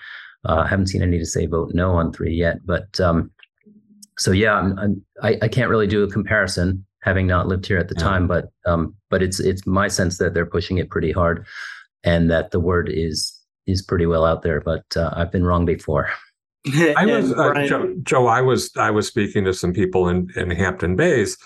Uh, 0.48 0.62
I 0.64 0.68
haven't 0.68 0.87
seen 0.87 1.03
any 1.03 1.18
to 1.18 1.27
say 1.27 1.46
"vote 1.46 1.72
no" 1.74 1.90
on 1.92 2.12
three 2.12 2.35
yet, 2.35 2.64
but 2.64 3.01
um, 3.01 3.33
so 4.16 4.31
yeah, 4.31 4.55
I'm, 4.55 4.79
I'm, 4.79 5.05
I, 5.22 5.38
I 5.42 5.48
can't 5.48 5.70
really 5.70 5.88
do 5.88 6.05
a 6.05 6.11
comparison 6.11 6.85
having 7.03 7.27
not 7.27 7.48
lived 7.48 7.66
here 7.66 7.79
at 7.79 7.88
the 7.88 7.96
yeah. 7.98 8.05
time, 8.05 8.29
but 8.29 8.53
um, 8.64 8.94
but 9.11 9.22
it's 9.22 9.40
it's 9.40 9.66
my 9.66 9.88
sense 9.88 10.18
that 10.18 10.35
they're 10.35 10.46
pushing 10.46 10.79
it 10.79 10.88
pretty 10.88 11.11
hard, 11.11 11.44
and 12.05 12.31
that 12.31 12.53
the 12.53 12.61
word 12.61 12.88
is 12.88 13.35
is 13.66 13.83
pretty 13.83 14.07
well 14.07 14.24
out 14.24 14.42
there, 14.42 14.61
but 14.61 14.85
uh, 14.96 15.11
I've 15.14 15.33
been 15.33 15.44
wrong 15.44 15.64
before. 15.64 16.09
I 16.96 17.07
was 17.16 17.33
uh, 17.33 17.66
Joe, 17.66 17.94
Joe, 18.02 18.26
I 18.26 18.40
was 18.40 18.70
I 18.76 18.90
was 18.90 19.07
speaking 19.07 19.44
to 19.44 19.54
some 19.54 19.72
people 19.72 20.09
in 20.09 20.31
in 20.37 20.50
Hampton 20.50 20.96
Bays 20.96 21.37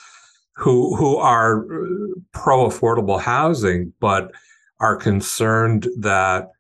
who 0.57 0.95
who 0.97 1.17
are 1.17 1.65
uh, 1.65 1.87
pro 2.33 2.69
affordable 2.69 3.21
housing, 3.21 3.93
but 4.01 4.33
are 4.81 4.97
concerned 4.97 5.89
that 5.99 6.51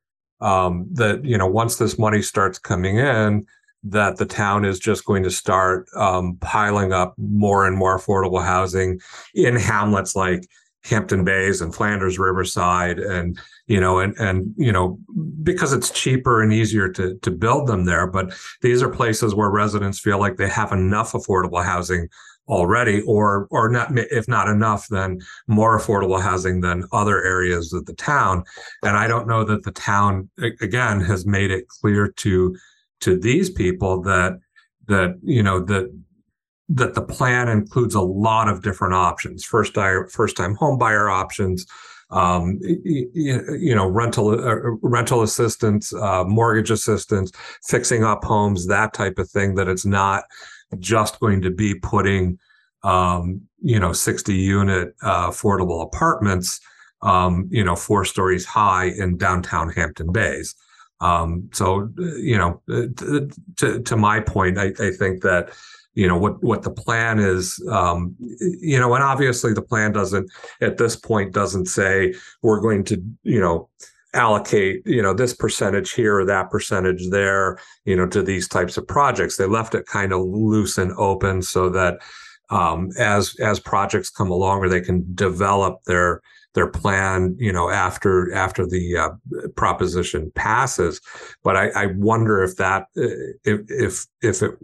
um, 0.40 0.86
that 0.92 1.24
you 1.24 1.36
know 1.36 1.46
once 1.46 1.76
this 1.76 1.98
money 1.98 2.22
starts 2.22 2.58
coming 2.58 2.98
in, 2.98 3.46
that 3.84 4.16
the 4.16 4.26
town 4.26 4.64
is 4.64 4.78
just 4.78 5.04
going 5.04 5.22
to 5.22 5.30
start 5.30 5.88
um, 5.96 6.36
piling 6.40 6.92
up 6.92 7.14
more 7.18 7.66
and 7.66 7.76
more 7.76 7.98
affordable 7.98 8.42
housing 8.42 9.00
in 9.34 9.56
hamlets 9.56 10.14
like 10.14 10.46
Hampton 10.84 11.24
Bays 11.24 11.60
and 11.60 11.74
Flanders 11.74 12.18
Riverside 12.18 12.98
and 12.98 13.38
you 13.66 13.80
know 13.80 13.98
and 13.98 14.16
and 14.18 14.52
you 14.56 14.72
know 14.72 14.98
because 15.42 15.72
it's 15.72 15.90
cheaper 15.90 16.42
and 16.42 16.52
easier 16.52 16.88
to 16.90 17.16
to 17.18 17.30
build 17.30 17.68
them 17.68 17.84
there 17.84 18.06
but 18.06 18.34
these 18.62 18.82
are 18.82 18.88
places 18.88 19.34
where 19.34 19.50
residents 19.50 20.00
feel 20.00 20.18
like 20.18 20.36
they 20.36 20.48
have 20.48 20.72
enough 20.72 21.12
affordable 21.12 21.64
housing 21.64 22.08
already, 22.48 23.02
or 23.02 23.46
or 23.50 23.70
not 23.70 23.90
if 23.96 24.28
not 24.28 24.48
enough, 24.48 24.88
then 24.88 25.20
more 25.46 25.78
affordable 25.78 26.20
housing 26.20 26.60
than 26.60 26.84
other 26.92 27.22
areas 27.22 27.72
of 27.72 27.86
the 27.86 27.94
town. 27.94 28.44
And 28.82 28.96
I 28.96 29.06
don't 29.06 29.28
know 29.28 29.44
that 29.44 29.64
the 29.64 29.72
town 29.72 30.28
again 30.60 31.00
has 31.00 31.26
made 31.26 31.50
it 31.50 31.68
clear 31.68 32.08
to 32.08 32.56
to 33.00 33.18
these 33.18 33.50
people 33.50 34.02
that 34.02 34.38
that 34.88 35.18
you 35.22 35.42
know 35.42 35.60
that 35.60 35.90
that 36.74 36.94
the 36.94 37.02
plan 37.02 37.48
includes 37.48 37.94
a 37.94 38.00
lot 38.00 38.48
of 38.48 38.62
different 38.62 38.94
options 38.94 39.44
first 39.44 39.74
first 40.10 40.36
time 40.36 40.54
home 40.54 40.78
buyer 40.78 41.08
options 41.08 41.66
um, 42.12 42.58
you, 42.62 43.74
know 43.74 43.86
rental 43.86 44.28
uh, 44.30 44.56
rental 44.82 45.22
assistance 45.22 45.94
uh, 45.94 46.24
mortgage 46.24 46.70
assistance 46.70 47.32
fixing 47.62 48.04
up 48.04 48.22
homes 48.24 48.66
that 48.66 48.92
type 48.92 49.18
of 49.18 49.30
thing 49.30 49.54
that 49.54 49.68
it's 49.68 49.86
not 49.86 50.24
just 50.78 51.18
going 51.20 51.40
to 51.42 51.50
be 51.50 51.74
putting 51.74 52.38
um, 52.84 53.40
you 53.62 53.80
know 53.80 53.92
60 53.92 54.34
unit 54.34 54.94
uh, 55.02 55.30
affordable 55.30 55.82
apartments 55.82 56.60
um, 57.00 57.48
you 57.50 57.64
know 57.64 57.76
four 57.76 58.04
stories 58.04 58.44
high 58.44 58.86
in 58.86 59.16
downtown 59.16 59.70
hampton 59.70 60.12
bays. 60.12 60.54
Um, 61.00 61.48
so 61.52 61.90
you 61.96 62.36
know 62.36 62.62
to, 62.68 63.30
to, 63.56 63.80
to 63.80 63.96
my 63.96 64.20
point 64.20 64.58
I, 64.58 64.72
I 64.78 64.90
think 64.90 65.22
that 65.22 65.50
you 65.94 66.08
know 66.08 66.16
what 66.16 66.42
what 66.42 66.62
the 66.62 66.70
plan 66.70 67.18
is 67.18 67.62
um, 67.70 68.14
you 68.38 68.78
know 68.78 68.94
and 68.94 69.04
obviously 69.04 69.52
the 69.52 69.62
plan 69.62 69.92
doesn't 69.92 70.30
at 70.60 70.78
this 70.78 70.96
point 70.96 71.32
doesn't 71.32 71.66
say 71.66 72.14
we're 72.42 72.60
going 72.60 72.84
to 72.84 73.02
you 73.22 73.40
know 73.40 73.68
allocate 74.14 74.82
you 74.86 75.00
know 75.00 75.14
this 75.14 75.34
percentage 75.34 75.92
here 75.92 76.18
or 76.18 76.24
that 76.24 76.50
percentage 76.50 77.08
there 77.10 77.58
you 77.84 77.96
know 77.96 78.06
to 78.06 78.22
these 78.22 78.46
types 78.46 78.76
of 78.76 78.86
projects 78.86 79.36
they 79.36 79.46
left 79.46 79.74
it 79.74 79.86
kind 79.86 80.12
of 80.12 80.20
loose 80.20 80.76
and 80.76 80.92
open 80.92 81.40
so 81.40 81.68
that 81.70 81.98
um, 82.50 82.90
as 82.98 83.34
as 83.40 83.58
projects 83.58 84.10
come 84.10 84.30
along 84.30 84.58
or 84.58 84.68
they 84.68 84.80
can 84.80 85.06
develop 85.14 85.82
their 85.84 86.20
their 86.54 86.66
plan, 86.66 87.34
you 87.38 87.52
know, 87.52 87.70
after 87.70 88.32
after 88.34 88.66
the 88.66 88.96
uh, 88.96 89.10
proposition 89.56 90.30
passes. 90.34 91.00
But 91.42 91.56
I, 91.56 91.68
I 91.70 91.86
wonder 91.86 92.42
if 92.42 92.56
that 92.56 92.82
uh, 92.96 93.32
if 93.44 93.60
if 93.68 94.06
if 94.20 94.42
it 94.42 94.58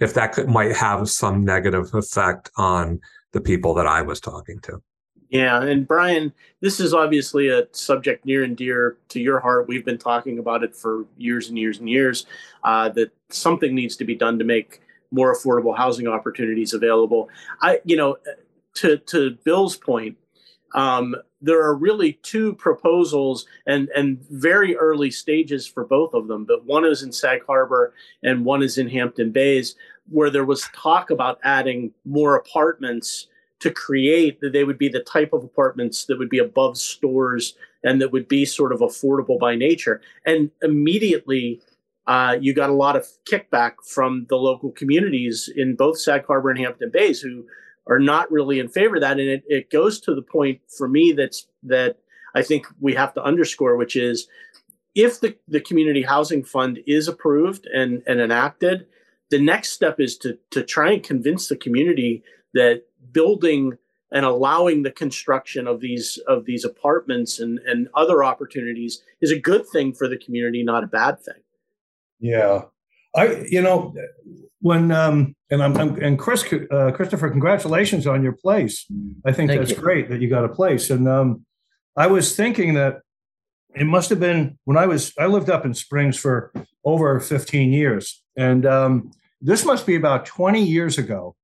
if 0.00 0.14
that 0.14 0.32
could, 0.32 0.48
might 0.48 0.74
have 0.76 1.08
some 1.08 1.44
negative 1.44 1.94
effect 1.94 2.50
on 2.56 3.00
the 3.32 3.40
people 3.40 3.74
that 3.74 3.86
I 3.86 4.02
was 4.02 4.20
talking 4.20 4.58
to. 4.60 4.82
Yeah, 5.30 5.62
and 5.62 5.88
Brian, 5.88 6.30
this 6.60 6.78
is 6.78 6.92
obviously 6.92 7.48
a 7.48 7.66
subject 7.72 8.26
near 8.26 8.44
and 8.44 8.54
dear 8.54 8.98
to 9.08 9.18
your 9.18 9.40
heart. 9.40 9.66
We've 9.66 9.84
been 9.84 9.96
talking 9.96 10.38
about 10.38 10.62
it 10.62 10.76
for 10.76 11.06
years 11.16 11.48
and 11.48 11.56
years 11.56 11.78
and 11.78 11.88
years. 11.88 12.26
Uh, 12.62 12.90
that 12.90 13.12
something 13.30 13.74
needs 13.74 13.96
to 13.96 14.04
be 14.04 14.14
done 14.14 14.38
to 14.38 14.44
make 14.44 14.82
more 15.10 15.34
affordable 15.34 15.74
housing 15.74 16.06
opportunities 16.06 16.74
available. 16.74 17.30
I, 17.62 17.80
you 17.84 17.96
know, 17.96 18.18
to 18.74 18.98
to 18.98 19.38
Bill's 19.42 19.76
point, 19.76 20.18
um, 20.74 21.16
there 21.42 21.60
are 21.60 21.74
really 21.74 22.14
two 22.22 22.54
proposals 22.54 23.46
and 23.66 23.88
and 23.90 24.22
very 24.30 24.76
early 24.76 25.10
stages 25.10 25.66
for 25.66 25.84
both 25.84 26.14
of 26.14 26.28
them. 26.28 26.44
But 26.44 26.64
one 26.64 26.84
is 26.84 27.02
in 27.02 27.12
Sag 27.12 27.44
Harbor 27.46 27.92
and 28.22 28.44
one 28.44 28.62
is 28.62 28.78
in 28.78 28.88
Hampton 28.88 29.32
Bays, 29.32 29.74
where 30.08 30.30
there 30.30 30.44
was 30.44 30.68
talk 30.74 31.10
about 31.10 31.38
adding 31.42 31.92
more 32.04 32.36
apartments 32.36 33.26
to 33.60 33.70
create 33.70 34.40
that 34.40 34.52
they 34.52 34.64
would 34.64 34.78
be 34.78 34.88
the 34.88 35.00
type 35.00 35.32
of 35.32 35.44
apartments 35.44 36.06
that 36.06 36.18
would 36.18 36.30
be 36.30 36.38
above 36.38 36.76
stores 36.76 37.54
and 37.84 38.00
that 38.00 38.10
would 38.10 38.28
be 38.28 38.44
sort 38.44 38.72
of 38.72 38.80
affordable 38.80 39.38
by 39.38 39.54
nature. 39.54 40.00
And 40.24 40.50
immediately, 40.62 41.60
uh, 42.06 42.36
you 42.40 42.54
got 42.54 42.70
a 42.70 42.74
lot 42.74 42.96
of 42.96 43.06
kickback 43.30 43.74
from 43.84 44.26
the 44.28 44.36
local 44.36 44.72
communities 44.72 45.48
in 45.54 45.76
both 45.76 45.98
Sag 45.98 46.26
Harbor 46.26 46.50
and 46.50 46.58
Hampton 46.58 46.90
Bays 46.90 47.20
who 47.20 47.44
are 47.86 47.98
not 47.98 48.30
really 48.30 48.58
in 48.58 48.68
favor 48.68 48.96
of 48.96 49.02
that. 49.02 49.18
And 49.18 49.28
it, 49.28 49.44
it 49.46 49.70
goes 49.70 50.00
to 50.02 50.14
the 50.14 50.22
point 50.22 50.60
for 50.76 50.88
me 50.88 51.12
that's 51.12 51.46
that 51.64 51.98
I 52.34 52.42
think 52.42 52.66
we 52.80 52.94
have 52.94 53.14
to 53.14 53.22
underscore, 53.22 53.76
which 53.76 53.96
is 53.96 54.28
if 54.94 55.20
the, 55.20 55.36
the 55.48 55.60
community 55.60 56.02
housing 56.02 56.44
fund 56.44 56.80
is 56.86 57.08
approved 57.08 57.66
and, 57.66 58.02
and 58.06 58.20
enacted, 58.20 58.86
the 59.30 59.40
next 59.40 59.70
step 59.72 59.98
is 59.98 60.16
to, 60.18 60.38
to 60.50 60.62
try 60.62 60.92
and 60.92 61.02
convince 61.02 61.48
the 61.48 61.56
community 61.56 62.22
that 62.54 62.82
building 63.12 63.78
and 64.12 64.26
allowing 64.26 64.82
the 64.82 64.90
construction 64.90 65.66
of 65.66 65.80
these 65.80 66.18
of 66.28 66.44
these 66.44 66.64
apartments 66.66 67.40
and, 67.40 67.58
and 67.60 67.88
other 67.94 68.22
opportunities 68.22 69.02
is 69.22 69.30
a 69.30 69.38
good 69.38 69.66
thing 69.72 69.94
for 69.94 70.06
the 70.06 70.18
community, 70.18 70.62
not 70.62 70.84
a 70.84 70.86
bad 70.86 71.18
thing. 71.20 71.42
Yeah. 72.20 72.64
I 73.16 73.44
you 73.48 73.62
know 73.62 73.94
when 74.60 74.92
um, 74.92 75.34
and 75.52 75.62
I'm, 75.62 75.76
I'm 75.76 75.96
and 76.02 76.18
Chris 76.18 76.44
uh, 76.70 76.92
Christopher, 76.92 77.28
congratulations 77.28 78.06
on 78.06 78.22
your 78.22 78.32
place. 78.32 78.86
I 79.24 79.32
think 79.32 79.50
Thank 79.50 79.60
that's 79.60 79.72
you. 79.72 79.76
great 79.76 80.08
that 80.08 80.20
you 80.22 80.28
got 80.28 80.46
a 80.46 80.48
place. 80.48 80.88
And 80.88 81.06
um, 81.06 81.44
I 81.94 82.06
was 82.06 82.34
thinking 82.34 82.72
that 82.74 83.02
it 83.74 83.84
must 83.84 84.08
have 84.08 84.18
been 84.18 84.58
when 84.64 84.78
I 84.78 84.86
was 84.86 85.12
I 85.18 85.26
lived 85.26 85.50
up 85.50 85.66
in 85.66 85.74
Springs 85.74 86.18
for 86.18 86.52
over 86.84 87.20
15 87.20 87.70
years, 87.70 88.24
and 88.36 88.64
um, 88.64 89.10
this 89.42 89.64
must 89.64 89.86
be 89.86 89.94
about 89.94 90.24
20 90.24 90.64
years 90.64 90.96
ago, 90.96 91.36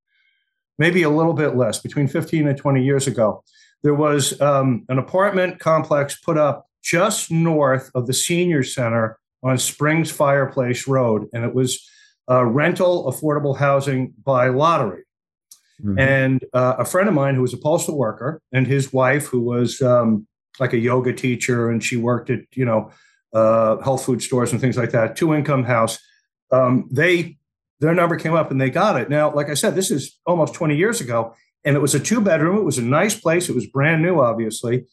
maybe 0.79 1.03
a 1.03 1.09
little 1.09 1.33
bit 1.33 1.55
less, 1.55 1.79
between 1.79 2.07
15 2.07 2.47
and 2.47 2.57
20 2.57 2.83
years 2.83 3.05
ago. 3.05 3.43
There 3.83 3.93
was 3.93 4.41
um, 4.41 4.85
an 4.89 4.97
apartment 4.97 5.59
complex 5.59 6.19
put 6.19 6.37
up 6.37 6.65
just 6.83 7.29
north 7.29 7.91
of 7.93 8.07
the 8.07 8.13
senior 8.13 8.63
center 8.63 9.19
on 9.43 9.59
Springs 9.59 10.09
Fireplace 10.09 10.87
Road, 10.87 11.27
and 11.31 11.45
it 11.45 11.53
was 11.53 11.87
uh, 12.29 12.45
rental 12.45 13.11
affordable 13.11 13.57
housing 13.57 14.13
by 14.23 14.49
lottery. 14.49 15.03
Mm-hmm. 15.83 15.99
And 15.99 16.45
uh, 16.53 16.75
a 16.79 16.85
friend 16.85 17.07
of 17.07 17.15
mine 17.15 17.35
who 17.35 17.41
was 17.41 17.53
a 17.53 17.57
postal 17.57 17.97
worker 17.97 18.41
and 18.51 18.67
his 18.67 18.91
wife, 18.91 19.27
who 19.27 19.41
was 19.41 19.81
um, 19.81 20.27
like 20.59 20.73
a 20.73 20.77
yoga 20.77 21.13
teacher 21.13 21.69
and 21.69 21.83
she 21.83 21.97
worked 21.97 22.29
at, 22.29 22.41
you 22.53 22.65
know, 22.65 22.91
uh, 23.33 23.77
health 23.77 24.03
food 24.03 24.21
stores 24.21 24.51
and 24.51 24.59
things 24.59 24.77
like 24.77 24.91
that, 24.91 25.15
two 25.15 25.33
income 25.33 25.63
house, 25.63 25.99
um, 26.51 26.87
they, 26.91 27.37
their 27.79 27.93
number 27.93 28.17
came 28.17 28.33
up 28.33 28.51
and 28.51 28.59
they 28.59 28.69
got 28.69 28.99
it. 28.99 29.09
Now, 29.09 29.33
like 29.33 29.49
I 29.49 29.53
said, 29.53 29.75
this 29.75 29.89
is 29.89 30.19
almost 30.25 30.53
20 30.53 30.75
years 30.75 30.99
ago 30.99 31.33
and 31.63 31.75
it 31.75 31.79
was 31.79 31.95
a 31.95 31.99
two 31.99 32.19
bedroom. 32.19 32.57
It 32.57 32.63
was 32.63 32.77
a 32.77 32.83
nice 32.83 33.17
place. 33.19 33.47
It 33.47 33.55
was 33.55 33.67
brand 33.67 34.01
new, 34.01 34.19
obviously. 34.19 34.85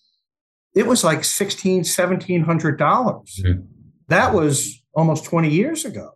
It 0.75 0.87
was 0.87 1.03
like 1.03 1.20
$1,600, 1.20 1.85
$1,700. 1.85 2.79
dollars 2.79 3.40
mm-hmm. 3.42 3.62
That 4.09 4.35
was 4.35 4.85
almost 4.94 5.25
20 5.25 5.51
years 5.51 5.85
ago. 5.85 6.12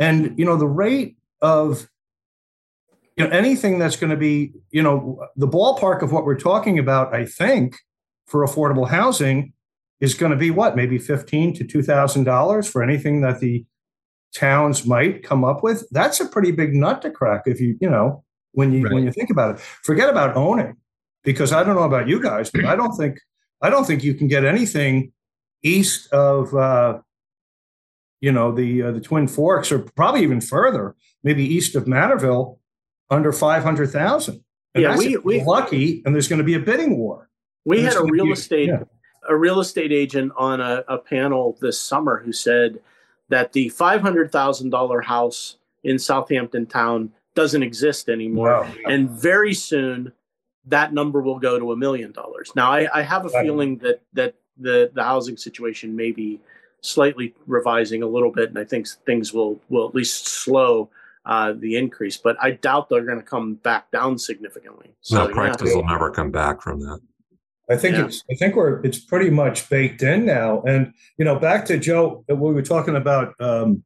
And 0.00 0.36
you 0.38 0.44
know, 0.44 0.56
the 0.56 0.66
rate 0.66 1.16
of 1.42 1.88
you 3.16 3.24
know 3.24 3.30
anything 3.30 3.78
that's 3.78 3.96
going 3.96 4.10
to 4.10 4.16
be 4.16 4.52
you 4.70 4.82
know 4.82 5.24
the 5.36 5.46
ballpark 5.46 6.02
of 6.02 6.10
what 6.10 6.24
we're 6.24 6.38
talking 6.38 6.78
about, 6.78 7.14
I 7.14 7.26
think, 7.26 7.76
for 8.26 8.44
affordable 8.44 8.88
housing 8.88 9.52
is 10.00 10.14
going 10.14 10.32
to 10.32 10.38
be 10.38 10.50
what 10.50 10.74
maybe 10.74 10.98
fifteen 10.98 11.52
to 11.54 11.64
two 11.64 11.82
thousand 11.82 12.24
dollars 12.24 12.66
for 12.66 12.82
anything 12.82 13.20
that 13.20 13.40
the 13.40 13.64
towns 14.34 14.86
might 14.86 15.22
come 15.22 15.44
up 15.44 15.62
with. 15.62 15.86
That's 15.90 16.18
a 16.20 16.26
pretty 16.26 16.50
big 16.52 16.74
nut 16.74 17.02
to 17.02 17.10
crack 17.10 17.42
if 17.46 17.60
you 17.60 17.76
you 17.80 17.90
know 17.90 18.24
when 18.52 18.72
you 18.72 18.84
right. 18.84 18.94
when 18.94 19.04
you 19.04 19.12
think 19.12 19.28
about 19.28 19.56
it. 19.56 19.60
Forget 19.60 20.08
about 20.08 20.34
owning, 20.34 20.76
because 21.22 21.52
I 21.52 21.62
don't 21.62 21.76
know 21.76 21.82
about 21.82 22.08
you 22.08 22.22
guys, 22.22 22.50
but 22.50 22.64
I 22.64 22.74
don't 22.74 22.96
think 22.96 23.18
I 23.60 23.68
don't 23.68 23.84
think 23.84 24.02
you 24.02 24.14
can 24.14 24.28
get 24.28 24.46
anything 24.46 25.12
east 25.62 26.10
of 26.10 26.54
uh, 26.54 27.00
you 28.20 28.32
know 28.32 28.52
the 28.52 28.82
uh, 28.82 28.90
the 28.92 29.00
Twin 29.00 29.28
Forks, 29.28 29.72
or 29.72 29.80
probably 29.80 30.22
even 30.22 30.40
further, 30.40 30.94
maybe 31.22 31.44
east 31.44 31.74
of 31.74 31.84
Manorville, 31.84 32.58
under 33.10 33.32
five 33.32 33.62
hundred 33.62 33.90
thousand. 33.90 34.42
Yeah, 34.74 34.96
we 34.96 35.16
we 35.18 35.42
lucky, 35.42 36.02
and 36.04 36.14
there's 36.14 36.28
going 36.28 36.38
to 36.38 36.44
be 36.44 36.54
a 36.54 36.60
bidding 36.60 36.96
war. 36.96 37.28
We 37.64 37.82
had 37.82 37.96
a 37.96 38.04
real 38.04 38.26
be, 38.26 38.32
estate 38.32 38.68
yeah. 38.68 38.84
a 39.28 39.36
real 39.36 39.60
estate 39.60 39.92
agent 39.92 40.32
on 40.36 40.60
a, 40.60 40.84
a 40.88 40.98
panel 40.98 41.58
this 41.60 41.78
summer 41.78 42.22
who 42.24 42.32
said 42.32 42.80
that 43.28 43.52
the 43.52 43.68
five 43.70 44.00
hundred 44.00 44.30
thousand 44.30 44.70
dollar 44.70 45.00
house 45.00 45.56
in 45.82 45.98
Southampton 45.98 46.66
town 46.66 47.10
doesn't 47.34 47.62
exist 47.62 48.08
anymore, 48.08 48.62
wow. 48.62 48.74
and 48.86 49.10
very 49.10 49.54
soon 49.54 50.12
that 50.66 50.92
number 50.92 51.20
will 51.20 51.38
go 51.38 51.58
to 51.58 51.72
a 51.72 51.76
million 51.76 52.12
dollars. 52.12 52.52
Now, 52.54 52.70
I, 52.70 52.88
I 52.92 53.02
have 53.02 53.24
a 53.24 53.28
right. 53.28 53.44
feeling 53.44 53.78
that 53.78 54.02
that 54.12 54.34
the 54.56 54.90
the 54.94 55.02
housing 55.02 55.36
situation 55.36 55.96
may 55.96 56.12
be 56.12 56.40
slightly 56.80 57.34
revising 57.46 58.02
a 58.02 58.06
little 58.06 58.30
bit, 58.30 58.48
and 58.48 58.58
I 58.58 58.64
think 58.64 58.88
things 59.06 59.32
will 59.32 59.60
will 59.68 59.88
at 59.88 59.94
least 59.94 60.28
slow 60.28 60.90
uh, 61.26 61.52
the 61.52 61.76
increase. 61.76 62.16
But 62.16 62.36
I 62.40 62.52
doubt 62.52 62.88
they're 62.88 63.04
going 63.04 63.18
to 63.18 63.24
come 63.24 63.54
back 63.54 63.90
down 63.90 64.18
significantly. 64.18 64.90
So, 65.00 65.26
no, 65.26 65.32
prices 65.32 65.70
yeah. 65.70 65.76
will 65.76 65.86
never 65.86 66.10
come 66.10 66.30
back 66.30 66.62
from 66.62 66.80
that. 66.80 67.00
I 67.70 67.76
think 67.76 67.96
yeah. 67.96 68.06
it's 68.06 68.24
I 68.30 68.34
think 68.34 68.56
we're 68.56 68.80
it's 68.84 68.98
pretty 68.98 69.30
much 69.30 69.68
baked 69.68 70.02
in 70.02 70.26
now. 70.26 70.62
And 70.62 70.92
you 71.18 71.24
know, 71.24 71.38
back 71.38 71.64
to 71.66 71.78
Joe, 71.78 72.24
we 72.28 72.34
were 72.34 72.62
talking 72.62 72.96
about 72.96 73.34
um, 73.40 73.84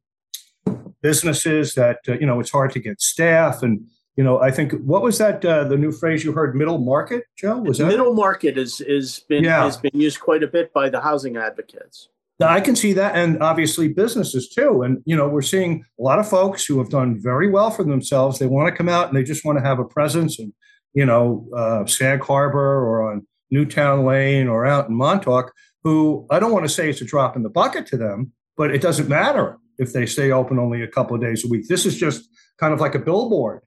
businesses 1.03 1.75
that 1.75 1.99
uh, 2.09 2.15
you 2.15 2.27
know 2.27 2.41
it's 2.41 2.51
hard 2.51 2.73
to 2.73 2.81
get 2.81 3.01
staff 3.01 3.63
and 3.63 3.87
you 4.17 4.23
know, 4.23 4.41
I 4.41 4.51
think 4.53 4.73
what 4.85 5.03
was 5.03 5.19
that 5.19 5.45
uh, 5.45 5.65
the 5.65 5.77
new 5.77 5.91
phrase 5.91 6.23
you 6.23 6.33
heard 6.33 6.55
middle 6.55 6.79
market, 6.79 7.25
Joe? 7.37 7.59
Was 7.59 7.79
that 7.79 7.87
middle 7.87 8.15
market 8.15 8.57
is 8.57 8.81
is 8.81 9.21
been 9.29 9.43
yeah. 9.43 9.65
has 9.65 9.77
been 9.77 9.91
used 9.95 10.21
quite 10.21 10.45
a 10.45 10.47
bit 10.47 10.73
by 10.73 10.89
the 10.89 11.01
housing 11.01 11.37
advocates. 11.37 12.09
I 12.41 12.61
can 12.61 12.75
see 12.75 12.93
that, 12.95 13.15
and 13.15 13.41
obviously 13.43 13.89
businesses 13.89 14.49
too. 14.49 14.83
And 14.83 15.03
you 15.07 15.17
know, 15.17 15.29
we're 15.29 15.43
seeing 15.43 15.85
a 15.99 16.03
lot 16.03 16.19
of 16.19 16.29
folks 16.29 16.65
who 16.65 16.79
have 16.79 16.91
done 16.91 17.21
very 17.21 17.49
well 17.49 17.71
for 17.71 17.85
themselves. 17.85 18.39
They 18.39 18.47
want 18.47 18.69
to 18.69 18.77
come 18.77 18.89
out 18.89 19.09
and 19.09 19.17
they 19.17 19.23
just 19.23 19.45
want 19.45 19.59
to 19.59 19.65
have 19.65 19.79
a 19.79 19.85
presence, 19.85 20.39
and 20.39 20.53
you 20.95 21.07
know, 21.07 21.49
uh, 21.57 21.87
Sag 21.87 22.23
Harbor 22.23 22.85
or 22.85 23.13
on 23.13 23.27
Newtown 23.51 24.05
Lane 24.05 24.49
or 24.49 24.67
out 24.67 24.89
in 24.89 24.95
Montauk. 24.95 25.53
Who 25.85 26.27
I 26.31 26.39
don't 26.39 26.53
want 26.53 26.65
to 26.65 26.71
say 26.71 26.89
it's 26.89 27.03
a 27.03 27.05
drop 27.05 27.37
in 27.37 27.43
the 27.43 27.51
bucket 27.51 27.87
to 27.89 27.97
them, 27.97 28.33
but 28.57 28.75
it 28.75 28.81
doesn't 28.81 29.09
matter 29.09 29.59
if 29.79 29.93
they 29.93 30.07
stay 30.07 30.31
open 30.31 30.59
only 30.59 30.83
a 30.83 30.89
couple 30.89 31.15
of 31.15 31.23
days 31.23 31.45
a 31.45 31.49
week. 31.49 31.69
This 31.69 31.85
is 31.85 31.97
just 31.97 32.29
kind 32.59 32.73
of 32.73 32.81
like 32.81 32.95
a 32.95 32.99
billboard 32.99 33.61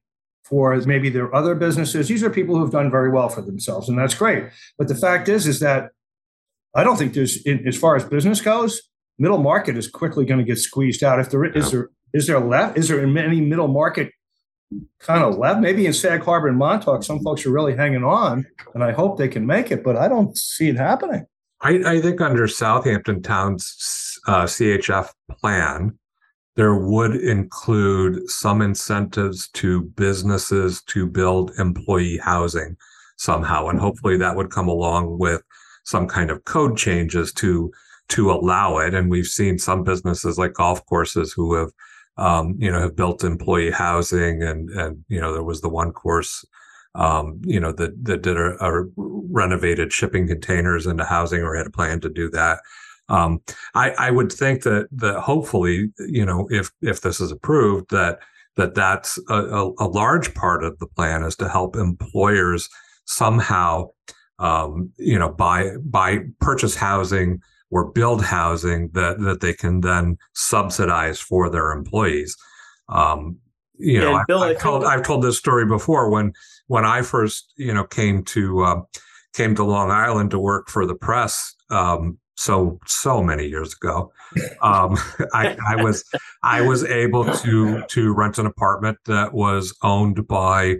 for 0.43 0.75
maybe 0.86 1.10
their 1.10 1.34
other 1.36 1.56
businesses. 1.56 2.08
These 2.08 2.23
are 2.23 2.30
people 2.30 2.58
who've 2.58 2.71
done 2.71 2.89
very 2.89 3.12
well 3.12 3.30
for 3.30 3.41
themselves, 3.41 3.89
and 3.89 3.97
that's 3.97 4.15
great. 4.15 4.45
But 4.77 4.88
the 4.88 4.95
fact 4.95 5.30
is, 5.30 5.45
is 5.45 5.60
that 5.60 5.91
I 6.75 6.84
don't 6.84 6.97
think 6.97 7.13
there's, 7.13 7.41
in, 7.43 7.67
as 7.67 7.77
far 7.77 7.95
as 7.95 8.03
business 8.03 8.41
goes, 8.41 8.82
middle 9.17 9.38
market 9.38 9.77
is 9.77 9.88
quickly 9.88 10.25
going 10.25 10.39
to 10.39 10.45
get 10.45 10.58
squeezed 10.58 11.03
out. 11.03 11.19
If 11.19 11.30
there 11.30 11.43
is 11.45 11.71
there 11.71 11.89
is 12.13 12.27
there 12.27 12.39
left 12.39 12.77
is 12.77 12.88
there 12.88 13.03
any 13.03 13.41
middle 13.41 13.67
market 13.67 14.12
kind 14.99 15.23
of 15.23 15.38
left? 15.38 15.60
Maybe 15.60 15.86
in 15.86 15.93
Sag 15.93 16.23
Harbor 16.23 16.47
and 16.47 16.58
Montauk, 16.58 17.03
some 17.03 17.19
folks 17.23 17.45
are 17.45 17.51
really 17.51 17.75
hanging 17.75 18.03
on, 18.03 18.45
and 18.73 18.84
I 18.84 18.91
hope 18.91 19.17
they 19.17 19.27
can 19.27 19.45
make 19.45 19.71
it, 19.71 19.84
but 19.84 19.95
I 19.95 20.08
don't 20.08 20.38
see 20.38 20.69
it 20.69 20.77
happening. 20.77 21.25
I, 21.62 21.82
I 21.86 22.01
think 22.01 22.21
under 22.21 22.47
Southampton 22.47 23.23
Town's 23.23 24.19
uh, 24.27 24.43
CHF 24.43 25.10
plan, 25.39 25.97
there 26.56 26.75
would 26.75 27.15
include 27.15 28.30
some 28.30 28.62
incentives 28.62 29.47
to 29.49 29.82
businesses 29.82 30.82
to 30.84 31.08
build 31.08 31.51
employee 31.58 32.17
housing 32.17 32.77
somehow, 33.17 33.67
and 33.67 33.80
hopefully 33.80 34.17
that 34.17 34.36
would 34.36 34.51
come 34.51 34.67
along 34.67 35.17
with 35.17 35.41
some 35.88 36.06
kind 36.06 36.30
of 36.30 36.43
code 36.43 36.78
changes 36.78 37.32
to 37.32 37.71
to 38.10 38.30
allow 38.30 38.78
it. 38.78 38.93
And 38.93 39.10
we've 39.10 39.26
seen 39.26 39.58
some 39.58 39.84
businesses 39.84 40.38
like 40.38 40.54
golf 40.54 40.86
courses 40.86 41.32
who 41.34 41.54
have 41.56 41.71
um, 42.17 42.56
you 42.60 42.69
know 42.69 42.82
have 42.82 42.95
built 42.95 43.23
employee 43.23 43.71
housing 43.71 44.43
and 44.43 44.69
and 44.71 45.04
you 45.08 45.21
know 45.21 45.32
there 45.32 45.43
was 45.43 45.62
the 45.62 45.69
one 45.69 45.91
course 45.91 46.45
um, 46.95 47.39
you 47.45 47.60
know 47.60 47.71
that 47.71 48.04
that 48.04 48.21
did 48.21 48.38
a, 48.38 48.58
a, 48.63 48.86
renovated 48.97 49.93
shipping 49.93 50.28
containers 50.28 50.88
into 50.88 51.06
housing 51.06 51.41
or 51.41 51.56
had 51.56 51.67
a 51.67 51.71
plan 51.71 52.02
to 52.02 52.10
do 52.10 52.30
that. 52.32 52.60
Um, 53.10 53.39
I, 53.76 53.91
I 53.91 54.12
would 54.12 54.32
think 54.32 54.63
that 54.63 54.88
that 54.91 55.21
hopefully 55.21 55.93
you 56.00 56.26
know 56.26 56.47
if 56.52 56.69
if 56.82 57.02
this 57.02 57.21
is 57.21 57.32
approved 57.32 57.91
that 57.91 58.19
that 58.58 58.76
that's 58.76 59.19
a, 59.30 59.36
a, 59.36 59.71
a 59.80 59.88
large 59.88 60.34
part 60.34 60.63
of 60.65 60.80
the 60.80 60.88
plan 60.88 61.23
is 61.23 61.36
to 61.38 61.47
help 61.47 61.76
employers 61.78 62.67
somehow 63.06 63.89
um, 64.39 64.91
you 64.97 65.17
know, 65.17 65.30
buy 65.30 65.71
buy 65.84 66.19
purchase 66.39 66.76
housing 66.76 67.41
or 67.71 67.91
build 67.91 68.23
housing 68.23 68.89
that 68.93 69.19
that 69.19 69.41
they 69.41 69.54
can 69.54 69.82
then 69.82 70.17
subsidize 70.34 71.19
for 71.19 71.50
their 71.50 71.71
employees. 71.71 72.36
Um, 72.89 73.38
you 73.78 74.00
know, 74.00 74.23
Bill, 74.28 74.43
I, 74.43 74.50
have 74.50 74.60
told 74.60 74.84
I've 74.84 75.04
told 75.04 75.23
this 75.23 75.38
story 75.38 75.65
before 75.65 76.10
when 76.10 76.34
when 76.67 76.86
I 76.86 77.02
first 77.02 77.54
you 77.58 77.73
know 77.73 77.84
came 77.84 78.23
to 78.26 78.63
uh, 78.63 78.82
came 79.34 79.56
to 79.56 79.63
Long 79.63 79.91
Island 79.91 80.32
to 80.32 80.39
work 80.39 80.69
for 80.69 80.86
the 80.86 80.95
press. 80.95 81.56
Um, 81.69 82.17
so 82.36 82.80
so 82.86 83.23
many 83.23 83.47
years 83.47 83.73
ago, 83.73 84.12
um, 84.62 84.97
I, 85.34 85.58
I 85.67 85.84
was 85.84 86.04
I 86.43 86.62
was 86.62 86.84
able 86.84 87.26
to 87.26 87.84
to 87.84 88.13
rent 88.13 88.38
an 88.38 88.45
apartment 88.45 88.97
that 89.06 89.34
was 89.34 89.76
owned 89.84 90.28
by 90.28 90.78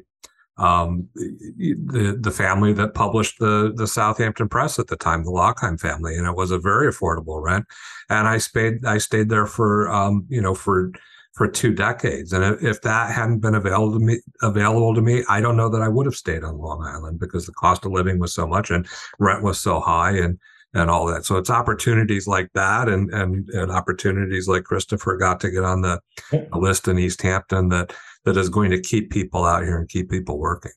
um, 0.58 1.08
the 1.16 2.18
the 2.20 2.32
family 2.32 2.74
that 2.74 2.94
published 2.96 3.40
the 3.40 3.74
the 3.76 3.88
Southampton 3.88 4.50
Press 4.50 4.80
at 4.80 4.88
the 4.88 4.96
time, 4.96 5.24
the 5.24 5.32
Louchheim 5.32 5.80
family, 5.80 6.16
and 6.18 6.28
it 6.28 6.36
was 6.36 6.52
a 6.52 6.60
very 6.60 6.92
affordable 6.92 7.42
rent. 7.42 7.66
And 8.10 8.28
I 8.28 8.40
stayed 8.40 8.86
I 8.86 8.98
stayed 8.98 9.30
there 9.30 9.46
for 9.46 9.92
um, 9.92 10.26
you 10.30 10.42
know 10.42 10.56
for 10.56 10.92
for 11.38 11.48
two 11.48 11.72
decades. 11.72 12.34
And 12.34 12.60
if 12.64 12.82
that 12.82 13.12
hadn't 13.12 13.40
been 13.40 13.54
available 13.54 14.00
to 14.00 14.04
me, 14.04 14.20
available 14.42 14.96
to 14.96 15.02
me, 15.02 15.24
I 15.30 15.40
don't 15.40 15.56
know 15.56 15.70
that 15.70 15.84
I 15.84 15.88
would 15.88 16.08
have 16.08 16.16
stayed 16.16 16.44
on 16.44 16.58
Long 16.58 16.84
Island 16.84 17.20
because 17.20 17.46
the 17.46 17.52
cost 17.52 17.86
of 17.86 17.92
living 17.92 18.18
was 18.18 18.34
so 18.34 18.48
much 18.48 18.72
and 18.72 18.88
rent 19.20 19.44
was 19.44 19.60
so 19.60 19.80
high 19.80 20.18
and 20.18 20.40
and 20.74 20.90
all 20.90 21.06
that. 21.06 21.26
So 21.26 21.38
it's 21.38 21.52
opportunities 21.52 22.28
like 22.28 22.52
that 22.54 22.90
and 22.90 23.14
and, 23.14 23.48
and 23.50 23.72
opportunities 23.72 24.48
like 24.48 24.64
Christopher 24.64 25.16
got 25.16 25.40
to 25.42 25.52
get 25.52 25.64
on 25.64 25.82
the, 25.82 26.02
the 26.32 26.50
list 26.54 26.88
in 26.88 26.98
East 26.98 27.22
Hampton 27.22 27.70
that 27.70 27.94
that 28.28 28.38
is 28.38 28.50
going 28.50 28.70
to 28.72 28.82
keep 28.82 29.10
people 29.10 29.46
out 29.46 29.64
here 29.64 29.78
and 29.78 29.88
keep 29.88 30.10
people 30.10 30.38
working. 30.38 30.74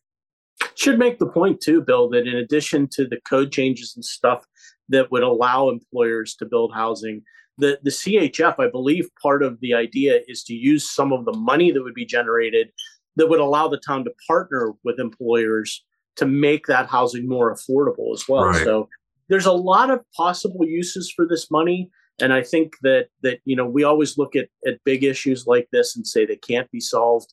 Should 0.76 1.00
make 1.00 1.18
the 1.18 1.26
point 1.26 1.60
too, 1.60 1.80
Bill, 1.82 2.08
that 2.10 2.28
in 2.28 2.36
addition 2.36 2.86
to 2.92 3.08
the 3.08 3.18
code 3.28 3.50
changes 3.50 3.92
and 3.96 4.04
stuff 4.04 4.44
that 4.88 5.10
would 5.10 5.24
allow 5.24 5.68
employers 5.68 6.36
to 6.36 6.46
build 6.46 6.72
housing, 6.72 7.22
the, 7.58 7.78
the 7.82 7.90
CHF, 7.90 8.54
I 8.60 8.70
believe 8.70 9.08
part 9.20 9.42
of 9.42 9.58
the 9.60 9.74
idea 9.74 10.20
is 10.28 10.44
to 10.44 10.54
use 10.54 10.88
some 10.88 11.12
of 11.12 11.24
the 11.24 11.36
money 11.36 11.72
that 11.72 11.82
would 11.82 11.94
be 11.94 12.06
generated 12.06 12.70
that 13.16 13.28
would 13.28 13.40
allow 13.40 13.66
the 13.66 13.80
town 13.84 14.04
to 14.04 14.12
partner 14.28 14.72
with 14.84 15.00
employers 15.00 15.84
to 16.16 16.26
make 16.26 16.66
that 16.66 16.88
housing 16.88 17.28
more 17.28 17.52
affordable 17.52 18.14
as 18.14 18.24
well. 18.28 18.44
Right. 18.44 18.64
So 18.64 18.88
there's 19.28 19.46
a 19.46 19.52
lot 19.52 19.90
of 19.90 20.00
possible 20.16 20.64
uses 20.64 21.12
for 21.14 21.26
this 21.26 21.50
money 21.50 21.90
and 22.20 22.32
i 22.32 22.42
think 22.42 22.74
that 22.82 23.08
that 23.22 23.38
you 23.44 23.56
know 23.56 23.66
we 23.66 23.82
always 23.84 24.18
look 24.18 24.36
at 24.36 24.48
at 24.66 24.82
big 24.84 25.04
issues 25.04 25.46
like 25.46 25.68
this 25.72 25.96
and 25.96 26.06
say 26.06 26.24
they 26.24 26.36
can't 26.36 26.70
be 26.70 26.80
solved 26.80 27.32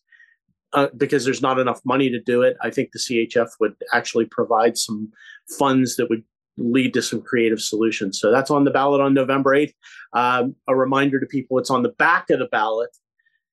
uh, 0.78 0.90
because 0.96 1.26
there's 1.26 1.42
not 1.42 1.58
enough 1.58 1.82
money 1.86 2.08
to 2.08 2.20
do 2.20 2.44
it. 2.44 2.56
I 2.62 2.70
think 2.70 2.92
the 2.92 3.00
CHF 3.00 3.50
would 3.60 3.74
actually 3.94 4.26
provide 4.26 4.78
some 4.78 5.12
funds 5.58 5.96
that 5.96 6.08
would 6.08 6.24
lead 6.60 6.94
to 6.94 7.02
some 7.02 7.20
creative 7.20 7.60
solutions. 7.60 8.20
So 8.20 8.32
that's 8.32 8.52
on 8.52 8.64
the 8.64 8.70
ballot 8.70 9.02
on 9.02 9.16
November 9.16 9.56
8th. 9.56 9.74
Um, 10.14 10.56
a 10.68 10.76
reminder 10.76 11.20
to 11.20 11.26
people, 11.26 11.58
it's 11.58 11.72
on 11.72 11.82
the 11.82 11.90
back 11.90 12.30
of 12.30 12.38
the 12.38 12.46
ballot. 12.46 12.92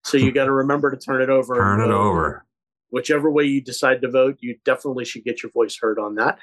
So 0.03 0.19
you 0.19 0.33
got 0.39 0.45
to 0.45 0.53
remember 0.53 0.91
to 0.91 0.99
turn 0.99 1.23
it 1.23 1.31
over. 1.31 1.55
Turn 1.55 1.81
it 1.81 1.91
over. 1.91 2.45
Whichever 2.91 3.31
way 3.31 3.45
you 3.45 3.63
decide 3.63 4.03
to 4.03 4.11
vote, 4.11 4.37
you 4.41 4.59
definitely 4.67 5.07
should 5.07 5.25
get 5.25 5.43
your 5.43 5.51
voice 5.53 5.79
heard 5.81 5.99
on 5.99 6.17
that. 6.17 6.39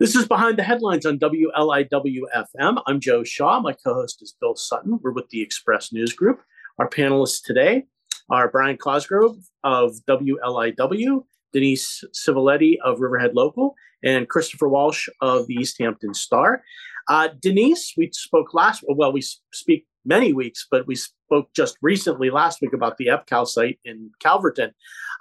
This 0.00 0.16
is 0.16 0.26
Behind 0.26 0.58
the 0.58 0.62
Headlines 0.62 1.04
on 1.04 1.18
WLIWFM. 1.18 2.82
I'm 2.86 2.98
Joe 2.98 3.24
Shaw. 3.24 3.60
My 3.60 3.74
co 3.74 3.92
host 3.92 4.22
is 4.22 4.34
Bill 4.40 4.56
Sutton. 4.56 5.00
We're 5.02 5.12
with 5.12 5.28
the 5.28 5.42
Express 5.42 5.92
News 5.92 6.14
Group. 6.14 6.40
Our 6.78 6.88
panelists 6.88 7.42
today 7.44 7.84
are 8.32 8.48
Brian 8.48 8.78
Cosgrove 8.78 9.36
of 9.62 9.92
WLIW, 10.08 11.24
Denise 11.52 12.02
Civiletti 12.14 12.76
of 12.82 13.00
Riverhead 13.00 13.34
Local, 13.34 13.74
and 14.02 14.26
Christopher 14.26 14.68
Walsh 14.68 15.06
of 15.20 15.46
the 15.46 15.54
East 15.54 15.76
Hampton 15.78 16.14
Star. 16.14 16.62
Uh, 17.08 17.28
Denise, 17.40 17.92
we 17.94 18.10
spoke 18.12 18.54
last, 18.54 18.82
well, 18.88 19.12
we 19.12 19.22
speak 19.52 19.86
many 20.06 20.32
weeks, 20.32 20.66
but 20.70 20.86
we 20.86 20.94
spoke 20.94 21.52
just 21.54 21.76
recently 21.82 22.30
last 22.30 22.62
week 22.62 22.72
about 22.72 22.96
the 22.96 23.08
EPCAL 23.08 23.46
site 23.46 23.78
in 23.84 24.10
Calverton. 24.18 24.72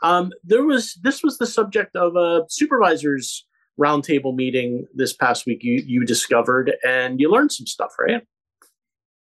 Um, 0.03 0.31
there 0.45 0.63
was 0.63 0.97
this 1.03 1.21
was 1.21 1.37
the 1.37 1.45
subject 1.45 1.95
of 1.97 2.15
a 2.15 2.45
supervisors 2.49 3.45
roundtable 3.79 4.33
meeting 4.33 4.87
this 4.95 5.13
past 5.13 5.45
week. 5.45 5.63
You 5.63 5.83
you 5.85 6.05
discovered 6.05 6.73
and 6.87 7.19
you 7.19 7.29
learned 7.29 7.51
some 7.51 7.67
stuff, 7.67 7.91
right? 7.99 8.25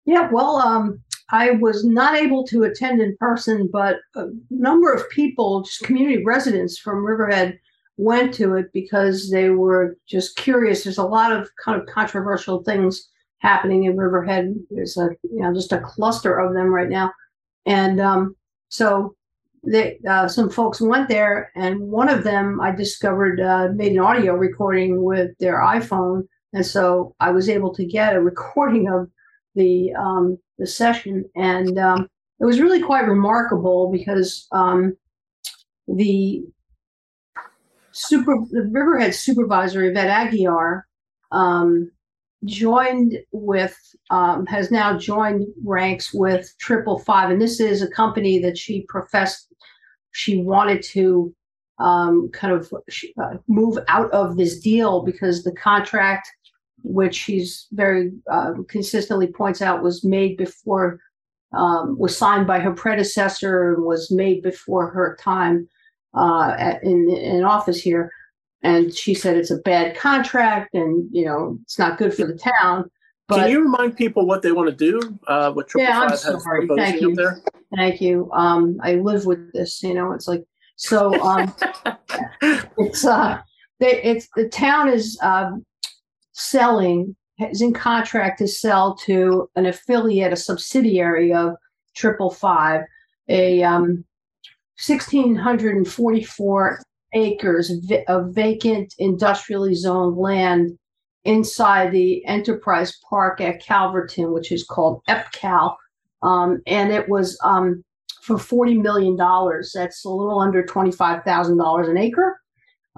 Yeah, 0.05 0.29
well, 0.31 0.57
um, 0.57 1.01
I 1.31 1.53
was 1.53 1.85
not 1.85 2.17
able 2.17 2.45
to 2.49 2.65
attend 2.65 3.01
in 3.01 3.17
person, 3.19 3.69
but 3.73 3.97
a 4.15 4.27
number 4.51 4.93
of 4.93 5.09
people, 5.11 5.63
just 5.63 5.83
community 5.83 6.23
residents 6.25 6.79
from 6.79 7.05
Riverhead, 7.05 7.59
went 7.97 8.35
to 8.35 8.55
it 8.55 8.67
because 8.73 9.31
they 9.31 9.51
were 9.51 9.97
just 10.07 10.37
curious. 10.37 10.85
There's 10.85 10.99
a 10.99 11.05
lot 11.05 11.33
of 11.33 11.49
kind 11.65 11.81
of 11.81 11.87
controversial 11.87 12.63
things 12.63 13.09
happening 13.39 13.85
in 13.85 13.97
Riverhead. 13.97 14.55
There's 14.71 14.97
a 14.97 15.11
you 15.23 15.41
know 15.41 15.55
just 15.55 15.73
a 15.73 15.81
cluster 15.81 16.39
of 16.39 16.55
them 16.55 16.67
right 16.67 16.89
now, 16.89 17.13
and 17.67 18.01
um, 18.01 18.37
so 18.69 19.15
they 19.65 19.99
uh, 20.09 20.29
some 20.29 20.51
folks 20.51 20.81
went 20.81 21.09
there, 21.09 21.51
and 21.55 21.81
one 21.81 22.09
of 22.09 22.25
them 22.25 22.61
I 22.61 22.73
discovered 22.73 23.41
uh, 23.41 23.69
made 23.75 23.93
an 23.93 24.01
audio 24.01 24.35
recording 24.35 25.03
with 25.03 25.31
their 25.39 25.61
iPhone, 25.61 26.25
and 26.53 26.67
so 26.67 27.15
I 27.21 27.31
was 27.31 27.49
able 27.49 27.73
to 27.75 27.85
get 27.85 28.17
a 28.17 28.21
recording 28.21 28.89
of 28.89 29.09
the 29.55 29.93
um, 29.95 30.39
the 30.59 30.67
session, 30.67 31.25
and 31.37 31.79
um, 31.79 32.09
it 32.41 32.45
was 32.45 32.61
really 32.61 32.83
quite 32.83 33.07
remarkable 33.07 33.91
because 33.91 34.47
um, 34.53 34.97
the 35.89 36.45
super 37.93 38.37
the 38.51 38.69
Riverhead 38.71 39.15
supervisor 39.15 39.85
Yvette 39.85 40.33
Aguiar 40.33 40.83
um, 41.33 41.91
joined 42.45 43.19
with 43.33 43.77
um, 44.11 44.47
has 44.47 44.71
now 44.71 44.99
joined 44.99 45.47
ranks 45.65 46.13
with 46.13 46.53
Triple 46.59 46.99
Five, 46.99 47.31
and 47.31 47.41
this 47.41 47.61
is 47.61 47.83
a 47.83 47.91
company 47.91 48.39
that 48.41 48.59
she 48.59 48.83
professed 48.89 49.53
she 50.13 50.43
wanted 50.43 50.83
to 50.83 51.35
um, 51.79 52.31
kind 52.33 52.55
of 52.55 52.73
uh, 53.21 53.35
move 53.49 53.79
out 53.89 54.11
of 54.13 54.37
this 54.37 54.61
deal 54.61 55.03
because 55.03 55.43
the 55.43 55.55
contract 55.55 56.29
which 56.85 57.17
she's 57.17 57.67
very 57.73 58.13
uh, 58.31 58.53
consistently 58.69 59.27
points 59.27 59.63
out 59.63 59.83
was 59.83 60.05
made 60.05 60.37
before, 60.37 61.01
um, 61.53 61.99
was 61.99 62.17
signed 62.17 62.47
by 62.47 62.61
her 62.61 62.73
predecessor 62.73 63.75
and 63.75 63.85
was 63.85 64.11
made 64.11 64.43
before 64.43 64.91
her 64.91 65.17
time 65.21 65.69
uh, 66.15 66.55
at, 66.59 66.83
in, 66.85 67.11
in 67.11 67.43
office 67.43 67.81
here. 67.81 68.13
And 68.63 68.95
she 68.95 69.15
said 69.15 69.37
it's 69.37 69.51
a 69.51 69.59
bad 69.59 69.97
contract 69.97 70.75
and, 70.75 71.09
you 71.11 71.25
know, 71.25 71.59
it's 71.63 71.79
not 71.79 71.99
good 71.99 72.15
for 72.15 72.27
the 72.27 72.39
town. 72.61 72.91
But, 73.29 73.37
Can 73.37 73.51
you 73.51 73.63
remind 73.63 73.97
people 73.97 74.27
what 74.27 74.43
they 74.43 74.53
want 74.53 74.69
to 74.69 74.77
do? 74.77 75.19
Uh, 75.27 75.53
what 75.53 75.69
Triple 75.69 75.89
yeah, 75.89 76.01
Five 76.01 76.11
I'm 76.11 76.41
sorry. 76.41 76.69
Thank 76.77 77.01
you. 77.01 77.15
There? 77.15 77.41
Thank 77.75 78.01
you. 78.01 78.31
Um, 78.33 78.79
I 78.83 78.97
live 78.97 79.25
with 79.25 79.53
this. 79.53 79.83
You 79.83 79.95
know, 79.95 80.13
it's 80.13 80.29
like 80.29 80.45
so. 80.77 81.19
Um, 81.23 81.55
it's 82.43 83.05
uh, 83.05 83.41
they, 83.81 84.03
it's 84.03 84.29
the 84.37 84.49
town 84.49 84.91
is 84.91 85.19
um, 85.23 85.65
selling 86.35 87.17
is 87.39 87.61
in 87.61 87.73
contract 87.73 88.39
to 88.39 88.47
sell 88.47 88.95
to 88.97 89.49
an 89.57 89.67
affiliate, 89.67 90.33
a 90.33 90.37
subsidiary 90.37 91.33
of 91.33 91.55
Triple 91.95 92.31
Five, 92.31 92.83
a 93.29 93.63
um, 93.63 94.05
1,644 94.85 96.83
acres 97.15 97.73
of 98.09 98.35
vacant 98.35 98.95
industrially 98.99 99.75
zoned 99.75 100.17
land 100.17 100.77
inside 101.25 101.93
the 101.93 102.25
Enterprise 102.27 102.99
Park 103.09 103.41
at 103.41 103.63
Calverton, 103.63 104.33
which 104.33 104.53
is 104.53 104.65
called 104.65 105.01
EPCAL. 105.09 105.77
Um, 106.23 106.61
and 106.67 106.93
it 106.93 107.09
was 107.09 107.39
um, 107.45 107.85
for 108.23 108.37
$40 108.37 108.83
million. 108.83 109.17
That's 109.17 110.05
a 110.05 110.11
little 110.11 110.41
under 110.41 110.63
$25,000 110.63 111.91
an 111.91 111.97
acre. 111.97 112.41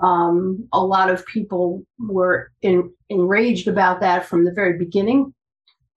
Um, 0.03 0.69
a 0.73 0.85
lot 0.85 1.11
of 1.11 1.27
people 1.27 1.85
were 1.99 2.51
in, 2.63 2.93
enraged 3.09 3.67
about 3.67 4.01
that 4.01 4.27
from 4.27 4.45
the 4.45 4.53
very 4.53 4.79
beginning 4.79 5.33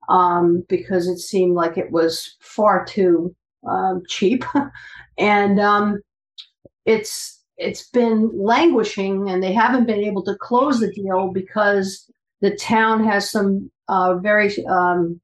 um, 0.08 0.64
because 0.70 1.08
it 1.08 1.20
seemed 1.20 1.56
like 1.56 1.78
it 1.78 1.92
was 1.92 2.38
far 2.40 2.86
too 2.86 3.36
um, 3.68 4.04
cheap. 4.08 4.44
and 5.18 5.60
um, 5.60 6.00
it's 6.86 7.44
it's 7.58 7.90
been 7.90 8.32
languishing 8.34 9.30
and 9.30 9.44
they 9.44 9.52
haven't 9.52 9.86
been 9.86 10.00
able 10.00 10.24
to 10.24 10.36
close 10.36 10.80
the 10.80 10.92
deal 10.94 11.30
because 11.34 12.10
the 12.40 12.56
town 12.56 13.04
has 13.04 13.30
some 13.30 13.70
uh, 13.90 14.16
very 14.16 14.66
um, 14.68 15.20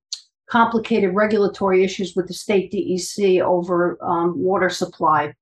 complicated 0.50 1.16
regulatory 1.16 1.84
issues 1.84 2.14
with 2.14 2.28
the 2.28 2.34
state 2.34 2.72
DEC 2.72 3.42
over 3.42 3.98
um, 4.02 4.38
water 4.38 4.70
supply. 4.70 5.34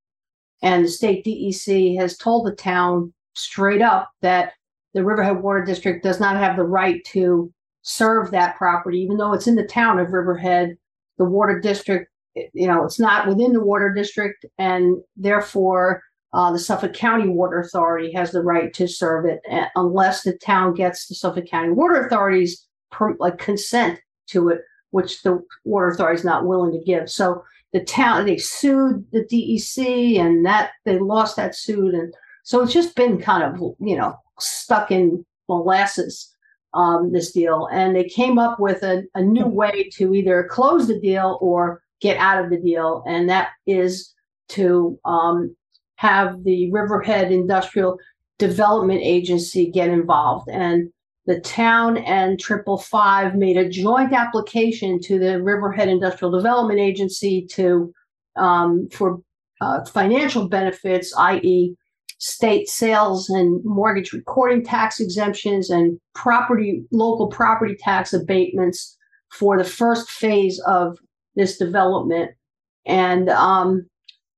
And 0.62 0.86
the 0.86 0.90
state 0.90 1.26
DEC 1.26 1.98
has 2.00 2.16
told 2.16 2.46
the 2.46 2.56
town 2.56 3.12
straight 3.34 3.82
up 3.82 4.10
that 4.22 4.54
the 4.94 5.04
Riverhead 5.04 5.42
Water 5.42 5.64
District 5.64 6.04
does 6.04 6.20
not 6.20 6.38
have 6.38 6.56
the 6.56 6.64
right 6.64 7.04
to 7.06 7.52
serve 7.82 8.32
that 8.32 8.58
property, 8.58 9.00
even 9.00 9.18
though 9.18 9.34
it's 9.34 9.48
in 9.48 9.56
the 9.56 9.68
town 9.68 10.00
of 10.00 10.14
Riverhead. 10.14 10.78
The 11.20 11.26
water 11.26 11.60
district, 11.60 12.10
you 12.36 12.68
know, 12.68 12.84
it's 12.84 13.00
not 13.00 13.28
within 13.28 13.54
the 13.54 13.64
water 13.64 13.94
district, 13.94 14.46
and 14.58 14.98
therefore 15.16 16.02
uh, 16.34 16.52
the 16.52 16.60
Suffolk 16.60 16.94
County 16.94 17.30
Water 17.30 17.60
Authority 17.60 18.12
has 18.14 18.32
the 18.32 18.42
right 18.42 18.74
to 18.74 18.88
serve 18.88 19.26
it 19.26 19.40
uh, 19.52 19.66
unless 19.76 20.24
the 20.24 20.36
town 20.38 20.74
gets 20.74 21.08
the 21.08 21.14
Suffolk 21.14 21.46
County 21.46 21.70
Water 21.70 22.04
Authority's 22.06 22.68
like 23.20 23.38
consent 23.38 24.00
to 24.28 24.50
it, 24.50 24.62
which 24.90 25.22
the 25.22 25.40
Water 25.66 25.90
Authority 25.90 26.20
is 26.20 26.26
not 26.26 26.46
willing 26.48 26.72
to 26.72 26.84
give. 26.84 27.10
So 27.10 27.44
the 27.74 27.84
town 27.84 28.26
they 28.26 28.38
sued 28.38 29.06
the 29.12 29.24
DEC, 29.26 30.20
and 30.20 30.46
that 30.46 30.72
they 30.86 30.98
lost 30.98 31.36
that 31.36 31.56
suit, 31.56 31.94
and 31.94 32.14
so 32.44 32.62
it's 32.62 32.74
just 32.74 32.96
been 32.96 33.20
kind 33.20 33.44
of 33.44 33.60
you 33.80 33.98
know 33.98 34.16
stuck 34.40 34.92
in 34.92 35.26
molasses. 35.50 36.30
Um, 36.76 37.12
this 37.12 37.32
deal, 37.32 37.70
and 37.72 37.96
they 37.96 38.06
came 38.06 38.40
up 38.40 38.60
with 38.60 38.82
a, 38.82 39.04
a 39.14 39.22
new 39.22 39.46
way 39.46 39.92
to 39.94 40.16
either 40.16 40.48
close 40.50 40.88
the 40.88 41.00
deal 41.00 41.38
or 41.40 41.84
get 42.02 42.18
out 42.18 42.44
of 42.44 42.50
the 42.50 42.58
deal, 42.58 43.04
and 43.06 43.30
that 43.30 43.50
is 43.68 44.12
to 44.50 45.00
um, 45.06 45.56
have 45.98 46.44
the 46.44 46.72
Riverhead 46.72 47.32
Industrial 47.32 47.98
Development 48.40 49.00
Agency 49.02 49.70
get 49.70 49.90
involved. 49.90 50.50
And 50.50 50.92
the 51.26 51.40
town 51.40 51.98
and 51.98 52.40
Triple 52.40 52.78
Five 52.78 53.36
made 53.36 53.56
a 53.56 53.70
joint 53.70 54.12
application 54.12 55.00
to 55.02 55.18
the 55.18 55.42
Riverhead 55.42 55.88
Industrial 55.88 56.32
Development 56.32 56.80
Agency 56.80 57.46
to 57.52 57.94
um, 58.36 58.90
for 58.92 59.22
uh, 59.62 59.86
financial 59.86 60.50
benefits, 60.50 61.14
i.e., 61.18 61.76
state 62.24 62.70
sales 62.70 63.30
and 63.30 63.62
mortgage 63.66 64.14
recording 64.14 64.64
tax 64.64 65.02
exemptions 65.02 65.70
and 65.70 66.00
property 66.16 66.82
local 66.90 67.28
property 67.28 67.76
tax 67.78 68.14
abatements 68.14 68.98
for 69.30 69.58
the 69.58 69.66
first 69.66 70.10
phase 70.10 70.58
of 70.62 70.98
this 71.36 71.58
development. 71.58 72.32
And 72.86 73.28
um, 73.28 73.86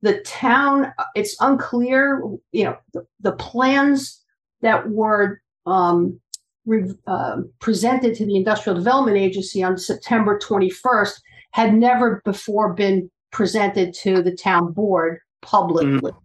the 0.02 0.20
town 0.22 0.92
it's 1.14 1.36
unclear 1.40 2.24
you 2.52 2.64
know 2.64 2.76
the, 2.94 3.06
the 3.20 3.34
plans 3.34 4.20
that 4.62 4.90
were 4.90 5.40
um, 5.68 6.20
re, 6.66 6.92
uh, 7.06 7.38
presented 7.60 8.16
to 8.16 8.26
the 8.26 8.36
industrial 8.36 8.76
development 8.78 9.18
agency 9.18 9.64
on 9.64 9.78
september 9.78 10.40
21st 10.40 11.14
had 11.52 11.74
never 11.74 12.22
before 12.26 12.74
been 12.74 13.10
presented 13.32 13.94
to 13.94 14.22
the 14.22 14.36
town 14.36 14.72
board 14.72 15.20
publicly 15.42 16.12
mm. 16.12 16.16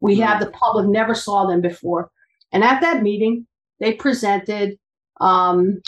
We 0.00 0.16
mm. 0.16 0.24
have 0.24 0.40
the 0.40 0.50
public 0.50 0.86
never 0.86 1.14
saw 1.14 1.46
them 1.46 1.60
before 1.60 2.10
and 2.52 2.64
at 2.64 2.80
that 2.80 3.02
meeting 3.02 3.46
they 3.80 3.92
presented 3.92 4.78
um, 5.20 5.80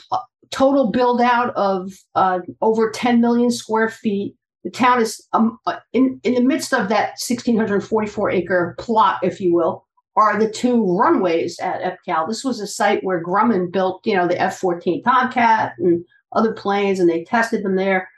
total 0.50 0.90
build 0.90 1.20
out 1.20 1.54
of 1.54 1.92
uh, 2.14 2.40
over 2.60 2.90
10 2.90 3.20
million 3.20 3.50
square 3.50 3.88
feet 3.88 4.34
the 4.64 4.70
town 4.70 5.00
is 5.00 5.26
um, 5.32 5.58
uh, 5.66 5.78
in, 5.92 6.20
in 6.22 6.34
the 6.34 6.40
midst 6.42 6.74
of 6.74 6.88
that 6.88 7.16
1,644 7.26 8.30
acre 8.30 8.74
plot, 8.78 9.18
if 9.22 9.40
you 9.40 9.54
will, 9.54 9.86
are 10.16 10.38
the 10.38 10.50
two 10.50 10.84
runways 10.84 11.58
at 11.60 11.80
EPCAL. 11.80 12.28
This 12.28 12.44
was 12.44 12.60
a 12.60 12.66
site 12.66 13.02
where 13.02 13.24
Grumman 13.24 13.72
built, 13.72 14.06
you 14.06 14.14
know, 14.14 14.28
the 14.28 14.40
F 14.40 14.58
14 14.58 15.02
Tomcat 15.02 15.74
and 15.78 16.04
other 16.32 16.52
planes, 16.52 17.00
and 17.00 17.08
they 17.08 17.24
tested 17.24 17.64
them 17.64 17.76
there. 17.76 18.08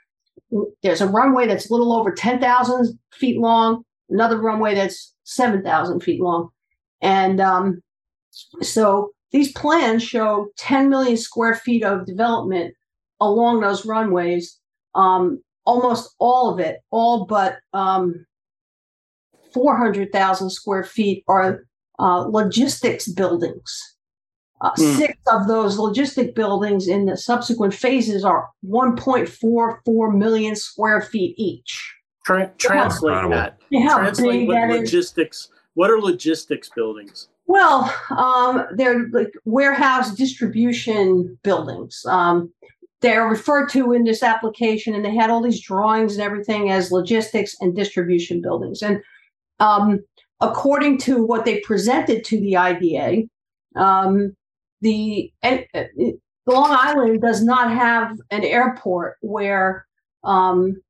There's 0.81 1.01
a 1.01 1.07
runway 1.07 1.47
that's 1.47 1.69
a 1.69 1.73
little 1.73 1.93
over 1.93 2.11
10,000 2.11 2.99
feet 3.13 3.39
long, 3.39 3.83
another 4.09 4.39
runway 4.39 4.75
that's 4.75 5.12
7,000 5.23 6.01
feet 6.01 6.21
long. 6.21 6.49
And 7.01 7.39
um, 7.41 7.81
so 8.61 9.11
these 9.31 9.51
plans 9.51 10.03
show 10.03 10.47
10 10.57 10.89
million 10.89 11.17
square 11.17 11.55
feet 11.55 11.83
of 11.83 12.05
development 12.05 12.75
along 13.19 13.61
those 13.61 13.85
runways. 13.85 14.59
Um, 14.95 15.41
almost 15.65 16.13
all 16.19 16.53
of 16.53 16.59
it, 16.59 16.81
all 16.91 17.25
but 17.25 17.57
um, 17.73 18.25
400,000 19.53 20.49
square 20.49 20.83
feet 20.83 21.23
are 21.27 21.65
uh, 21.99 22.25
logistics 22.27 23.07
buildings. 23.07 23.95
Uh, 24.61 24.71
mm. 24.71 24.97
Six 24.97 25.17
of 25.27 25.47
those 25.47 25.77
logistic 25.77 26.35
buildings 26.35 26.87
in 26.87 27.05
the 27.05 27.17
subsequent 27.17 27.73
phases 27.73 28.23
are 28.23 28.49
1.44 28.65 30.15
million 30.15 30.55
square 30.55 31.01
feet 31.01 31.35
each. 31.37 31.93
Tra- 32.23 32.51
translate 32.57 33.29
that. 33.31 33.57
Yeah, 33.69 33.95
translate 33.95 34.47
what 34.47 34.69
logistics. 34.69 35.49
What 35.73 35.89
are 35.89 35.99
logistics 35.99 36.69
buildings? 36.69 37.29
Well, 37.47 37.93
um, 38.11 38.65
they're 38.75 39.07
like 39.09 39.33
warehouse 39.45 40.15
distribution 40.15 41.37
buildings. 41.43 42.05
Um, 42.07 42.53
they're 43.01 43.27
referred 43.27 43.67
to 43.71 43.91
in 43.91 44.05
this 44.05 44.23
application, 44.23 44.95
and 44.95 45.03
they 45.03 45.13
had 45.13 45.29
all 45.29 45.41
these 45.41 45.61
drawings 45.61 46.13
and 46.13 46.21
everything 46.21 46.71
as 46.71 46.91
logistics 46.91 47.55
and 47.59 47.75
distribution 47.75 48.41
buildings. 48.41 48.81
And 48.81 49.01
um, 49.59 49.99
according 50.39 50.99
to 50.99 51.23
what 51.23 51.43
they 51.43 51.59
presented 51.59 52.23
to 52.23 52.39
the 52.39 52.55
IDA, 52.55 53.23
um, 53.75 54.35
the, 54.79 55.31
and, 55.41 55.65
uh, 55.73 55.83
Long 56.45 56.71
Island 56.71 57.21
does 57.21 57.43
not 57.43 57.71
have 57.71 58.17
an 58.31 58.43
airport 58.43 59.17
where 59.21 59.85
um, 60.23 60.81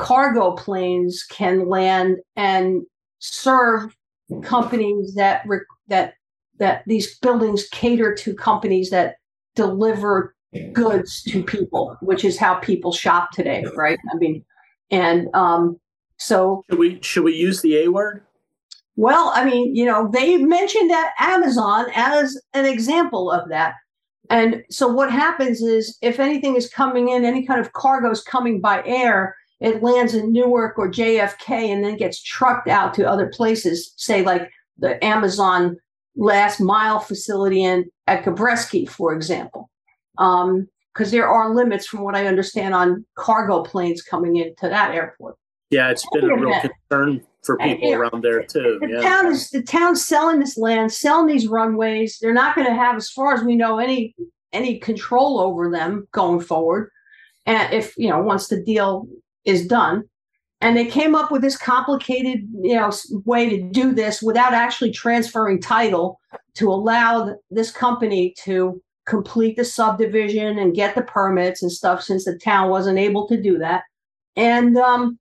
cargo 0.00 0.52
planes 0.52 1.24
can 1.24 1.68
land 1.68 2.16
and 2.36 2.82
serve 3.18 3.94
companies 4.42 5.14
that 5.14 5.44
that 5.88 6.14
that 6.58 6.82
these 6.86 7.18
buildings 7.18 7.68
cater 7.70 8.14
to 8.14 8.34
companies 8.34 8.90
that 8.90 9.16
deliver 9.54 10.34
goods 10.72 11.22
to 11.24 11.42
people, 11.42 11.96
which 12.00 12.24
is 12.24 12.38
how 12.38 12.54
people 12.54 12.92
shop 12.92 13.30
today, 13.32 13.64
right? 13.76 13.98
I 14.12 14.16
mean, 14.16 14.44
and 14.90 15.28
um, 15.34 15.78
so 16.16 16.64
should 16.70 16.78
we 16.78 17.00
should 17.02 17.24
we 17.24 17.34
use 17.34 17.60
the 17.60 17.76
A 17.78 17.88
word? 17.88 18.22
Well, 18.96 19.32
I 19.34 19.44
mean, 19.44 19.74
you 19.74 19.84
know, 19.84 20.08
they 20.12 20.36
mentioned 20.38 20.90
that 20.90 21.12
Amazon 21.18 21.86
as 21.94 22.38
an 22.54 22.66
example 22.66 23.30
of 23.30 23.48
that. 23.48 23.74
And 24.28 24.62
so 24.70 24.86
what 24.86 25.10
happens 25.10 25.60
is 25.62 25.96
if 26.02 26.20
anything 26.20 26.54
is 26.54 26.68
coming 26.68 27.08
in, 27.08 27.24
any 27.24 27.44
kind 27.44 27.60
of 27.60 27.72
cargo 27.72 28.10
is 28.10 28.22
coming 28.22 28.60
by 28.60 28.82
air, 28.84 29.34
it 29.60 29.82
lands 29.82 30.14
in 30.14 30.32
Newark 30.32 30.78
or 30.78 30.90
JFK 30.90 31.50
and 31.50 31.84
then 31.84 31.96
gets 31.96 32.22
trucked 32.22 32.68
out 32.68 32.94
to 32.94 33.08
other 33.08 33.28
places, 33.28 33.92
say 33.96 34.22
like 34.22 34.50
the 34.78 35.02
Amazon 35.04 35.76
last 36.16 36.60
mile 36.60 36.98
facility 36.98 37.62
in 37.62 37.90
at 38.06 38.24
Gabreski, 38.24 38.88
for 38.88 39.14
example 39.14 39.70
because 40.20 41.08
um, 41.08 41.10
there 41.10 41.26
are 41.26 41.54
limits, 41.54 41.86
from 41.86 42.00
what 42.00 42.14
I 42.14 42.26
understand, 42.26 42.74
on 42.74 43.06
cargo 43.14 43.62
planes 43.62 44.02
coming 44.02 44.36
into 44.36 44.68
that 44.68 44.94
airport. 44.94 45.36
Yeah, 45.70 45.90
it's 45.90 46.04
been 46.12 46.28
a 46.28 46.36
real 46.36 46.60
concern 46.60 47.24
for 47.42 47.56
people 47.56 47.94
around 47.94 48.22
there 48.22 48.42
too. 48.42 48.78
The 48.82 48.88
yeah. 48.88 49.00
town 49.00 49.26
is 49.28 49.48
the 49.48 49.62
town's 49.62 50.04
selling 50.04 50.40
this 50.40 50.58
land, 50.58 50.92
selling 50.92 51.26
these 51.26 51.46
runways. 51.46 52.18
They're 52.20 52.34
not 52.34 52.54
going 52.54 52.66
to 52.66 52.74
have, 52.74 52.96
as 52.96 53.08
far 53.08 53.32
as 53.32 53.42
we 53.42 53.56
know, 53.56 53.78
any 53.78 54.14
any 54.52 54.78
control 54.78 55.38
over 55.38 55.70
them 55.70 56.06
going 56.12 56.40
forward. 56.40 56.90
And 57.46 57.72
if, 57.72 57.96
you 57.96 58.10
know, 58.10 58.20
once 58.20 58.48
the 58.48 58.60
deal 58.60 59.08
is 59.44 59.66
done. 59.66 60.04
And 60.60 60.76
they 60.76 60.86
came 60.86 61.14
up 61.14 61.30
with 61.30 61.40
this 61.40 61.56
complicated, 61.56 62.46
you 62.62 62.76
know, 62.76 62.92
way 63.24 63.48
to 63.48 63.62
do 63.70 63.92
this 63.92 64.22
without 64.22 64.52
actually 64.52 64.90
transferring 64.90 65.60
title 65.60 66.20
to 66.54 66.70
allow 66.70 67.34
this 67.50 67.70
company 67.70 68.34
to 68.42 68.80
complete 69.06 69.56
the 69.56 69.64
subdivision 69.64 70.58
and 70.58 70.74
get 70.74 70.94
the 70.94 71.02
permits 71.02 71.62
and 71.62 71.72
stuff 71.72 72.02
since 72.02 72.26
the 72.26 72.38
town 72.38 72.68
wasn't 72.68 72.98
able 72.98 73.26
to 73.28 73.40
do 73.40 73.58
that. 73.58 73.84
And 74.36 74.76
um, 74.76 75.18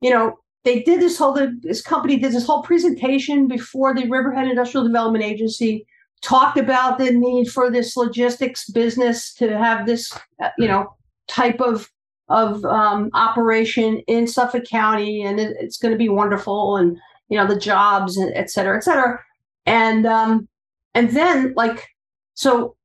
you 0.00 0.10
know, 0.10 0.36
they 0.64 0.82
did 0.82 1.00
this 1.00 1.18
whole 1.18 1.38
this 1.62 1.82
company 1.82 2.18
did 2.18 2.32
this 2.32 2.46
whole 2.46 2.62
presentation 2.62 3.48
before 3.48 3.94
the 3.94 4.08
Riverhead 4.08 4.48
Industrial 4.48 4.84
Development 4.84 5.24
Agency 5.24 5.86
talked 6.20 6.58
about 6.58 6.98
the 6.98 7.10
need 7.12 7.50
for 7.50 7.70
this 7.70 7.96
logistics 7.96 8.68
business 8.68 9.32
to 9.34 9.56
have 9.56 9.86
this 9.86 10.12
uh, 10.42 10.50
you 10.58 10.68
know 10.68 10.94
type 11.28 11.60
of 11.60 11.88
of 12.30 12.64
um, 12.64 13.10
operation 13.12 13.98
in 14.06 14.26
Suffolk 14.26 14.64
County, 14.64 15.22
and 15.22 15.38
it, 15.38 15.56
it's 15.60 15.76
going 15.76 15.92
to 15.92 15.98
be 15.98 16.08
wonderful, 16.08 16.76
and 16.76 16.96
you 17.28 17.36
know 17.36 17.46
the 17.46 17.58
jobs, 17.58 18.16
and 18.16 18.32
et 18.34 18.50
cetera, 18.50 18.76
et 18.76 18.84
cetera, 18.84 19.20
and 19.66 20.06
um, 20.06 20.48
and 20.94 21.10
then 21.10 21.52
like 21.56 21.88
so 22.34 22.76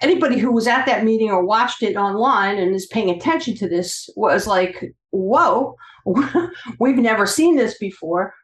anybody 0.00 0.38
who 0.38 0.52
was 0.52 0.66
at 0.66 0.86
that 0.86 1.04
meeting 1.04 1.30
or 1.30 1.44
watched 1.44 1.82
it 1.82 1.96
online 1.96 2.58
and 2.58 2.74
is 2.74 2.86
paying 2.86 3.10
attention 3.10 3.54
to 3.56 3.68
this 3.68 4.08
was 4.16 4.46
like, 4.46 4.92
whoa, 5.10 5.76
we've 6.80 6.96
never 6.96 7.26
seen 7.26 7.56
this 7.56 7.78
before. 7.78 8.34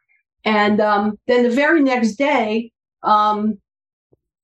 And 0.45 0.81
um, 0.81 1.17
then 1.27 1.43
the 1.43 1.49
very 1.49 1.81
next 1.81 2.15
day, 2.15 2.71
um, 3.03 3.59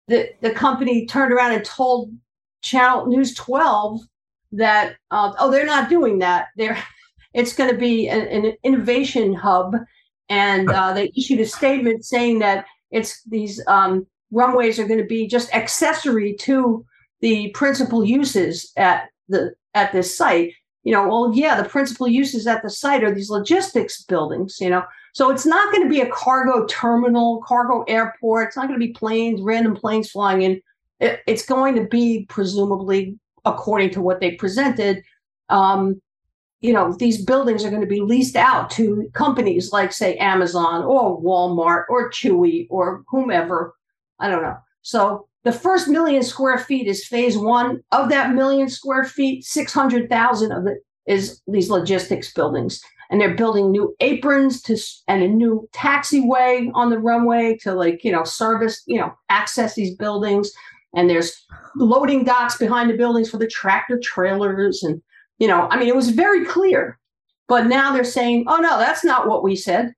the 0.07 0.29
the 0.41 0.51
company 0.51 1.05
turned 1.05 1.31
around 1.31 1.51
and 1.51 1.63
told 1.63 2.11
Channel 2.61 3.07
News 3.07 3.35
12 3.35 4.01
that 4.51 4.95
uh, 5.11 5.33
oh 5.39 5.51
they're 5.51 5.65
not 5.65 5.89
doing 5.89 6.19
that. 6.19 6.47
They're 6.57 6.81
it's 7.33 7.53
going 7.53 7.69
to 7.69 7.77
be 7.77 8.07
an, 8.07 8.27
an, 8.27 8.53
innovation 8.63 9.33
hub, 9.33 9.75
and 10.29 10.69
uh, 10.69 10.93
they 10.93 11.11
issued 11.15 11.39
a 11.39 11.45
statement 11.45 12.03
saying 12.03 12.39
that 12.39 12.65
it's 12.91 13.23
these 13.23 13.61
um, 13.67 14.07
runways 14.31 14.79
are 14.79 14.87
going 14.87 14.99
to 14.99 15.05
be 15.05 15.27
just 15.27 15.53
accessory 15.53 16.35
to 16.35 16.85
the 17.21 17.49
principal 17.51 18.03
uses 18.03 18.71
at 18.77 19.09
the 19.27 19.53
at 19.73 19.91
this 19.91 20.17
site. 20.17 20.53
You 20.83 20.93
know 20.93 21.07
well 21.07 21.35
yeah 21.35 21.61
the 21.61 21.67
principal 21.67 22.07
uses 22.07 22.47
at 22.47 22.63
the 22.63 22.69
site 22.69 23.03
are 23.03 23.13
these 23.13 23.29
logistics 23.29 24.03
buildings 24.03 24.57
you 24.61 24.69
know? 24.69 24.83
So 25.13 25.29
it's 25.29 25.45
not 25.45 25.73
going 25.73 25.83
to 25.83 25.89
be 25.89 26.01
a 26.01 26.09
cargo 26.09 26.65
terminal 26.67 27.41
cargo 27.45 27.83
airport. 27.83 28.47
It's 28.47 28.55
not 28.55 28.67
going 28.67 28.79
to 28.79 28.85
be 28.85 28.93
planes 28.93 29.41
random 29.41 29.75
planes 29.75 30.11
flying 30.11 30.43
in. 30.43 30.61
It, 30.99 31.21
it's 31.27 31.45
going 31.45 31.75
to 31.75 31.85
be 31.85 32.25
presumably 32.29 33.17
according 33.45 33.89
to 33.89 34.01
what 34.01 34.19
they 34.19 34.31
presented 34.31 35.03
um, 35.49 36.01
you 36.61 36.73
know 36.73 36.93
these 36.93 37.23
buildings 37.23 37.63
are 37.63 37.69
going 37.69 37.81
to 37.81 37.87
be 37.87 38.01
leased 38.01 38.35
out 38.35 38.69
to 38.69 39.09
companies 39.13 39.71
like 39.71 39.93
say 39.93 40.15
amazon 40.17 40.83
or 40.83 41.21
walmart 41.21 41.83
or 41.89 42.11
chewy 42.11 42.67
or 42.69 43.03
whomever 43.07 43.73
i 44.19 44.29
don't 44.29 44.43
know 44.43 44.57
so 44.81 45.27
the 45.43 45.51
first 45.51 45.87
million 45.87 46.23
square 46.23 46.57
feet 46.57 46.87
is 46.87 47.07
phase 47.07 47.37
one. 47.37 47.81
Of 47.91 48.09
that 48.09 48.33
million 48.33 48.69
square 48.69 49.05
feet, 49.05 49.45
600,000 49.45 50.51
of 50.51 50.67
it 50.67 50.79
is 51.05 51.41
these 51.47 51.69
logistics 51.69 52.33
buildings. 52.33 52.81
And 53.09 53.19
they're 53.19 53.35
building 53.35 53.71
new 53.71 53.95
aprons 54.01 54.61
to 54.63 54.77
and 55.07 55.23
a 55.23 55.27
new 55.27 55.67
taxiway 55.73 56.69
on 56.75 56.89
the 56.89 56.99
runway 56.99 57.57
to 57.61 57.73
like, 57.73 58.03
you 58.03 58.11
know, 58.11 58.23
service, 58.23 58.83
you 58.85 58.99
know, 58.99 59.11
access 59.29 59.73
these 59.73 59.95
buildings. 59.95 60.51
And 60.95 61.09
there's 61.09 61.45
loading 61.75 62.23
docks 62.23 62.57
behind 62.57 62.89
the 62.89 62.97
buildings 62.97 63.29
for 63.29 63.37
the 63.37 63.47
tractor 63.47 63.99
trailers. 63.99 64.83
And, 64.83 65.01
you 65.37 65.47
know, 65.47 65.67
I 65.69 65.77
mean, 65.77 65.87
it 65.87 65.95
was 65.95 66.09
very 66.09 66.45
clear. 66.45 66.97
But 67.47 67.67
now 67.67 67.93
they're 67.93 68.03
saying, 68.03 68.45
oh, 68.47 68.57
no, 68.57 68.77
that's 68.77 69.03
not 69.03 69.27
what 69.27 69.43
we 69.43 69.55
said. 69.55 69.93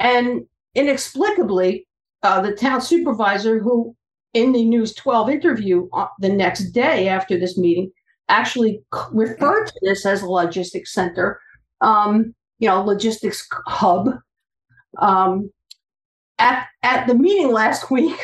And 0.00 0.46
inexplicably, 0.74 1.86
uh, 2.22 2.40
the 2.40 2.54
town 2.54 2.80
supervisor, 2.80 3.58
who 3.58 3.94
in 4.32 4.52
the 4.52 4.64
News 4.64 4.94
12 4.94 5.30
interview 5.30 5.88
uh, 5.92 6.06
the 6.18 6.28
next 6.28 6.70
day 6.70 7.08
after 7.08 7.38
this 7.38 7.56
meeting, 7.56 7.90
actually 8.28 8.82
referred 9.12 9.66
to 9.66 9.80
this 9.82 10.06
as 10.06 10.22
a 10.22 10.26
logistics 10.26 10.92
center, 10.92 11.40
um, 11.80 12.34
you 12.58 12.68
know, 12.68 12.82
logistics 12.82 13.46
hub. 13.66 14.10
Um, 14.98 15.50
at 16.38 16.66
at 16.82 17.06
the 17.06 17.14
meeting 17.14 17.52
last 17.52 17.90
week, 17.90 18.18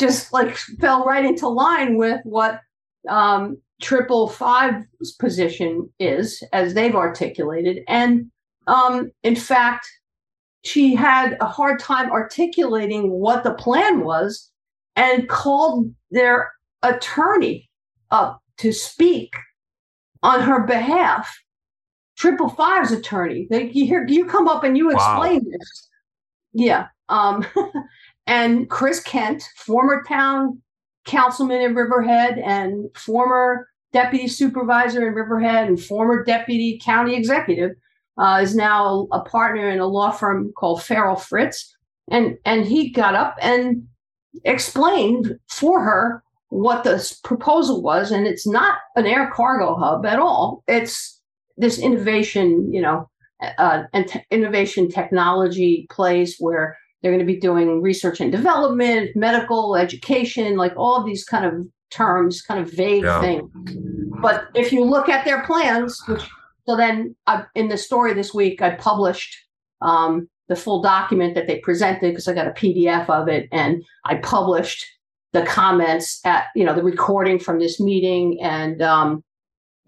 just 0.00 0.32
like 0.32 0.56
fell 0.80 1.04
right 1.04 1.24
into 1.24 1.46
line 1.46 1.96
with 1.96 2.20
what 2.24 2.60
um, 3.08 3.58
Triple 3.80 4.28
Five's 4.28 5.12
position 5.18 5.88
is, 6.00 6.42
as 6.52 6.74
they've 6.74 6.96
articulated, 6.96 7.82
and 7.86 8.30
um, 8.66 9.10
in 9.22 9.36
fact, 9.36 9.86
she 10.64 10.94
had 10.94 11.36
a 11.40 11.46
hard 11.46 11.78
time 11.78 12.10
articulating 12.10 13.10
what 13.10 13.44
the 13.44 13.54
plan 13.54 14.04
was 14.04 14.50
and 14.96 15.28
called 15.28 15.92
their 16.10 16.52
attorney 16.82 17.68
up 18.10 18.42
to 18.58 18.72
speak 18.72 19.34
on 20.22 20.40
her 20.40 20.66
behalf. 20.66 21.34
Triple 22.16 22.50
Five's 22.50 22.92
attorney. 22.92 23.46
They, 23.48 23.70
you 23.70 23.86
hear 23.86 24.06
you 24.06 24.26
come 24.26 24.46
up 24.46 24.62
and 24.62 24.76
you 24.76 24.90
explain 24.90 25.40
wow. 25.40 25.50
this. 25.52 25.88
Yeah. 26.52 26.88
Um, 27.08 27.46
and 28.26 28.68
Chris 28.68 29.00
Kent, 29.02 29.42
former 29.56 30.02
town 30.06 30.60
councilman 31.06 31.62
in 31.62 31.74
Riverhead 31.74 32.38
and 32.38 32.86
former 32.96 33.68
deputy 33.92 34.28
supervisor 34.28 35.06
in 35.08 35.14
Riverhead 35.14 35.66
and 35.66 35.82
former 35.82 36.22
deputy 36.24 36.80
county 36.82 37.14
executive, 37.14 37.72
uh, 38.18 38.38
is 38.42 38.54
now 38.54 39.08
a 39.12 39.20
partner 39.20 39.68
in 39.70 39.80
a 39.80 39.86
law 39.86 40.10
firm 40.10 40.52
called 40.56 40.82
Farrell 40.82 41.16
Fritz. 41.16 41.76
And 42.10 42.36
and 42.44 42.66
he 42.66 42.90
got 42.90 43.14
up 43.14 43.36
and 43.40 43.86
explained 44.44 45.38
for 45.48 45.82
her 45.82 46.22
what 46.48 46.84
the 46.84 47.16
proposal 47.24 47.82
was, 47.82 48.10
and 48.10 48.26
it's 48.26 48.46
not 48.46 48.78
an 48.96 49.06
air 49.06 49.30
cargo 49.34 49.76
hub 49.76 50.04
at 50.04 50.18
all. 50.18 50.64
It's 50.66 51.20
this 51.56 51.78
innovation, 51.78 52.72
you 52.72 52.82
know, 52.82 53.08
uh, 53.58 53.84
and 53.92 54.22
innovation 54.30 54.88
technology 54.88 55.86
place 55.90 56.36
where 56.38 56.76
they're 57.02 57.12
going 57.12 57.26
to 57.26 57.32
be 57.32 57.40
doing 57.40 57.80
research 57.80 58.20
and 58.20 58.30
development, 58.30 59.16
medical 59.16 59.76
education, 59.76 60.56
like 60.56 60.74
all 60.76 60.96
of 60.96 61.06
these 61.06 61.24
kind 61.24 61.44
of 61.44 61.66
terms, 61.90 62.42
kind 62.42 62.60
of 62.60 62.70
vague 62.72 63.04
yeah. 63.04 63.20
things. 63.20 63.50
But 64.20 64.48
if 64.54 64.72
you 64.72 64.84
look 64.84 65.08
at 65.08 65.24
their 65.24 65.42
plans, 65.44 66.00
which 66.06 66.22
so 66.66 66.76
then 66.76 67.16
I, 67.26 67.44
in 67.54 67.68
the 67.68 67.76
story 67.76 68.14
this 68.14 68.32
week, 68.34 68.62
I 68.62 68.76
published 68.76 69.36
um, 69.80 70.28
the 70.48 70.56
full 70.56 70.82
document 70.82 71.34
that 71.34 71.46
they 71.46 71.58
presented 71.58 72.10
because 72.10 72.28
I 72.28 72.34
got 72.34 72.46
a 72.46 72.52
PDF 72.52 73.08
of 73.08 73.28
it 73.28 73.48
and 73.50 73.82
I 74.04 74.16
published 74.16 74.86
the 75.32 75.42
comments 75.42 76.20
at 76.24 76.46
you 76.56 76.64
know 76.64 76.74
the 76.74 76.82
recording 76.82 77.38
from 77.38 77.58
this 77.58 77.80
meeting 77.80 78.38
and 78.42 78.82
um, 78.82 79.24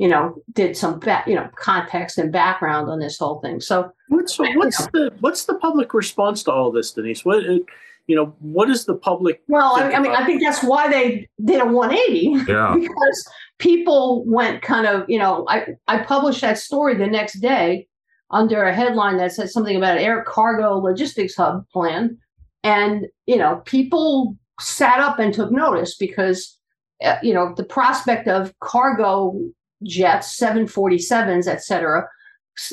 you 0.02 0.08
know 0.08 0.34
did 0.52 0.76
some 0.76 0.98
ba- 0.98 1.22
you 1.28 1.36
know 1.36 1.48
context 1.54 2.18
and 2.18 2.32
background 2.32 2.90
on 2.90 2.98
this 2.98 3.18
whole 3.18 3.40
thing. 3.40 3.60
So 3.60 3.92
what's 4.08 4.36
what's 4.36 4.80
you 4.80 4.86
know. 4.94 5.10
the 5.10 5.14
what's 5.20 5.44
the 5.44 5.54
public 5.54 5.94
response 5.94 6.42
to 6.42 6.52
all 6.52 6.72
this, 6.72 6.90
Denise? 6.90 7.24
What 7.24 7.44
you 7.44 8.16
know 8.16 8.34
what 8.40 8.68
is 8.68 8.84
the 8.84 8.96
public? 8.96 9.40
Well, 9.46 9.76
I, 9.76 9.92
I 9.92 10.00
mean, 10.00 10.10
I 10.10 10.26
think 10.26 10.42
that's 10.42 10.64
why 10.64 10.90
they 10.90 11.28
did 11.44 11.60
a 11.60 11.66
180 11.66 12.50
yeah. 12.50 12.74
because 12.80 13.30
people 13.60 14.24
went 14.26 14.60
kind 14.62 14.88
of 14.88 15.08
you 15.08 15.20
know 15.20 15.46
I 15.48 15.68
I 15.86 15.98
published 15.98 16.40
that 16.40 16.58
story 16.58 16.96
the 16.96 17.06
next 17.06 17.34
day 17.34 17.86
under 18.32 18.64
a 18.64 18.74
headline 18.74 19.18
that 19.18 19.30
said 19.30 19.50
something 19.50 19.76
about 19.76 19.98
air 19.98 20.24
cargo 20.24 20.78
logistics 20.78 21.36
hub 21.36 21.64
plan. 21.68 22.18
And, 22.64 23.06
you 23.26 23.36
know, 23.36 23.62
people 23.66 24.36
sat 24.58 24.98
up 24.98 25.18
and 25.20 25.32
took 25.34 25.52
notice 25.52 25.96
because, 25.96 26.58
uh, 27.04 27.18
you 27.22 27.34
know, 27.34 27.54
the 27.54 27.64
prospect 27.64 28.26
of 28.28 28.58
cargo 28.60 29.38
jets, 29.82 30.38
747s, 30.38 31.46
et 31.46 31.62
cetera, 31.62 32.06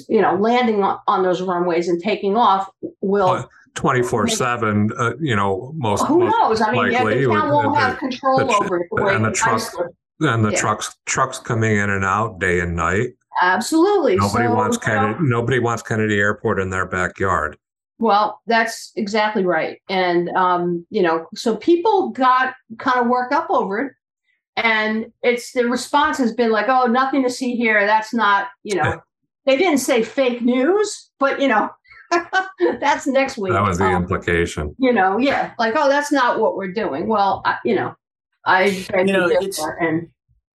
you 0.08 0.22
know, 0.22 0.36
landing 0.36 0.84
on, 0.84 1.00
on 1.08 1.24
those 1.24 1.42
runways 1.42 1.88
and 1.88 2.02
taking 2.02 2.36
off 2.36 2.70
will. 3.02 3.50
24 3.76 4.28
7, 4.28 4.90
uh, 4.98 5.12
you 5.22 5.36
know, 5.36 5.72
most. 5.76 6.06
Who 6.08 6.20
most 6.20 6.32
knows? 6.32 6.62
I 6.62 6.72
mean, 6.72 6.92
likely, 6.92 7.22
yeah, 7.22 7.28
the 7.28 7.34
town 7.34 7.50
won't 7.50 7.76
the, 7.76 7.80
have 7.80 7.98
control 7.98 8.40
the, 8.40 8.46
over 8.46 8.82
it. 8.82 8.88
The 8.92 9.06
and 9.06 9.24
the 9.24 9.32
trucks, 9.32 9.76
and 10.20 10.44
the 10.44 10.50
yeah. 10.52 10.60
trucks, 10.60 10.98
trucks 11.06 11.40
coming 11.40 11.78
in 11.78 11.90
and 11.90 12.04
out 12.04 12.40
day 12.40 12.60
and 12.60 12.76
night. 12.76 13.12
Absolutely. 13.42 14.16
Nobody 14.16 14.48
so, 14.48 14.56
wants 14.56 14.78
Kennedy. 14.78 15.14
Know, 15.14 15.20
nobody 15.20 15.60
wants 15.60 15.84
Kennedy 15.84 16.20
Airport 16.20 16.60
in 16.60 16.70
their 16.70 16.86
backyard. 16.86 17.58
Well, 18.00 18.42
that's 18.48 18.92
exactly 18.96 19.46
right. 19.46 19.82
And 19.90 20.30
um, 20.30 20.86
you 20.90 21.02
know, 21.02 21.28
so 21.36 21.56
people 21.56 22.10
got 22.10 22.56
kind 22.80 23.00
of 23.00 23.08
worked 23.08 23.34
up 23.34 23.48
over 23.50 23.80
it, 23.80 23.94
and 24.64 25.12
it's 25.24 25.52
the 25.52 25.68
response 25.68 26.18
has 26.18 26.34
been 26.34 26.52
like, 26.52 26.68
"Oh, 26.68 26.86
nothing 26.86 27.24
to 27.24 27.30
see 27.30 27.56
here. 27.56 27.86
That's 27.86 28.14
not." 28.14 28.48
You 28.64 28.76
know, 28.76 29.02
they 29.46 29.58
didn't 29.58 29.80
say 29.80 30.04
fake 30.04 30.42
news, 30.42 31.10
but 31.20 31.42
you 31.42 31.48
know, 31.48 31.70
that's 32.80 33.08
next 33.08 33.38
week. 33.38 33.54
That 33.54 33.64
was 33.64 33.78
the 33.78 33.86
um, 33.86 34.04
implication. 34.04 34.76
You 34.78 34.94
know, 34.94 35.18
yeah, 35.18 35.54
like, 35.60 35.74
"Oh, 35.78 35.90
that's 35.90 36.12
not 36.12 36.40
what 36.40 36.56
we're 36.56 36.72
doing." 36.72 37.08
Well, 37.08 37.42
I, 37.46 37.58
you 37.64 37.76
know, 37.76 37.96
I, 38.46 38.66
you 39.06 39.14
know, 39.14 39.28
it's, 39.30 39.64
and 39.80 40.10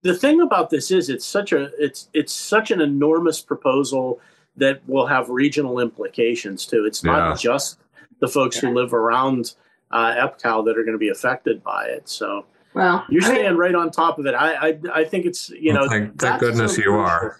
the 0.02 0.14
thing 0.14 0.40
about 0.40 0.70
this 0.70 0.90
is 0.90 1.08
it's 1.08 1.26
such 1.26 1.52
a 1.52 1.70
it's 1.78 2.08
it's 2.12 2.32
such 2.32 2.70
an 2.70 2.80
enormous 2.80 3.40
proposal 3.40 4.20
that 4.56 4.86
will 4.86 5.06
have 5.06 5.28
regional 5.30 5.78
implications 5.78 6.66
too. 6.66 6.84
It's 6.84 7.04
not 7.04 7.30
yeah. 7.30 7.36
just 7.36 7.78
the 8.20 8.28
folks 8.28 8.58
who 8.58 8.74
live 8.74 8.92
around 8.92 9.54
uh, 9.90 10.14
EPCAL 10.14 10.64
that 10.64 10.78
are 10.78 10.84
going 10.84 10.92
to 10.92 10.98
be 10.98 11.08
affected 11.08 11.62
by 11.62 11.86
it. 11.86 12.08
So, 12.08 12.44
well, 12.74 13.04
you're 13.08 13.22
staying 13.22 13.46
I 13.46 13.50
mean, 13.50 13.58
right 13.58 13.74
on 13.74 13.90
top 13.90 14.18
of 14.18 14.26
it. 14.26 14.34
I, 14.34 14.68
I, 14.68 14.78
I 14.94 15.04
think 15.04 15.26
it's 15.26 15.50
you 15.50 15.72
know, 15.72 15.88
thank, 15.88 16.18
thank 16.18 16.40
goodness 16.40 16.76
so 16.76 16.78
you 16.78 16.84
crucial. 16.84 17.00
are. 17.00 17.38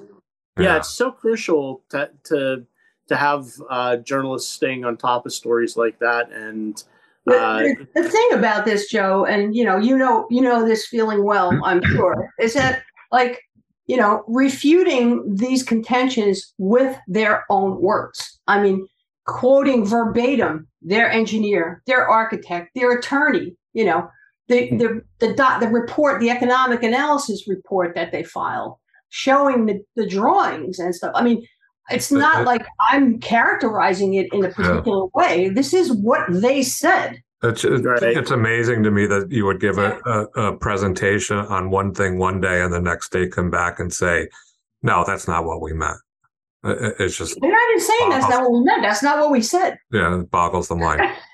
Yeah. 0.59 0.64
yeah. 0.64 0.76
it's 0.76 0.91
so 0.91 1.11
crucial 1.11 1.83
to 1.91 2.11
to 2.24 2.66
to 3.09 3.16
have 3.16 3.49
uh, 3.68 3.97
journalists 3.97 4.51
staying 4.51 4.85
on 4.85 4.97
top 4.97 5.26
of 5.26 5.33
stories 5.33 5.76
like 5.76 5.99
that. 5.99 6.30
And 6.33 6.83
uh, 7.26 7.62
the, 7.62 7.89
the, 7.95 8.09
thing 8.09 8.28
about 8.33 8.64
this, 8.64 8.91
Joe, 8.91 9.24
and 9.26 9.55
you 9.55 9.64
know, 9.64 9.76
you 9.76 9.97
know, 9.97 10.26
you 10.30 10.41
know 10.41 10.66
this 10.66 10.87
feeling 10.87 11.24
well, 11.24 11.53
hmm? 11.53 11.64
I'm 11.64 11.83
sure, 11.85 12.33
is 12.41 12.55
that 12.55 12.83
like 13.11 13.41
you 13.87 13.97
know, 13.97 14.24
refuting 14.28 15.35
these 15.35 15.62
contentions 15.62 16.55
with 16.59 16.97
their 17.09 17.45
own 17.51 17.80
words. 17.80 18.41
I 18.47 18.62
mean, 18.62 18.87
quoting 19.26 19.85
verbatim 19.85 20.68
their 20.80 21.11
engineer, 21.11 21.83
their 21.87 22.09
architect, 22.09 22.70
their 22.74 22.97
attorney, 22.99 23.55
you 23.72 23.85
know, 23.85 24.09
the 24.53 24.68
hmm. 24.68 24.76
the 24.78 25.03
the 25.18 25.34
dot 25.34 25.61
the 25.61 25.68
report, 25.68 26.20
the 26.20 26.30
economic 26.30 26.82
analysis 26.82 27.48
report 27.48 27.94
that 27.94 28.12
they 28.12 28.22
file, 28.22 28.80
showing 29.09 29.66
the, 29.66 29.80
the 29.96 30.07
drawings 30.07 30.78
and 30.78 30.94
stuff. 30.94 31.12
I 31.14 31.22
mean, 31.22 31.46
it's 31.90 32.12
not 32.12 32.44
like 32.44 32.66
I'm 32.90 33.18
characterizing 33.20 34.14
it 34.14 34.32
in 34.32 34.44
a 34.44 34.50
particular 34.50 35.05
yeah. 35.05 35.09
way. 35.14 35.48
This 35.48 35.74
is 35.74 35.92
what 35.92 36.20
they 36.30 36.62
said. 36.62 37.22
It's, 37.44 37.64
it's 37.64 38.30
amazing 38.30 38.84
to 38.84 38.92
me 38.92 39.07
that 39.07 39.32
you 39.32 39.44
would 39.46 39.61
give 39.61 39.76
a, 39.76 39.98
a, 40.07 40.24
a, 40.40 40.57
presentation 40.57 41.38
on 41.38 41.70
one 41.70 41.92
thing 41.92 42.16
one 42.16 42.40
day 42.40 42.62
and 42.62 42.72
the 42.72 42.80
next 42.80 43.11
day 43.11 43.26
come 43.26 43.50
back 43.50 43.80
and 43.80 43.92
say, 43.92 44.28
no, 44.84 45.03
that's 45.05 45.26
not 45.26 45.44
what 45.44 45.61
we 45.61 45.72
meant. 45.72 45.98
It's 46.62 47.18
just. 47.18 47.36
They're 47.40 47.50
not 47.50 47.70
even 47.70 47.80
saying 47.80 48.11
that's 48.11 48.28
not 48.28 48.42
what 48.42 48.53
we 48.53 48.64
meant. 48.64 48.82
That's 48.82 49.03
not 49.03 49.18
what 49.18 49.32
we 49.32 49.42
said. 49.42 49.76
Yeah, 49.90 50.20
it 50.20 50.30
boggles 50.30 50.68
the 50.68 50.76
mind. 50.76 51.03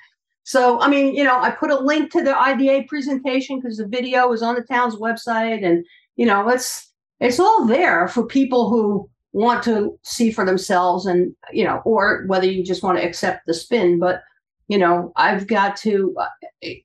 so, 0.48 0.80
I 0.80 0.88
mean, 0.88 1.14
you 1.14 1.24
know, 1.24 1.38
I 1.38 1.50
put 1.50 1.70
a 1.70 1.78
link 1.78 2.10
to 2.12 2.22
the 2.22 2.34
IDA 2.34 2.86
presentation 2.88 3.60
because 3.60 3.76
the 3.76 3.86
video 3.86 4.32
is 4.32 4.42
on 4.42 4.54
the 4.54 4.62
town's 4.62 4.96
website. 4.96 5.62
And, 5.62 5.84
you 6.16 6.24
know, 6.24 6.48
it's, 6.48 6.90
it's 7.20 7.38
all 7.38 7.66
there 7.66 8.08
for 8.08 8.24
people 8.24 8.70
who 8.70 9.10
want 9.32 9.62
to 9.64 9.98
see 10.04 10.30
for 10.30 10.46
themselves 10.46 11.04
and, 11.04 11.36
you 11.52 11.64
know, 11.64 11.82
or 11.84 12.24
whether 12.28 12.46
you 12.46 12.64
just 12.64 12.82
want 12.82 12.96
to 12.96 13.04
accept 13.04 13.46
the 13.46 13.52
spin. 13.52 13.98
But, 13.98 14.22
you 14.70 14.76
know 14.76 15.14
i've 15.16 15.46
got 15.46 15.78
to 15.78 16.14
uh, 16.20 16.26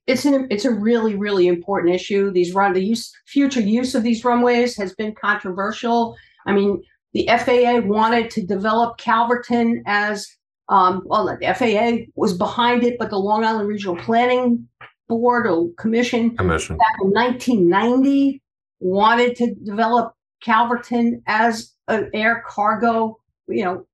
it's 0.08 0.24
an 0.24 0.48
it's 0.50 0.64
a 0.64 0.72
really 0.72 1.16
really 1.16 1.50
important 1.50 1.94
issue 1.94 2.32
these 2.32 2.54
run 2.54 2.72
the 2.72 2.82
use 2.82 3.14
future 3.26 3.60
use 3.60 3.94
of 3.94 4.04
these 4.04 4.24
runways 4.24 4.78
has 4.78 4.96
been 4.96 5.14
controversial 5.14 6.16
i 6.48 6.54
mean 6.54 6.82
the 7.12 7.28
faa 7.28 7.82
wanted 7.82 8.30
to 8.30 8.42
develop 8.42 8.98
calverton 8.98 9.84
as 9.86 10.34
um, 10.70 11.02
well 11.06 11.26
the 11.26 11.54
faa 11.54 12.06
was 12.16 12.38
behind 12.38 12.84
it 12.84 12.98
but 12.98 13.10
the 13.10 13.18
long 13.18 13.44
island 13.44 13.68
regional 13.68 13.96
planning 13.96 14.68
board 15.08 15.46
or 15.46 15.70
commission, 15.78 16.36
commission. 16.38 16.78
back 16.78 16.96
in 17.02 17.12
1990 17.12 18.42
wanted 18.80 19.36
to 19.36 19.54
develop 19.56 20.16
calverton 20.42 21.22
as 21.28 21.74
an 21.88 22.10
air 22.14 22.44
cargo 22.48 23.18
you 23.48 23.64
know 23.64 23.86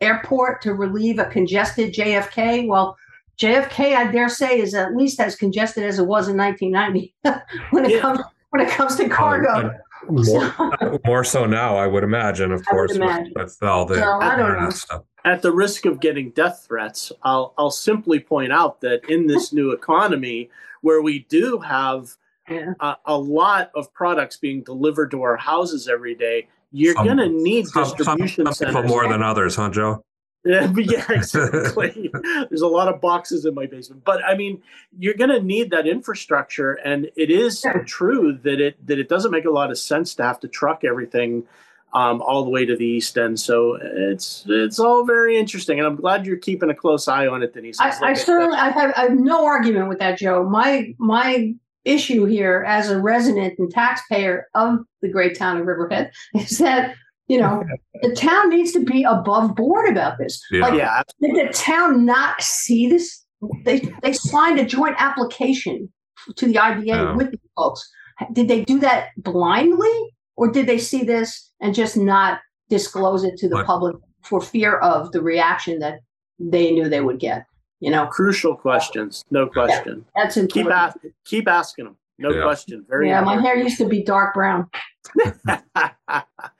airport 0.00 0.62
to 0.62 0.74
relieve 0.74 1.18
a 1.18 1.26
congested 1.26 1.92
jfk 1.94 2.66
well 2.66 2.96
JFK, 3.40 3.96
I 3.96 4.12
dare 4.12 4.28
say, 4.28 4.60
is 4.60 4.74
at 4.74 4.94
least 4.94 5.18
as 5.18 5.34
congested 5.34 5.82
as 5.84 5.98
it 5.98 6.06
was 6.06 6.28
in 6.28 6.36
1990 6.36 7.14
when 7.70 7.86
it 7.86 7.92
yeah. 7.92 8.00
comes 8.00 8.20
when 8.50 8.66
it 8.66 8.70
comes 8.70 8.96
to 8.96 9.08
cargo. 9.08 9.74
More, 10.08 11.00
more 11.04 11.24
so 11.24 11.46
now, 11.46 11.76
I 11.76 11.86
would 11.86 12.04
imagine, 12.04 12.52
of 12.52 12.62
I 12.68 12.70
course, 12.70 12.92
imagine. 12.92 13.32
With, 13.34 13.56
with, 13.60 13.62
all 13.62 13.84
the 13.84 13.96
so, 13.96 14.70
stuff. 14.70 15.02
At 15.24 15.42
the 15.42 15.52
risk 15.52 15.84
of 15.84 16.00
getting 16.00 16.30
death 16.30 16.64
threats, 16.66 17.12
I'll 17.22 17.54
I'll 17.58 17.70
simply 17.70 18.20
point 18.20 18.52
out 18.52 18.80
that 18.80 19.08
in 19.08 19.26
this 19.26 19.52
new 19.52 19.70
economy, 19.72 20.50
where 20.80 21.02
we 21.02 21.20
do 21.28 21.58
have 21.58 22.16
yeah. 22.48 22.72
a, 22.80 22.96
a, 23.06 23.18
lot 23.18 23.70
of 23.74 23.92
products 23.92 24.36
being 24.36 24.62
delivered 24.62 25.10
to 25.12 25.22
our 25.22 25.36
houses 25.36 25.88
every 25.88 26.14
day, 26.14 26.48
you're 26.72 26.94
going 26.94 27.18
to 27.18 27.28
need 27.28 27.66
distribution 27.66 28.46
some, 28.46 28.54
some 28.54 28.72
centers. 28.74 28.90
more 28.90 29.08
than 29.08 29.22
others, 29.22 29.56
huh, 29.56 29.70
Joe? 29.70 30.04
Yeah, 30.44 30.72
yeah, 30.76 31.04
exactly. 31.10 32.10
There's 32.48 32.62
a 32.62 32.68
lot 32.68 32.88
of 32.88 33.00
boxes 33.00 33.44
in 33.44 33.54
my 33.54 33.66
basement, 33.66 34.04
but 34.04 34.24
I 34.24 34.36
mean, 34.36 34.62
you're 34.98 35.14
going 35.14 35.30
to 35.30 35.42
need 35.42 35.70
that 35.70 35.86
infrastructure, 35.86 36.74
and 36.74 37.10
it 37.16 37.30
is 37.30 37.62
yeah. 37.64 37.82
true 37.84 38.38
that 38.42 38.60
it 38.60 38.86
that 38.86 38.98
it 38.98 39.08
doesn't 39.08 39.30
make 39.30 39.44
a 39.44 39.50
lot 39.50 39.70
of 39.70 39.78
sense 39.78 40.14
to 40.16 40.22
have 40.22 40.40
to 40.40 40.48
truck 40.48 40.82
everything 40.84 41.44
um, 41.92 42.22
all 42.22 42.44
the 42.44 42.50
way 42.50 42.64
to 42.64 42.76
the 42.76 42.86
east 42.86 43.18
end. 43.18 43.38
So 43.38 43.78
it's 43.80 44.44
it's 44.48 44.78
all 44.78 45.04
very 45.04 45.38
interesting, 45.38 45.78
and 45.78 45.86
I'm 45.86 45.96
glad 45.96 46.26
you're 46.26 46.38
keeping 46.38 46.70
a 46.70 46.74
close 46.74 47.08
eye 47.08 47.26
on 47.26 47.42
it, 47.42 47.52
Denise. 47.52 47.78
I, 47.80 47.94
I 48.00 48.14
certainly 48.14 48.56
I 48.56 48.70
have, 48.70 48.92
I 48.96 49.02
have 49.02 49.18
no 49.18 49.44
argument 49.44 49.88
with 49.88 49.98
that, 49.98 50.18
Joe. 50.18 50.48
My 50.48 50.94
my 50.98 51.54
issue 51.84 52.24
here 52.26 52.64
as 52.66 52.90
a 52.90 53.00
resident 53.00 53.58
and 53.58 53.70
taxpayer 53.70 54.48
of 54.54 54.80
the 55.02 55.08
great 55.08 55.36
town 55.36 55.58
of 55.58 55.66
Riverhead 55.66 56.12
is 56.34 56.58
that 56.58 56.94
you 57.30 57.38
know, 57.38 57.62
the 58.02 58.12
town 58.16 58.50
needs 58.50 58.72
to 58.72 58.84
be 58.84 59.04
above 59.04 59.54
board 59.54 59.88
about 59.88 60.18
this. 60.18 60.42
Yeah. 60.50 60.62
Like, 60.62 60.74
yeah. 60.74 61.02
did 61.20 61.36
the 61.36 61.52
town 61.52 62.04
not 62.04 62.42
see 62.42 62.88
this? 62.88 63.24
They 63.64 63.78
they 64.02 64.12
signed 64.12 64.58
a 64.58 64.64
joint 64.64 64.96
application 64.98 65.88
to 66.34 66.46
the 66.46 66.58
IDA 66.58 66.84
yeah. 66.84 67.10
Oh. 67.10 67.16
with 67.16 67.30
the 67.30 67.38
folks. 67.56 67.88
Did 68.32 68.48
they 68.48 68.64
do 68.64 68.80
that 68.80 69.10
blindly, 69.16 69.96
or 70.36 70.50
did 70.50 70.66
they 70.66 70.76
see 70.76 71.04
this 71.04 71.52
and 71.60 71.72
just 71.72 71.96
not 71.96 72.40
disclose 72.68 73.22
it 73.22 73.36
to 73.38 73.48
the 73.48 73.62
public 73.62 73.94
for 74.24 74.40
fear 74.40 74.78
of 74.78 75.12
the 75.12 75.22
reaction 75.22 75.78
that 75.78 76.00
they 76.40 76.72
knew 76.72 76.88
they 76.88 77.00
would 77.00 77.20
get? 77.20 77.46
You 77.78 77.92
know, 77.92 78.08
crucial 78.08 78.56
questions, 78.56 79.24
no 79.30 79.46
question. 79.46 80.04
Yeah, 80.16 80.22
that's 80.24 80.36
important. 80.36 80.66
Keep, 80.66 80.72
ask, 80.72 80.96
keep 81.24 81.48
asking 81.48 81.84
them. 81.84 81.96
No 82.20 82.30
yeah. 82.30 82.42
question. 82.42 82.84
Very 82.86 83.08
yeah. 83.08 83.20
Important. 83.20 83.42
My 83.42 83.48
hair 83.48 83.56
used 83.58 83.78
to 83.78 83.88
be 83.88 84.02
dark 84.02 84.34
brown. 84.34 84.68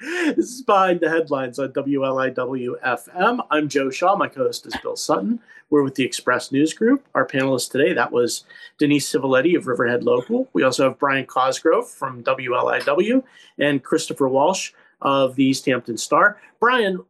this 0.00 0.48
is 0.48 0.62
behind 0.62 1.00
the 1.00 1.10
headlines 1.10 1.58
on 1.58 1.68
WLIW 1.74 2.80
FM. 2.82 3.46
I'm 3.50 3.68
Joe 3.68 3.90
Shaw. 3.90 4.16
My 4.16 4.26
co-host 4.26 4.66
is 4.66 4.74
Bill 4.82 4.96
Sutton. 4.96 5.38
We're 5.68 5.82
with 5.82 5.96
the 5.96 6.04
Express 6.04 6.50
News 6.50 6.72
Group. 6.72 7.04
Our 7.14 7.26
panelist 7.26 7.70
today 7.70 7.92
that 7.92 8.10
was 8.10 8.44
Denise 8.78 9.12
Civiletti 9.12 9.54
of 9.54 9.66
Riverhead 9.66 10.02
Local. 10.02 10.48
We 10.54 10.62
also 10.62 10.88
have 10.88 10.98
Brian 10.98 11.26
Cosgrove 11.26 11.90
from 11.90 12.24
WLIW 12.24 13.22
and 13.58 13.84
Christopher 13.84 14.28
Walsh 14.28 14.72
of 15.02 15.36
the 15.36 15.44
East 15.44 15.66
Hampton 15.66 15.98
Star. 15.98 16.40
Brian, 16.58 17.04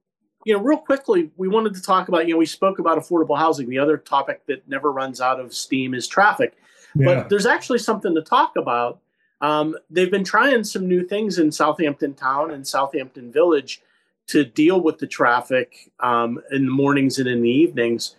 you 0.44 0.54
know, 0.54 0.60
real 0.60 0.78
quickly, 0.78 1.30
we 1.36 1.46
wanted 1.46 1.74
to 1.74 1.82
talk 1.82 2.08
about. 2.08 2.26
You 2.26 2.34
know, 2.34 2.38
we 2.38 2.46
spoke 2.46 2.80
about 2.80 2.98
affordable 2.98 3.38
housing. 3.38 3.68
The 3.68 3.78
other 3.78 3.96
topic 3.96 4.44
that 4.46 4.68
never 4.68 4.90
runs 4.90 5.20
out 5.20 5.38
of 5.38 5.54
steam 5.54 5.94
is 5.94 6.08
traffic. 6.08 6.56
Yeah. 6.94 7.06
But 7.06 7.28
there's 7.28 7.46
actually 7.46 7.78
something 7.78 8.14
to 8.14 8.22
talk 8.22 8.56
about. 8.56 9.00
Um, 9.40 9.76
they've 9.88 10.10
been 10.10 10.24
trying 10.24 10.64
some 10.64 10.86
new 10.86 11.06
things 11.06 11.38
in 11.38 11.50
Southampton 11.50 12.14
Town 12.14 12.50
and 12.50 12.66
Southampton 12.66 13.32
Village 13.32 13.80
to 14.28 14.44
deal 14.44 14.80
with 14.80 14.98
the 14.98 15.06
traffic 15.06 15.90
um, 16.00 16.40
in 16.50 16.66
the 16.66 16.72
mornings 16.72 17.18
and 17.18 17.28
in 17.28 17.42
the 17.42 17.50
evenings. 17.50 18.16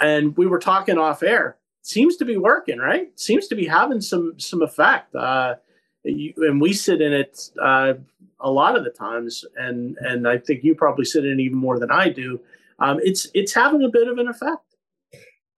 And 0.00 0.36
we 0.36 0.46
were 0.46 0.58
talking 0.58 0.98
off 0.98 1.22
air. 1.22 1.56
Seems 1.82 2.16
to 2.16 2.24
be 2.24 2.36
working, 2.36 2.78
right? 2.78 3.18
Seems 3.18 3.48
to 3.48 3.56
be 3.56 3.66
having 3.66 4.00
some 4.00 4.38
some 4.38 4.62
effect. 4.62 5.14
Uh, 5.14 5.56
you, 6.04 6.32
and 6.38 6.60
we 6.60 6.72
sit 6.72 7.00
in 7.00 7.12
it 7.12 7.50
uh, 7.60 7.94
a 8.40 8.50
lot 8.50 8.76
of 8.76 8.84
the 8.84 8.90
times, 8.90 9.44
and 9.56 9.96
and 9.98 10.28
I 10.28 10.38
think 10.38 10.62
you 10.62 10.74
probably 10.74 11.04
sit 11.04 11.24
in 11.24 11.40
it 11.40 11.42
even 11.42 11.58
more 11.58 11.78
than 11.78 11.90
I 11.90 12.08
do. 12.08 12.40
Um, 12.78 13.00
it's 13.02 13.26
it's 13.34 13.52
having 13.52 13.82
a 13.82 13.88
bit 13.88 14.08
of 14.08 14.18
an 14.18 14.28
effect. 14.28 14.71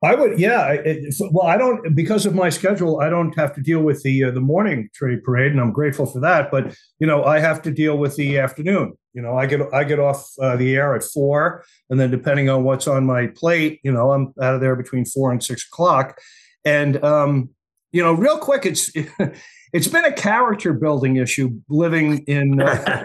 I 0.04 0.14
would, 0.14 0.38
yeah. 0.38 0.70
It, 0.70 1.14
well, 1.30 1.46
I 1.46 1.56
don't 1.56 1.94
because 1.94 2.26
of 2.26 2.34
my 2.34 2.50
schedule. 2.50 3.00
I 3.00 3.08
don't 3.08 3.34
have 3.36 3.54
to 3.54 3.62
deal 3.62 3.80
with 3.80 4.02
the 4.02 4.24
uh, 4.24 4.30
the 4.30 4.40
morning 4.40 4.90
trade 4.94 5.24
parade, 5.24 5.52
and 5.52 5.60
I'm 5.60 5.72
grateful 5.72 6.04
for 6.04 6.20
that. 6.20 6.50
But 6.50 6.76
you 6.98 7.06
know, 7.06 7.24
I 7.24 7.38
have 7.40 7.62
to 7.62 7.70
deal 7.70 7.96
with 7.96 8.14
the 8.16 8.38
afternoon. 8.38 8.98
You 9.14 9.22
know, 9.22 9.38
I 9.38 9.46
get 9.46 9.62
I 9.72 9.82
get 9.84 9.98
off 9.98 10.28
uh, 10.38 10.56
the 10.56 10.76
air 10.76 10.94
at 10.94 11.04
four, 11.04 11.64
and 11.88 11.98
then 11.98 12.10
depending 12.10 12.50
on 12.50 12.64
what's 12.64 12.86
on 12.86 13.06
my 13.06 13.28
plate, 13.28 13.80
you 13.82 13.90
know, 13.90 14.12
I'm 14.12 14.34
out 14.42 14.54
of 14.54 14.60
there 14.60 14.76
between 14.76 15.06
four 15.06 15.32
and 15.32 15.42
six 15.42 15.66
o'clock. 15.66 16.20
And 16.66 17.02
um, 17.02 17.48
you 17.92 18.02
know, 18.02 18.12
real 18.12 18.36
quick, 18.36 18.66
it's 18.66 18.92
it's 19.72 19.88
been 19.88 20.04
a 20.04 20.12
character 20.12 20.72
building 20.72 21.16
issue 21.16 21.50
living 21.68 22.18
in 22.24 22.60
uh, 22.60 23.04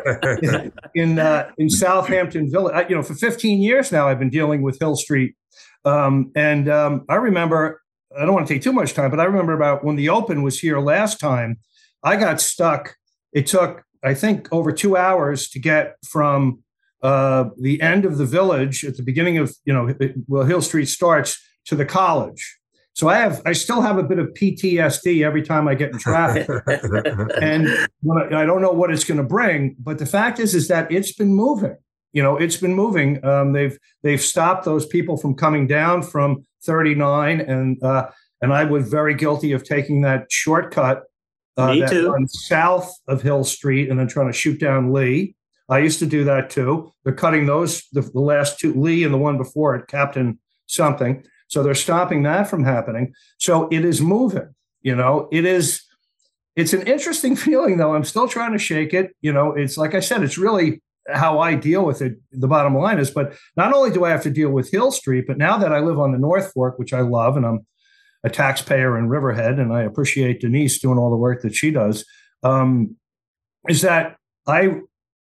in 0.96 1.18
uh, 1.18 1.50
in 1.58 1.70
Southampton 1.70 2.52
Village. 2.52 2.90
You 2.90 2.96
know, 2.96 3.04
for 3.04 3.16
15 3.16 3.62
years 3.62 3.92
now, 3.92 4.10
I've 4.10 4.20
been 4.20 4.30
dealing 4.30 4.62
with 4.62 4.80
Hill 4.80 4.96
Street 4.96 5.36
um, 5.86 6.32
and 6.36 6.70
um, 6.70 7.06
I 7.10 7.16
remember, 7.16 7.82
I 8.18 8.26
don't 8.26 8.34
want 8.34 8.48
to 8.48 8.54
take 8.54 8.64
too 8.64 8.74
much 8.74 8.94
time, 8.94 9.10
but 9.10 9.20
I 9.20 9.26
remember 9.26 9.54
about 9.54 9.84
when 9.84 9.96
the 9.96 10.10
Open 10.10 10.42
was 10.44 10.60
here 10.60 10.80
last 10.80 11.20
time, 11.20 11.58
I 12.04 12.16
got 12.16 12.42
stuck. 12.42 12.96
It 13.34 13.48
took, 13.48 13.84
I 14.04 14.14
think, 14.14 14.48
over 14.52 14.72
two 14.72 14.98
hours 14.98 15.50
to 15.50 15.60
get 15.60 15.96
from 16.08 16.64
uh, 17.02 17.46
the 17.60 17.82
end 17.82 18.06
of 18.06 18.18
the 18.18 18.26
village 18.26 18.84
at 18.84 18.98
the 18.98 19.04
beginning 19.04 19.38
of, 19.38 19.56
you 19.66 19.74
know, 19.74 19.94
well, 20.28 20.44
Hill 20.44 20.62
Street 20.62 20.88
starts 20.88 21.40
to 21.66 21.76
the 21.76 21.86
college. 21.86 22.58
So 22.94 23.08
I 23.08 23.18
have, 23.18 23.42
I 23.46 23.54
still 23.54 23.82
have 23.82 23.98
a 23.98 24.04
bit 24.04 24.20
of 24.20 24.28
PTSD 24.34 25.26
every 25.26 25.42
time 25.42 25.70
I 25.70 25.76
get 25.76 25.92
in 25.92 26.00
traffic, 26.00 26.50
and 27.42 27.70
I, 27.70 28.42
I, 28.42 28.46
don't 28.46 28.62
know 28.62 28.74
what 28.74 28.92
it's 28.92 29.06
going 29.06 29.20
to 29.20 29.24
bring. 29.24 29.78
But 29.80 30.00
the 30.00 30.06
fact 30.06 30.38
is, 30.38 30.54
is 30.54 30.68
that 30.68 30.92
it's 30.92 31.14
been 31.14 31.34
moving. 31.34 31.78
You 32.14 32.24
know, 32.24 32.38
it's 32.38 32.58
been 32.58 32.74
moving. 32.74 33.24
Um, 33.24 33.54
they've 33.54 33.78
they've 34.04 34.22
stopped 34.22 34.66
those 34.66 34.86
people 34.86 35.18
from 35.18 35.36
coming 35.36 35.68
down 35.68 36.02
from 36.02 36.46
39, 36.64 37.42
and 37.42 37.82
uh, 37.84 38.10
and 38.42 38.54
I 38.54 38.64
was 38.64 38.90
very 38.90 39.14
guilty 39.14 39.52
of 39.52 39.64
taking 39.64 40.02
that 40.02 40.32
shortcut. 40.32 41.04
Uh, 41.58 41.74
Me 41.74 41.88
too. 41.88 42.16
South 42.28 42.92
of 43.08 43.22
Hill 43.22 43.44
Street, 43.44 43.90
and 43.90 44.00
then 44.00 44.08
trying 44.08 44.28
to 44.28 44.34
shoot 44.34 44.60
down 44.60 44.94
Lee. 44.94 45.36
I 45.68 45.80
used 45.80 46.00
to 46.00 46.08
do 46.08 46.24
that 46.24 46.50
too. 46.50 46.92
They're 47.04 47.14
cutting 47.14 47.46
those 47.46 47.84
the, 47.92 48.02
the 48.02 48.20
last 48.20 48.60
two, 48.60 48.74
Lee 48.74 49.04
and 49.04 49.14
the 49.14 49.20
one 49.20 49.38
before 49.38 49.76
it, 49.76 49.88
Captain 49.88 50.40
something. 50.66 51.24
So 51.48 51.64
they're 51.64 51.76
stopping 51.76 52.24
that 52.24 52.50
from 52.50 52.64
happening. 52.64 53.14
So 53.38 53.68
it 53.70 53.86
is 53.86 54.02
moving. 54.02 54.56
You 54.82 54.96
know, 54.96 55.28
it 55.32 55.46
is. 55.46 55.84
It's 56.56 56.74
an 56.74 56.88
interesting 56.88 57.36
feeling, 57.46 57.78
though. 57.78 57.94
I'm 57.94 58.04
still 58.04 58.28
trying 58.28 58.54
to 58.54 58.60
shake 58.60 58.94
it. 58.94 59.16
You 59.22 59.32
know, 59.34 59.54
it's 59.54 59.78
like 59.78 59.94
I 59.94 60.00
said, 60.00 60.24
it's 60.24 60.38
really 60.38 60.82
how 61.14 61.40
I 61.40 61.56
deal 61.56 61.86
with 61.86 62.02
it. 62.02 62.18
The 62.32 62.48
bottom 62.48 62.76
line 62.76 63.00
is, 63.00 63.12
but 63.12 63.36
not 63.56 63.74
only 63.74 63.92
do 63.92 64.06
I 64.06 64.10
have 64.10 64.24
to 64.24 64.30
deal 64.30 64.50
with 64.50 64.72
Hill 64.72 64.92
Street, 64.92 65.26
but 65.28 65.38
now 65.38 65.58
that 65.58 65.74
I 65.74 65.80
live 65.80 66.00
on 66.00 66.12
the 66.12 66.18
North 66.18 66.52
Fork, 66.54 66.80
which 66.80 66.94
I 66.94 67.02
love, 67.02 67.38
and 67.38 67.46
I'm 67.46 67.66
a 68.24 68.30
taxpayer 68.30 68.98
in 68.98 69.10
Riverhead, 69.10 69.60
and 69.60 69.74
I 69.74 69.84
appreciate 69.84 70.42
Denise 70.42 70.80
doing 70.80 70.98
all 70.98 71.10
the 71.10 71.18
work 71.18 71.42
that 71.42 71.56
she 71.56 71.72
does, 71.72 72.06
um, 72.44 72.96
is 73.68 73.82
that 73.82 74.18
I, 74.48 74.82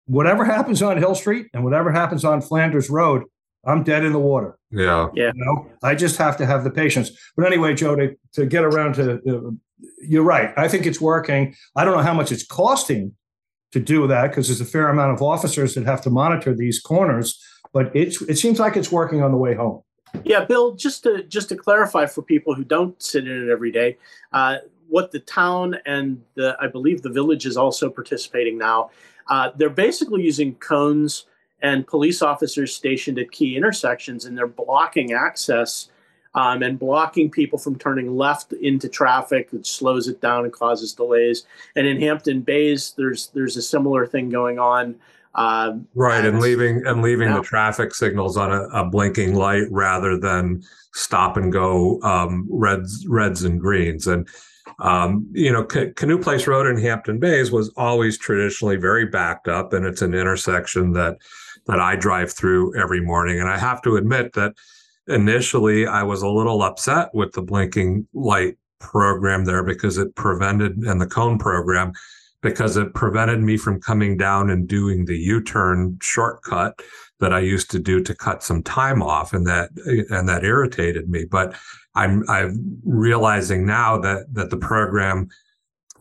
whatever 0.06 0.46
happens 0.46 0.82
on 0.82 0.98
Hill 0.98 1.16
Street 1.16 1.48
and 1.54 1.64
whatever 1.64 1.92
happens 1.92 2.24
on 2.26 2.42
Flanders 2.42 2.90
Road, 2.90 3.24
I'm 3.66 3.84
dead 3.84 4.04
in 4.04 4.12
the 4.12 4.20
water. 4.20 4.58
Yeah. 4.72 5.08
Yeah. 5.14 5.32
You 5.34 5.46
know, 5.46 5.72
I 5.82 5.96
just 5.96 6.18
have 6.18 6.36
to 6.38 6.46
have 6.46 6.64
the 6.64 6.72
patience. 6.72 7.12
But 7.38 7.46
anyway, 7.46 7.74
Joe, 7.74 7.96
to, 7.96 8.16
to 8.34 8.46
get 8.46 8.64
around 8.64 8.96
to, 8.96 9.14
uh, 9.14 9.52
you're 10.02 10.24
right. 10.24 10.54
I 10.58 10.68
think 10.68 10.86
it's 10.86 11.00
working. 11.00 11.56
I 11.76 11.86
don't 11.86 11.96
know 11.96 12.04
how 12.04 12.14
much 12.14 12.32
it's 12.32 12.46
costing 12.46 13.14
to 13.74 13.80
do 13.80 14.07
that 14.07 14.30
because 14.30 14.47
there's 14.47 14.61
a 14.61 14.65
fair 14.65 14.89
amount 14.89 15.11
of 15.13 15.21
officers 15.21 15.76
that 15.76 15.86
have 15.86 16.01
to 16.03 16.09
monitor 16.09 16.53
these 16.53 16.80
corners, 16.80 17.43
but 17.74 17.93
it's, 17.95 18.21
it 18.24 18.38
seems 18.38 18.59
like 18.59 18.78
it's 18.78 18.91
working 18.91 19.21
on 19.21 19.32
the 19.32 19.38
way 19.38 19.55
home. 19.55 19.82
Yeah, 20.24 20.45
Bill. 20.45 20.76
Just 20.76 21.03
to 21.03 21.24
just 21.24 21.49
to 21.49 21.55
clarify 21.55 22.05
for 22.05 22.21
people 22.21 22.53
who 22.53 22.63
don't 22.63 23.01
sit 23.01 23.28
in 23.28 23.49
it 23.49 23.51
every 23.51 23.71
day, 23.71 23.97
uh, 24.32 24.57
what 24.88 25.11
the 25.11 25.19
town 25.19 25.76
and 25.88 26.21
the 26.36 26.55
I 26.61 26.67
believe 26.67 27.01
the 27.01 27.09
village 27.09 27.47
is 27.47 27.57
also 27.57 27.89
participating 27.89 28.59
now. 28.59 28.91
Uh, 29.28 29.49
they're 29.55 29.71
basically 29.71 30.21
using 30.21 30.53
cones 30.55 31.26
and 31.63 31.88
police 31.88 32.21
officers 32.21 32.76
stationed 32.76 33.17
at 33.17 33.32
key 33.32 33.57
intersections, 33.57 34.26
and 34.26 34.38
they're 34.38 34.45
blocking 34.45 35.13
access 35.13 35.89
um, 36.36 36.64
and 36.64 36.80
blocking 36.80 37.30
people 37.30 37.60
from 37.60 37.78
turning 37.78 38.16
left 38.16 38.54
into 38.54 38.90
traffic, 38.90 39.50
which 39.52 39.72
slows 39.72 40.08
it 40.08 40.20
down 40.22 40.46
and 40.46 40.54
causes 40.54 40.94
delays. 40.94 41.46
And 41.76 41.86
in 41.86 42.02
Hampton 42.02 42.42
Bays, 42.42 42.94
there's 42.98 43.28
there's 43.28 43.58
a 43.58 43.62
similar 43.62 44.06
thing 44.06 44.30
going 44.30 44.60
on. 44.60 44.96
Um, 45.36 45.88
right, 45.96 46.24
and, 46.24 46.40
leaving 46.40 46.86
and 46.86 47.02
leaving 47.02 47.30
yeah. 47.30 47.38
the 47.38 47.44
traffic 47.44 47.96
signals 47.96 48.38
on 48.38 48.52
a, 48.52 48.64
a, 48.66 48.86
blinking 48.86 49.34
light 49.34 49.64
rather 49.72 50.16
than 50.16 50.62
stop 50.94 51.38
and 51.38 51.52
go 51.52 52.00
um, 52.04 52.48
reds, 52.52 53.08
reds 53.08 53.44
and 53.44 53.60
greens. 53.60 54.06
And 54.06 54.28
um, 54.78 55.28
you 55.32 55.52
know, 55.52 55.68
C- 55.72 55.92
Canoe 55.96 56.20
Place 56.20 56.46
Road 56.46 56.68
in 56.68 56.80
Hampton 56.80 57.20
Bays 57.20 57.52
was 57.52 57.72
always 57.78 58.18
traditionally 58.18 58.76
very 58.76 59.08
backed 59.08 59.48
up, 59.48 59.74
and 59.74 59.86
it's 59.86 60.04
an 60.04 60.14
intersection 60.14 60.94
that 60.94 61.18
that 61.66 61.80
I 61.80 61.96
drive 61.96 62.32
through 62.32 62.80
every 62.80 63.02
morning. 63.02 63.40
And 63.40 63.50
I 63.50 63.58
have 63.58 63.82
to 63.84 63.96
admit 63.96 64.34
that 64.34 64.54
initially 65.08 65.86
I 65.86 66.04
was 66.04 66.22
a 66.22 66.30
little 66.30 66.62
upset 66.64 67.14
with 67.14 67.34
the 67.34 67.41
blinking 67.41 68.08
light 68.14 68.58
program 68.80 69.45
there 69.45 69.64
because 69.64 69.97
it 69.97 70.16
prevented, 70.16 70.78
and 70.78 70.99
the 70.99 71.08
cone 71.08 71.38
program, 71.38 71.93
because 72.41 72.76
it 72.78 72.93
prevented 72.93 73.39
me 73.41 73.58
from 73.58 73.82
coming 73.82 74.18
down 74.18 74.49
and 74.49 74.68
doing 74.68 75.06
the 75.06 75.18
U-turn 75.18 75.97
shortcut 76.01 76.82
that 77.20 77.34
I 77.34 77.39
used 77.39 77.72
to 77.72 77.80
do 77.80 78.01
to 78.01 78.14
cut 78.14 78.43
some 78.43 78.62
time 78.64 79.01
off, 79.01 79.34
and 79.34 79.47
that 79.47 79.70
and 80.10 80.28
that 80.28 80.43
irritated 80.43 81.10
me. 81.10 81.26
But 81.26 81.56
I'm 81.95 82.28
I'm 82.30 82.82
realizing 82.84 83.66
now 83.66 83.97
that 83.99 84.34
that 84.34 84.49
the 84.49 84.58
program 84.58 85.30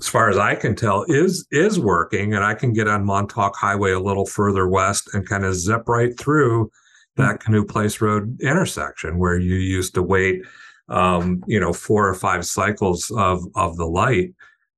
as 0.01 0.09
far 0.09 0.29
as 0.29 0.37
I 0.37 0.57
can 0.57 0.75
tell, 0.75 1.05
is 1.07 1.47
is 1.53 1.79
working, 1.79 2.35
and 2.35 2.45
I 2.45 2.55
can 2.55 2.73
get 2.73 2.89
on 2.89 3.05
Montauk 3.05 3.55
Highway 3.55 3.93
a 3.93 4.01
little 4.01 4.27
further 4.27 4.67
west 4.67 5.15
and 5.15 5.29
kind 5.29 5.45
of 5.45 5.55
zip 5.55 5.89
right 5.89 6.19
through 6.19 6.73
that 7.17 7.41
Canoe 7.41 7.65
Place 7.65 8.01
Road 8.01 8.41
intersection 8.41 9.19
where 9.19 9.39
you 9.39 9.57
used 9.57 9.95
to 9.95 10.03
wait, 10.03 10.43
um, 10.89 11.43
you 11.47 11.61
know, 11.61 11.73
four 11.73 12.09
or 12.09 12.15
five 12.15 12.47
cycles 12.47 13.11
of 13.17 13.45
of 13.55 13.77
the 13.77 13.87
light 13.87 14.35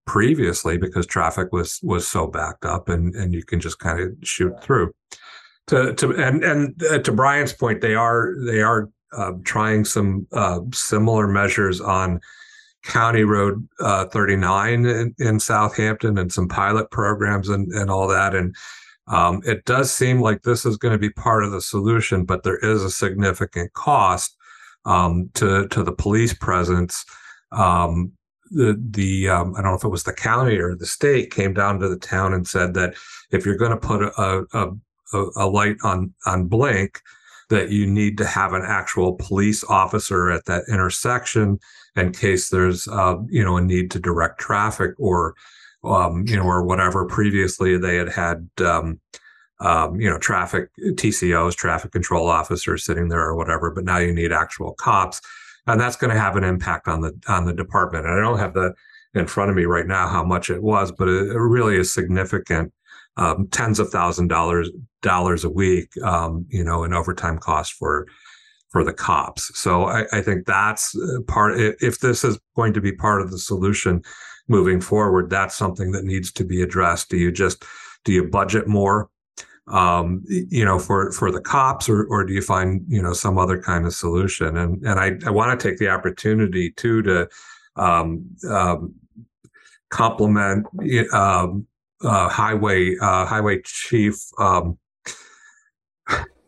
previously 0.06 0.76
because 0.76 1.06
traffic 1.06 1.52
was 1.52 1.80
was 1.82 2.06
so 2.06 2.26
backed 2.26 2.64
up, 2.64 2.88
and 2.88 3.14
and 3.14 3.32
you 3.32 3.44
can 3.44 3.60
just 3.60 3.78
kind 3.78 4.00
of 4.00 4.12
shoot 4.22 4.52
through. 4.62 4.92
To 5.68 5.94
to 5.94 6.12
and 6.12 6.44
and 6.44 6.82
uh, 6.84 6.98
to 6.98 7.12
Brian's 7.12 7.52
point, 7.52 7.80
they 7.80 7.94
are 7.94 8.34
they 8.44 8.60
are 8.60 8.90
uh, 9.16 9.32
trying 9.44 9.84
some 9.84 10.26
uh, 10.32 10.60
similar 10.72 11.26
measures 11.26 11.80
on 11.80 12.20
County 12.84 13.24
Road 13.24 13.66
uh, 13.80 14.06
39 14.06 14.86
in, 14.86 15.14
in, 15.18 15.40
Southampton 15.40 16.18
and 16.18 16.30
some 16.30 16.48
pilot 16.48 16.90
programs 16.90 17.48
and, 17.48 17.72
and 17.72 17.90
all 17.90 18.06
that. 18.08 18.34
And 18.34 18.54
um, 19.06 19.42
it 19.44 19.64
does 19.64 19.92
seem 19.92 20.20
like 20.20 20.42
this 20.42 20.64
is 20.64 20.76
going 20.76 20.92
to 20.92 20.98
be 20.98 21.10
part 21.10 21.44
of 21.44 21.50
the 21.50 21.60
solution, 21.60 22.24
but 22.24 22.42
there 22.42 22.56
is 22.58 22.82
a 22.82 22.90
significant 22.90 23.72
cost 23.74 24.36
um, 24.84 25.30
to 25.34 25.68
to 25.68 25.82
the 25.82 25.92
police 25.92 26.32
presence. 26.34 27.04
Um, 27.52 28.12
the 28.50 28.80
the 28.90 29.28
um, 29.28 29.54
I 29.56 29.62
don't 29.62 29.72
know 29.72 29.76
if 29.76 29.84
it 29.84 29.88
was 29.88 30.04
the 30.04 30.12
county 30.12 30.56
or 30.56 30.74
the 30.74 30.86
state 30.86 31.30
came 31.30 31.52
down 31.52 31.80
to 31.80 31.88
the 31.88 31.98
town 31.98 32.32
and 32.32 32.46
said 32.46 32.74
that 32.74 32.94
if 33.30 33.44
you're 33.44 33.56
going 33.56 33.72
to 33.72 33.76
put 33.76 34.02
a, 34.02 34.44
a, 34.52 35.24
a, 35.36 35.46
light 35.46 35.76
on 35.82 36.14
on 36.26 36.46
blink, 36.46 37.00
that 37.50 37.70
you 37.70 37.86
need 37.86 38.16
to 38.18 38.26
have 38.26 38.52
an 38.52 38.62
actual 38.64 39.14
police 39.14 39.64
officer 39.64 40.30
at 40.30 40.44
that 40.46 40.64
intersection 40.68 41.58
in 41.96 42.12
case 42.12 42.48
there's 42.48 42.88
uh, 42.88 43.16
you 43.28 43.44
know 43.44 43.56
a 43.56 43.60
need 43.60 43.90
to 43.90 43.98
direct 43.98 44.40
traffic 44.40 44.92
or 44.98 45.34
um, 45.84 46.24
you 46.26 46.36
know 46.36 46.44
or 46.44 46.64
whatever 46.64 47.04
previously 47.06 47.76
they 47.76 47.96
had 47.96 48.08
had 48.08 48.48
um, 48.60 49.00
um, 49.60 50.00
you 50.00 50.08
know 50.08 50.18
traffic 50.18 50.68
TCOs 50.80 51.54
traffic 51.54 51.92
control 51.92 52.28
officers 52.28 52.84
sitting 52.84 53.08
there 53.08 53.20
or 53.20 53.36
whatever 53.36 53.70
but 53.70 53.84
now 53.84 53.98
you 53.98 54.12
need 54.12 54.32
actual 54.32 54.74
cops 54.74 55.20
and 55.66 55.80
that's 55.80 55.96
going 55.96 56.12
to 56.12 56.20
have 56.20 56.36
an 56.36 56.44
impact 56.44 56.88
on 56.88 57.00
the 57.00 57.12
on 57.28 57.44
the 57.44 57.54
department 57.54 58.06
and 58.06 58.14
I 58.14 58.20
don't 58.20 58.38
have 58.38 58.54
the 58.54 58.74
in 59.14 59.26
front 59.26 59.50
of 59.50 59.56
me 59.56 59.64
right 59.64 59.86
now 59.86 60.08
how 60.08 60.24
much 60.24 60.50
it 60.50 60.62
was 60.62 60.92
but 60.92 61.08
it, 61.08 61.30
it 61.30 61.38
really 61.38 61.76
is 61.76 61.92
significant 61.92 62.72
um, 63.16 63.46
tens 63.48 63.78
of 63.78 63.90
thousand 63.90 64.28
dollars 64.28 64.70
dollars 65.02 65.44
a 65.44 65.50
week 65.50 65.90
um, 66.02 66.46
you 66.48 66.64
know 66.64 66.84
in 66.84 66.92
overtime 66.92 67.38
costs 67.38 67.72
for 67.72 68.06
for 68.74 68.82
the 68.82 68.92
cops. 68.92 69.56
So 69.56 69.84
I, 69.84 70.04
I, 70.12 70.20
think 70.20 70.46
that's 70.46 70.96
uh, 70.96 71.20
part. 71.28 71.54
If 71.56 72.00
this 72.00 72.24
is 72.24 72.40
going 72.56 72.72
to 72.72 72.80
be 72.80 72.90
part 72.90 73.22
of 73.22 73.30
the 73.30 73.38
solution 73.38 74.02
moving 74.48 74.80
forward, 74.80 75.30
that's 75.30 75.56
something 75.56 75.92
that 75.92 76.04
needs 76.04 76.32
to 76.32 76.44
be 76.44 76.62
addressed. 76.62 77.10
Do 77.10 77.16
you 77.16 77.32
just 77.32 77.64
do 78.04 78.12
you 78.12 78.24
budget 78.24 78.68
more, 78.68 79.08
um, 79.68 80.22
you 80.28 80.64
know, 80.64 80.78
for 80.78 81.12
for 81.12 81.30
the 81.30 81.40
cops, 81.40 81.88
or 81.88 82.04
or 82.04 82.24
do 82.24 82.32
you 82.32 82.42
find 82.42 82.84
you 82.88 83.02
know 83.02 83.12
some 83.12 83.38
other 83.38 83.60
kind 83.60 83.86
of 83.86 83.94
solution? 83.94 84.56
And 84.56 84.84
and 84.84 85.00
I, 85.00 85.12
I 85.26 85.30
want 85.30 85.58
to 85.58 85.68
take 85.68 85.78
the 85.78 85.88
opportunity 85.88 86.70
too 86.70 87.02
to 87.02 87.28
um, 87.76 88.26
um, 88.48 88.94
compliment 89.90 90.66
um, 91.12 91.66
uh, 92.02 92.28
highway 92.28 92.96
uh, 93.00 93.26
highway 93.26 93.60
chief. 93.62 94.16
Um, 94.38 94.78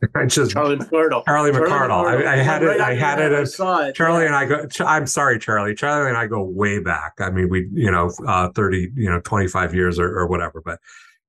I 0.15 0.27
just 0.27 0.53
Charlie 0.53 0.77
McArdle. 0.77 1.25
Charlie 1.25 1.53
McArdle. 1.53 2.05
I, 2.07 2.35
I, 2.35 2.37
had 2.37 2.63
it. 2.63 2.81
I 2.81 2.95
had 2.95 3.19
it. 3.19 3.33
As. 3.33 3.57
Charlie 3.57 4.27
and 4.27 4.35
I 4.35 4.45
go. 4.45 4.67
I'm 4.81 5.07
sorry, 5.07 5.39
Charlie. 5.39 5.75
Charlie 5.75 6.09
and 6.09 6.19
I 6.19 6.27
go 6.27 6.43
way 6.43 6.81
back. 6.81 7.15
I 7.19 7.31
mean, 7.31 7.49
we, 7.49 7.69
you 7.73 7.91
know, 7.91 8.13
uh, 8.27 8.51
30, 8.51 8.91
you 8.95 9.11
know, 9.11 9.21
25 9.21 9.75
years 9.75 9.99
or, 9.99 10.07
or 10.07 10.27
whatever. 10.27 10.61
But 10.65 10.81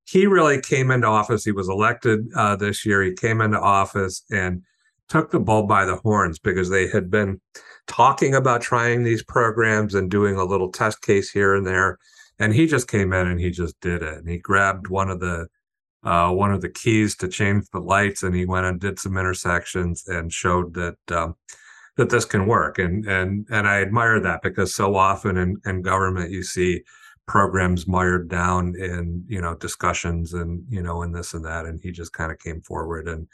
he 0.05 0.26
really 0.26 0.61
came 0.61 0.91
into 0.91 1.07
office. 1.07 1.45
He 1.45 1.51
was 1.51 1.70
elected 1.70 2.28
uh, 2.36 2.55
this 2.55 2.86
year. 2.86 3.03
He 3.03 3.13
came 3.13 3.41
into 3.41 3.59
office 3.59 4.24
and 4.32 4.63
took 5.07 5.32
the 5.32 5.39
bull 5.39 5.63
by 5.63 5.86
the 5.86 5.97
horns 5.97 6.39
because 6.39 6.70
they 6.70 6.88
had 6.88 7.09
been 7.09 7.39
talking 7.88 8.36
about 8.36 8.61
trying 8.61 9.03
these 9.03 9.24
programs 9.24 9.95
and 9.95 10.11
doing 10.11 10.36
a 10.36 10.43
little 10.43 10.72
test 10.72 11.01
case 11.01 11.30
here 11.30 11.55
and 11.55 11.65
there. 11.65 11.97
And 12.39 12.53
he 12.53 12.68
just 12.68 12.88
came 12.88 13.13
in 13.13 13.28
and 13.28 13.39
he 13.39 13.49
just 13.49 13.80
did 13.80 14.03
it. 14.03 14.13
And 14.15 14.30
he 14.30 14.38
grabbed 14.38 14.89
one 14.89 15.09
of 15.09 15.20
the 15.22 15.47
uh, 16.04 16.32
one 16.32 16.52
of 16.52 16.62
the 16.62 16.70
keys 16.70 17.16
to 17.18 17.28
change 17.28 17.66
the 17.72 17.80
lights, 17.80 18.24
and 18.24 18.36
he 18.36 18.45
went 18.45 18.66
and 18.66 18.80
did 18.80 19.00
some 19.00 19.18
intersections 19.18 20.08
and 20.08 20.32
showed 20.32 20.74
that 20.76 20.98
um, 21.12 21.36
that 21.98 22.10
this 22.10 22.26
can 22.26 22.45
work. 22.45 22.80
And 22.80 23.06
and 23.06 23.45
and 23.50 23.68
I 23.68 23.82
admire 23.82 24.20
that 24.20 24.41
because 24.41 24.74
so 24.74 24.95
often 24.95 25.38
in, 25.38 25.58
in 25.66 25.82
government 25.82 26.32
you 26.32 26.43
see 26.43 26.84
programs 27.28 27.88
mired 27.88 28.30
down 28.30 28.74
in 28.80 29.24
you 29.28 29.41
know 29.41 29.56
discussions 29.56 30.34
and 30.34 30.64
you 30.70 30.82
know 30.82 31.02
and 31.02 31.14
this 31.14 31.34
and 31.34 31.45
that, 31.45 31.66
and 31.66 31.80
he 31.82 31.91
just 31.91 32.14
kind 32.14 32.32
of 32.32 32.39
came 32.39 32.62
forward 32.62 33.08
and 33.08 33.28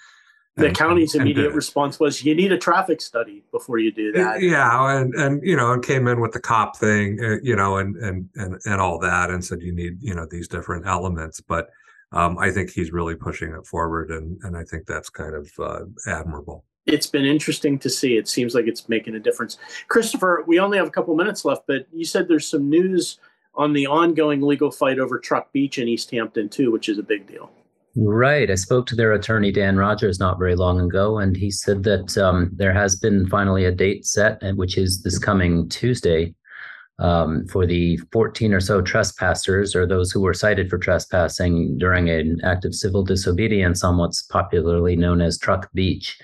the 0.55 0.67
and, 0.67 0.77
county's 0.77 1.15
immediate 1.15 1.47
and, 1.47 1.55
response 1.55 1.99
was 1.99 2.23
you 2.23 2.35
need 2.35 2.51
a 2.51 2.57
traffic 2.57 3.01
study 3.01 3.43
before 3.51 3.79
you 3.79 3.91
do 3.91 4.11
that. 4.11 4.39
Yeah 4.41 4.97
and 4.97 5.13
and 5.15 5.41
you 5.43 5.55
know 5.55 5.73
and 5.73 5.83
came 5.83 6.07
in 6.07 6.21
with 6.21 6.31
the 6.31 6.39
cop 6.39 6.77
thing 6.77 7.19
uh, 7.23 7.37
you 7.41 7.55
know 7.55 7.77
and 7.77 7.95
and 7.95 8.29
and 8.35 8.61
and 8.65 8.79
all 8.79 8.99
that 8.99 9.31
and 9.31 9.43
said 9.43 9.61
you 9.61 9.73
need 9.73 9.97
you 9.99 10.13
know 10.13 10.27
these 10.29 10.47
different 10.47 10.85
elements. 10.85 11.41
But 11.41 11.69
um, 12.13 12.37
i 12.37 12.49
think 12.49 12.69
he's 12.69 12.91
really 12.91 13.15
pushing 13.15 13.53
it 13.53 13.65
forward 13.65 14.09
and 14.11 14.39
and 14.43 14.57
i 14.57 14.63
think 14.63 14.85
that's 14.85 15.09
kind 15.09 15.35
of 15.35 15.49
uh, 15.59 15.85
admirable. 16.07 16.63
It's 16.85 17.07
been 17.07 17.23
interesting 17.23 17.79
to 17.79 17.89
see. 17.89 18.17
It 18.17 18.27
seems 18.27 18.53
like 18.53 18.67
it's 18.67 18.89
making 18.89 19.15
a 19.15 19.19
difference. 19.19 19.57
Christopher 19.87 20.43
we 20.47 20.59
only 20.59 20.77
have 20.77 20.87
a 20.87 20.91
couple 20.91 21.15
minutes 21.15 21.45
left 21.45 21.63
but 21.67 21.87
you 21.93 22.05
said 22.05 22.27
there's 22.27 22.47
some 22.47 22.69
news 22.69 23.19
on 23.55 23.73
the 23.73 23.87
ongoing 23.87 24.41
legal 24.41 24.71
fight 24.71 24.99
over 24.99 25.19
truck 25.19 25.53
beach 25.53 25.77
in 25.77 25.87
east 25.87 26.11
hampton 26.11 26.49
too 26.49 26.71
which 26.71 26.89
is 26.89 26.97
a 26.97 27.03
big 27.03 27.25
deal. 27.25 27.51
Right. 27.95 28.49
I 28.49 28.55
spoke 28.55 28.87
to 28.87 28.95
their 28.95 29.13
attorney, 29.13 29.51
Dan 29.51 29.77
Rogers, 29.77 30.19
not 30.19 30.39
very 30.39 30.55
long 30.55 30.79
ago, 30.79 31.19
and 31.19 31.37
he 31.37 31.51
said 31.51 31.83
that 31.83 32.17
um, 32.17 32.49
there 32.51 32.73
has 32.73 32.95
been 32.95 33.27
finally 33.27 33.65
a 33.65 33.71
date 33.71 34.05
set, 34.05 34.41
which 34.55 34.79
is 34.79 35.03
this 35.03 35.19
coming 35.19 35.69
Tuesday, 35.69 36.33
um, 36.99 37.47
for 37.47 37.65
the 37.65 37.97
14 38.11 38.53
or 38.53 38.59
so 38.59 38.81
trespassers 38.81 39.75
or 39.75 39.85
those 39.85 40.11
who 40.11 40.21
were 40.21 40.33
cited 40.33 40.69
for 40.69 40.77
trespassing 40.77 41.77
during 41.77 42.09
an 42.09 42.39
act 42.43 42.65
of 42.65 42.75
civil 42.75 43.03
disobedience 43.03 43.83
on 43.83 43.97
what's 43.97 44.23
popularly 44.23 44.95
known 44.95 45.21
as 45.21 45.37
Truck 45.37 45.69
Beach. 45.73 46.17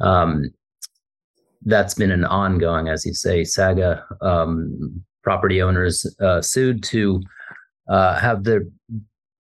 Um, 0.00 0.44
that's 1.62 1.94
been 1.94 2.12
an 2.12 2.24
ongoing, 2.24 2.88
as 2.88 3.04
you 3.04 3.14
say, 3.14 3.44
saga. 3.44 4.04
Um, 4.20 5.02
property 5.22 5.60
owners 5.60 6.06
uh, 6.20 6.40
sued 6.40 6.82
to 6.84 7.20
uh, 7.88 8.18
have 8.18 8.44
the 8.44 8.70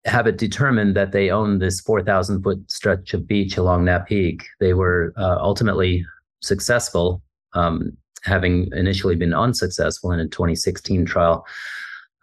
have 0.05 0.27
it 0.27 0.37
determined 0.37 0.95
that 0.95 1.13
they 1.13 1.29
own 1.29 1.59
this 1.59 1.79
4,000 1.79 2.43
foot 2.43 2.69
stretch 2.69 3.13
of 3.13 3.25
beach 3.25 3.55
along 3.55 3.85
Napeague. 3.85 4.43
They 4.59 4.73
were 4.73 5.13
uh, 5.17 5.37
ultimately 5.39 6.05
successful, 6.41 7.21
um, 7.53 7.95
having 8.23 8.69
initially 8.73 9.15
been 9.15 9.33
unsuccessful 9.33 10.11
in 10.11 10.19
a 10.19 10.27
2016 10.27 11.05
trial. 11.05 11.45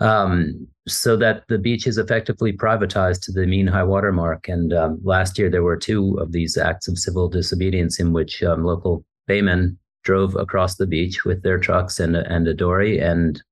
Um, 0.01 0.67
so 0.89 1.15
that 1.19 1.45
the 1.49 1.59
beach 1.59 1.87
is 1.87 1.99
effectively 1.99 2.55
privatized 2.55 3.21
to 3.23 3.33
the 3.33 3.47
mean 3.47 3.67
high 3.67 3.85
water 3.85 4.13
mark. 4.13 4.49
And 4.49 4.73
um, 4.73 4.99
last 5.05 5.39
year, 5.39 5.51
there 5.51 5.63
were 5.63 5.77
two 5.77 6.17
of 6.19 6.33
these 6.33 6.57
acts 6.57 6.89
of 6.89 6.99
civil 6.99 7.29
disobedience 7.29 8.01
in 8.01 8.13
which 8.13 8.43
um, 8.43 8.65
local 8.65 9.05
baymen 9.29 9.77
drove 10.03 10.35
across 10.37 10.77
the 10.77 10.87
beach 10.87 11.27
with 11.27 11.43
their 11.43 11.59
trucks 11.59 12.01
and, 12.01 12.17
and 12.17 12.49
a 12.49 12.55
dory 12.55 12.99
and 12.99 13.43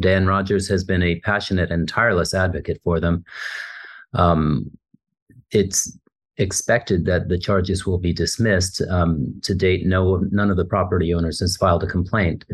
Dan 0.00 0.26
Rogers 0.26 0.68
has 0.68 0.84
been 0.84 1.02
a 1.02 1.20
passionate 1.20 1.70
and 1.70 1.88
tireless 1.88 2.34
advocate 2.34 2.80
for 2.82 3.00
them. 3.00 3.24
Um, 4.12 4.70
it's 5.50 5.96
expected 6.36 7.04
that 7.06 7.28
the 7.28 7.38
charges 7.38 7.86
will 7.86 7.98
be 7.98 8.12
dismissed. 8.12 8.82
Um, 8.90 9.40
to 9.42 9.54
date, 9.54 9.86
no, 9.86 10.24
none 10.30 10.50
of 10.50 10.56
the 10.56 10.64
property 10.64 11.14
owners 11.14 11.40
has 11.40 11.56
filed 11.56 11.84
a 11.84 11.86
complaint, 11.86 12.44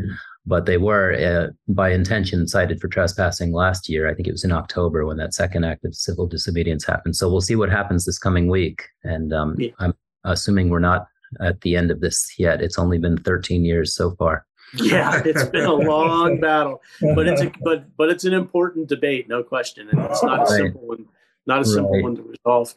but 0.45 0.65
they 0.65 0.77
were, 0.77 1.13
uh, 1.13 1.51
by 1.67 1.91
intention, 1.91 2.47
cited 2.47 2.79
for 2.79 2.87
trespassing 2.87 3.53
last 3.53 3.89
year. 3.89 4.07
I 4.07 4.13
think 4.13 4.27
it 4.27 4.33
was 4.33 4.43
in 4.43 4.51
October 4.51 5.05
when 5.05 5.17
that 5.17 5.33
second 5.33 5.63
act 5.63 5.85
of 5.85 5.95
civil 5.95 6.27
disobedience 6.27 6.85
happened. 6.85 7.15
So 7.15 7.29
we'll 7.29 7.41
see 7.41 7.55
what 7.55 7.69
happens 7.69 8.05
this 8.05 8.19
coming 8.19 8.49
week. 8.49 8.83
And 9.03 9.33
um, 9.33 9.55
yeah. 9.57 9.71
I'm 9.79 9.93
assuming 10.23 10.69
we're 10.69 10.79
not 10.79 11.07
at 11.39 11.61
the 11.61 11.75
end 11.75 11.91
of 11.91 12.01
this 12.01 12.35
yet. 12.37 12.61
It's 12.61 12.77
only 12.77 12.97
been 12.97 13.17
13 13.17 13.65
years 13.65 13.95
so 13.95 14.11
far. 14.11 14.45
Yeah, 14.75 15.21
it's 15.25 15.43
been 15.45 15.65
a 15.65 15.73
long 15.73 16.39
battle, 16.41 16.81
but 17.13 17.27
it's 17.27 17.41
a, 17.41 17.51
but 17.61 17.85
but 17.97 18.09
it's 18.09 18.23
an 18.23 18.33
important 18.33 18.87
debate, 18.87 19.27
no 19.27 19.43
question, 19.43 19.89
and 19.89 19.99
it's 19.99 20.23
not 20.23 20.43
a 20.43 20.47
simple 20.47 20.87
one, 20.87 21.05
not 21.45 21.61
a 21.61 21.65
simple 21.65 21.93
right. 21.93 22.03
one 22.03 22.15
to 22.15 22.23
resolve. 22.23 22.73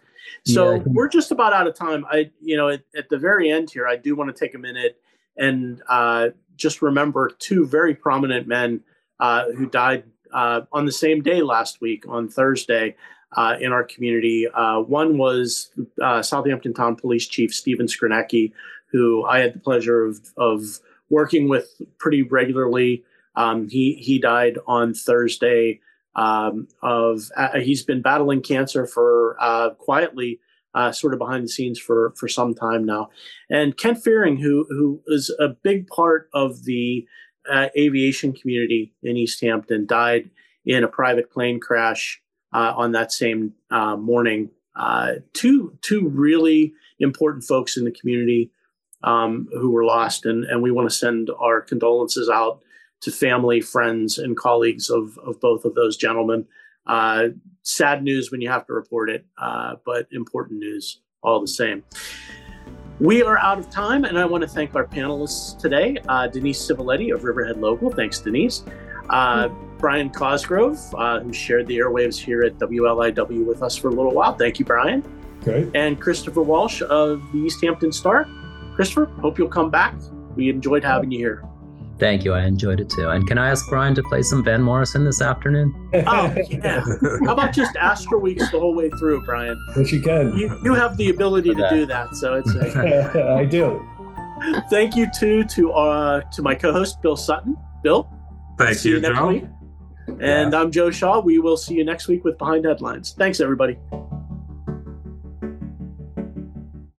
So 0.46 0.74
yeah, 0.74 0.82
we're 0.86 1.08
just 1.08 1.30
about 1.30 1.52
out 1.52 1.66
of 1.66 1.74
time. 1.74 2.04
I, 2.10 2.30
you 2.40 2.56
know, 2.56 2.68
at, 2.68 2.82
at, 2.96 3.08
the 3.08 3.18
very 3.18 3.50
end 3.50 3.70
here, 3.70 3.86
I 3.86 3.96
do 3.96 4.16
want 4.16 4.34
to 4.34 4.38
take 4.38 4.54
a 4.54 4.58
minute 4.58 5.00
and 5.36 5.82
uh, 5.88 6.28
just 6.56 6.82
remember 6.82 7.30
two 7.38 7.66
very 7.66 7.94
prominent 7.94 8.46
men 8.46 8.80
uh, 9.20 9.50
who 9.52 9.68
died 9.68 10.04
uh, 10.32 10.62
on 10.72 10.86
the 10.86 10.92
same 10.92 11.22
day 11.22 11.42
last 11.42 11.80
week 11.80 12.04
on 12.08 12.28
Thursday. 12.28 12.96
Uh, 13.36 13.56
in 13.60 13.72
our 13.72 13.82
community, 13.82 14.46
uh, 14.54 14.78
one 14.78 15.18
was 15.18 15.72
uh, 16.00 16.22
Southampton 16.22 16.72
Town 16.72 16.94
Police 16.94 17.26
Chief 17.26 17.52
Steven 17.52 17.86
Skrynecki, 17.86 18.52
who 18.92 19.24
I 19.24 19.40
had 19.40 19.54
the 19.54 19.58
pleasure 19.58 20.04
of, 20.04 20.20
of 20.36 20.62
working 21.10 21.48
with 21.48 21.82
pretty 21.98 22.22
regularly. 22.22 23.02
Um, 23.34 23.68
he 23.68 23.94
he 23.94 24.20
died 24.20 24.58
on 24.68 24.94
Thursday. 24.94 25.80
Um, 26.16 26.68
of 26.82 27.30
uh, 27.36 27.58
he's 27.58 27.82
been 27.82 28.02
battling 28.02 28.40
cancer 28.42 28.86
for 28.86 29.36
uh, 29.40 29.70
quietly, 29.70 30.40
uh, 30.74 30.92
sort 30.92 31.12
of 31.12 31.18
behind 31.18 31.44
the 31.44 31.48
scenes 31.48 31.78
for 31.78 32.14
for 32.16 32.28
some 32.28 32.54
time 32.54 32.84
now. 32.84 33.10
And 33.50 33.76
Kent 33.76 33.98
Feuerring, 34.04 34.40
who 34.40 34.66
who 34.68 35.02
is 35.08 35.34
a 35.38 35.48
big 35.48 35.88
part 35.88 36.28
of 36.32 36.64
the 36.64 37.06
uh, 37.50 37.68
aviation 37.76 38.32
community 38.32 38.94
in 39.02 39.16
East 39.16 39.40
Hampton, 39.40 39.86
died 39.86 40.30
in 40.64 40.84
a 40.84 40.88
private 40.88 41.30
plane 41.30 41.60
crash 41.60 42.22
uh, 42.52 42.72
on 42.76 42.92
that 42.92 43.12
same 43.12 43.52
uh, 43.70 43.96
morning. 43.96 44.50
two 45.32 45.76
two 45.82 46.08
really 46.08 46.72
important 47.00 47.44
folks 47.44 47.76
in 47.76 47.84
the 47.84 47.90
community 47.90 48.50
um, 49.04 49.48
who 49.52 49.70
were 49.70 49.84
lost. 49.84 50.26
And, 50.26 50.44
and 50.44 50.62
we 50.62 50.70
want 50.70 50.88
to 50.88 50.94
send 50.94 51.30
our 51.38 51.60
condolences 51.60 52.28
out 52.28 52.62
to 53.04 53.10
family, 53.10 53.60
friends, 53.60 54.18
and 54.18 54.36
colleagues 54.36 54.90
of, 54.90 55.18
of 55.18 55.40
both 55.40 55.64
of 55.64 55.74
those 55.74 55.96
gentlemen. 55.96 56.46
Uh, 56.86 57.28
sad 57.62 58.02
news 58.02 58.30
when 58.30 58.40
you 58.40 58.48
have 58.48 58.66
to 58.66 58.72
report 58.72 59.10
it, 59.10 59.24
uh, 59.38 59.74
but 59.84 60.06
important 60.12 60.58
news 60.58 61.00
all 61.22 61.40
the 61.40 61.48
same. 61.48 61.82
We 63.00 63.22
are 63.22 63.38
out 63.38 63.58
of 63.58 63.70
time, 63.70 64.04
and 64.04 64.18
I 64.18 64.24
want 64.24 64.42
to 64.42 64.48
thank 64.48 64.74
our 64.74 64.86
panelists 64.86 65.58
today 65.58 65.96
uh, 66.08 66.28
Denise 66.28 66.58
Civiletti 66.58 67.12
of 67.12 67.24
Riverhead 67.24 67.58
Local. 67.58 67.90
Thanks, 67.90 68.20
Denise. 68.20 68.64
Uh, 69.10 69.48
Brian 69.78 70.08
Cosgrove, 70.10 70.78
uh, 70.94 71.20
who 71.20 71.32
shared 71.32 71.66
the 71.66 71.76
airwaves 71.76 72.16
here 72.16 72.42
at 72.42 72.56
WLIW 72.58 73.44
with 73.44 73.62
us 73.62 73.76
for 73.76 73.88
a 73.88 73.90
little 73.90 74.12
while. 74.12 74.34
Thank 74.34 74.58
you, 74.58 74.64
Brian. 74.64 75.04
Okay. 75.42 75.70
And 75.74 76.00
Christopher 76.00 76.42
Walsh 76.42 76.82
of 76.82 77.20
the 77.32 77.38
East 77.38 77.62
Hampton 77.62 77.92
Star. 77.92 78.26
Christopher, 78.76 79.06
hope 79.20 79.38
you'll 79.38 79.48
come 79.48 79.70
back. 79.70 79.94
We 80.36 80.48
enjoyed 80.48 80.84
having 80.84 81.10
you 81.10 81.18
here. 81.18 81.44
Thank 81.98 82.24
you. 82.24 82.32
I 82.32 82.44
enjoyed 82.44 82.80
it 82.80 82.90
too. 82.90 83.08
And 83.08 83.26
can 83.26 83.38
I 83.38 83.50
ask 83.50 83.68
Brian 83.68 83.94
to 83.94 84.02
play 84.02 84.22
some 84.22 84.42
Van 84.42 84.62
Morrison 84.62 85.04
this 85.04 85.22
afternoon? 85.22 85.72
Oh, 86.06 86.34
yeah. 86.50 86.84
How 87.24 87.32
about 87.32 87.54
just 87.54 87.76
Astral 87.76 88.20
Weeks 88.20 88.50
the 88.50 88.58
whole 88.58 88.74
way 88.74 88.90
through, 88.90 89.24
Brian? 89.24 89.56
Yes, 89.76 89.92
you 89.92 90.02
can. 90.02 90.36
You, 90.36 90.58
you 90.64 90.74
have 90.74 90.96
the 90.96 91.08
ability 91.08 91.54
to 91.54 91.68
do 91.70 91.86
that, 91.86 92.14
so 92.16 92.34
it's. 92.34 92.52
A... 92.54 93.36
I 93.38 93.44
do. 93.44 93.80
Thank 94.70 94.96
you 94.96 95.06
too 95.16 95.44
to 95.44 95.72
uh 95.72 96.20
to 96.32 96.42
my 96.42 96.54
co-host 96.54 97.00
Bill 97.00 97.16
Sutton. 97.16 97.56
Bill. 97.82 98.10
Thank 98.58 98.84
you, 98.84 98.96
you 98.96 99.00
Joe. 99.00 99.28
Week. 99.28 99.44
And 100.20 100.52
yeah. 100.52 100.60
I'm 100.60 100.70
Joe 100.70 100.90
Shaw. 100.90 101.20
We 101.20 101.38
will 101.38 101.56
see 101.56 101.74
you 101.74 101.84
next 101.84 102.08
week 102.08 102.24
with 102.24 102.36
Behind 102.38 102.64
Headlines. 102.64 103.14
Thanks, 103.16 103.40
everybody. 103.40 103.78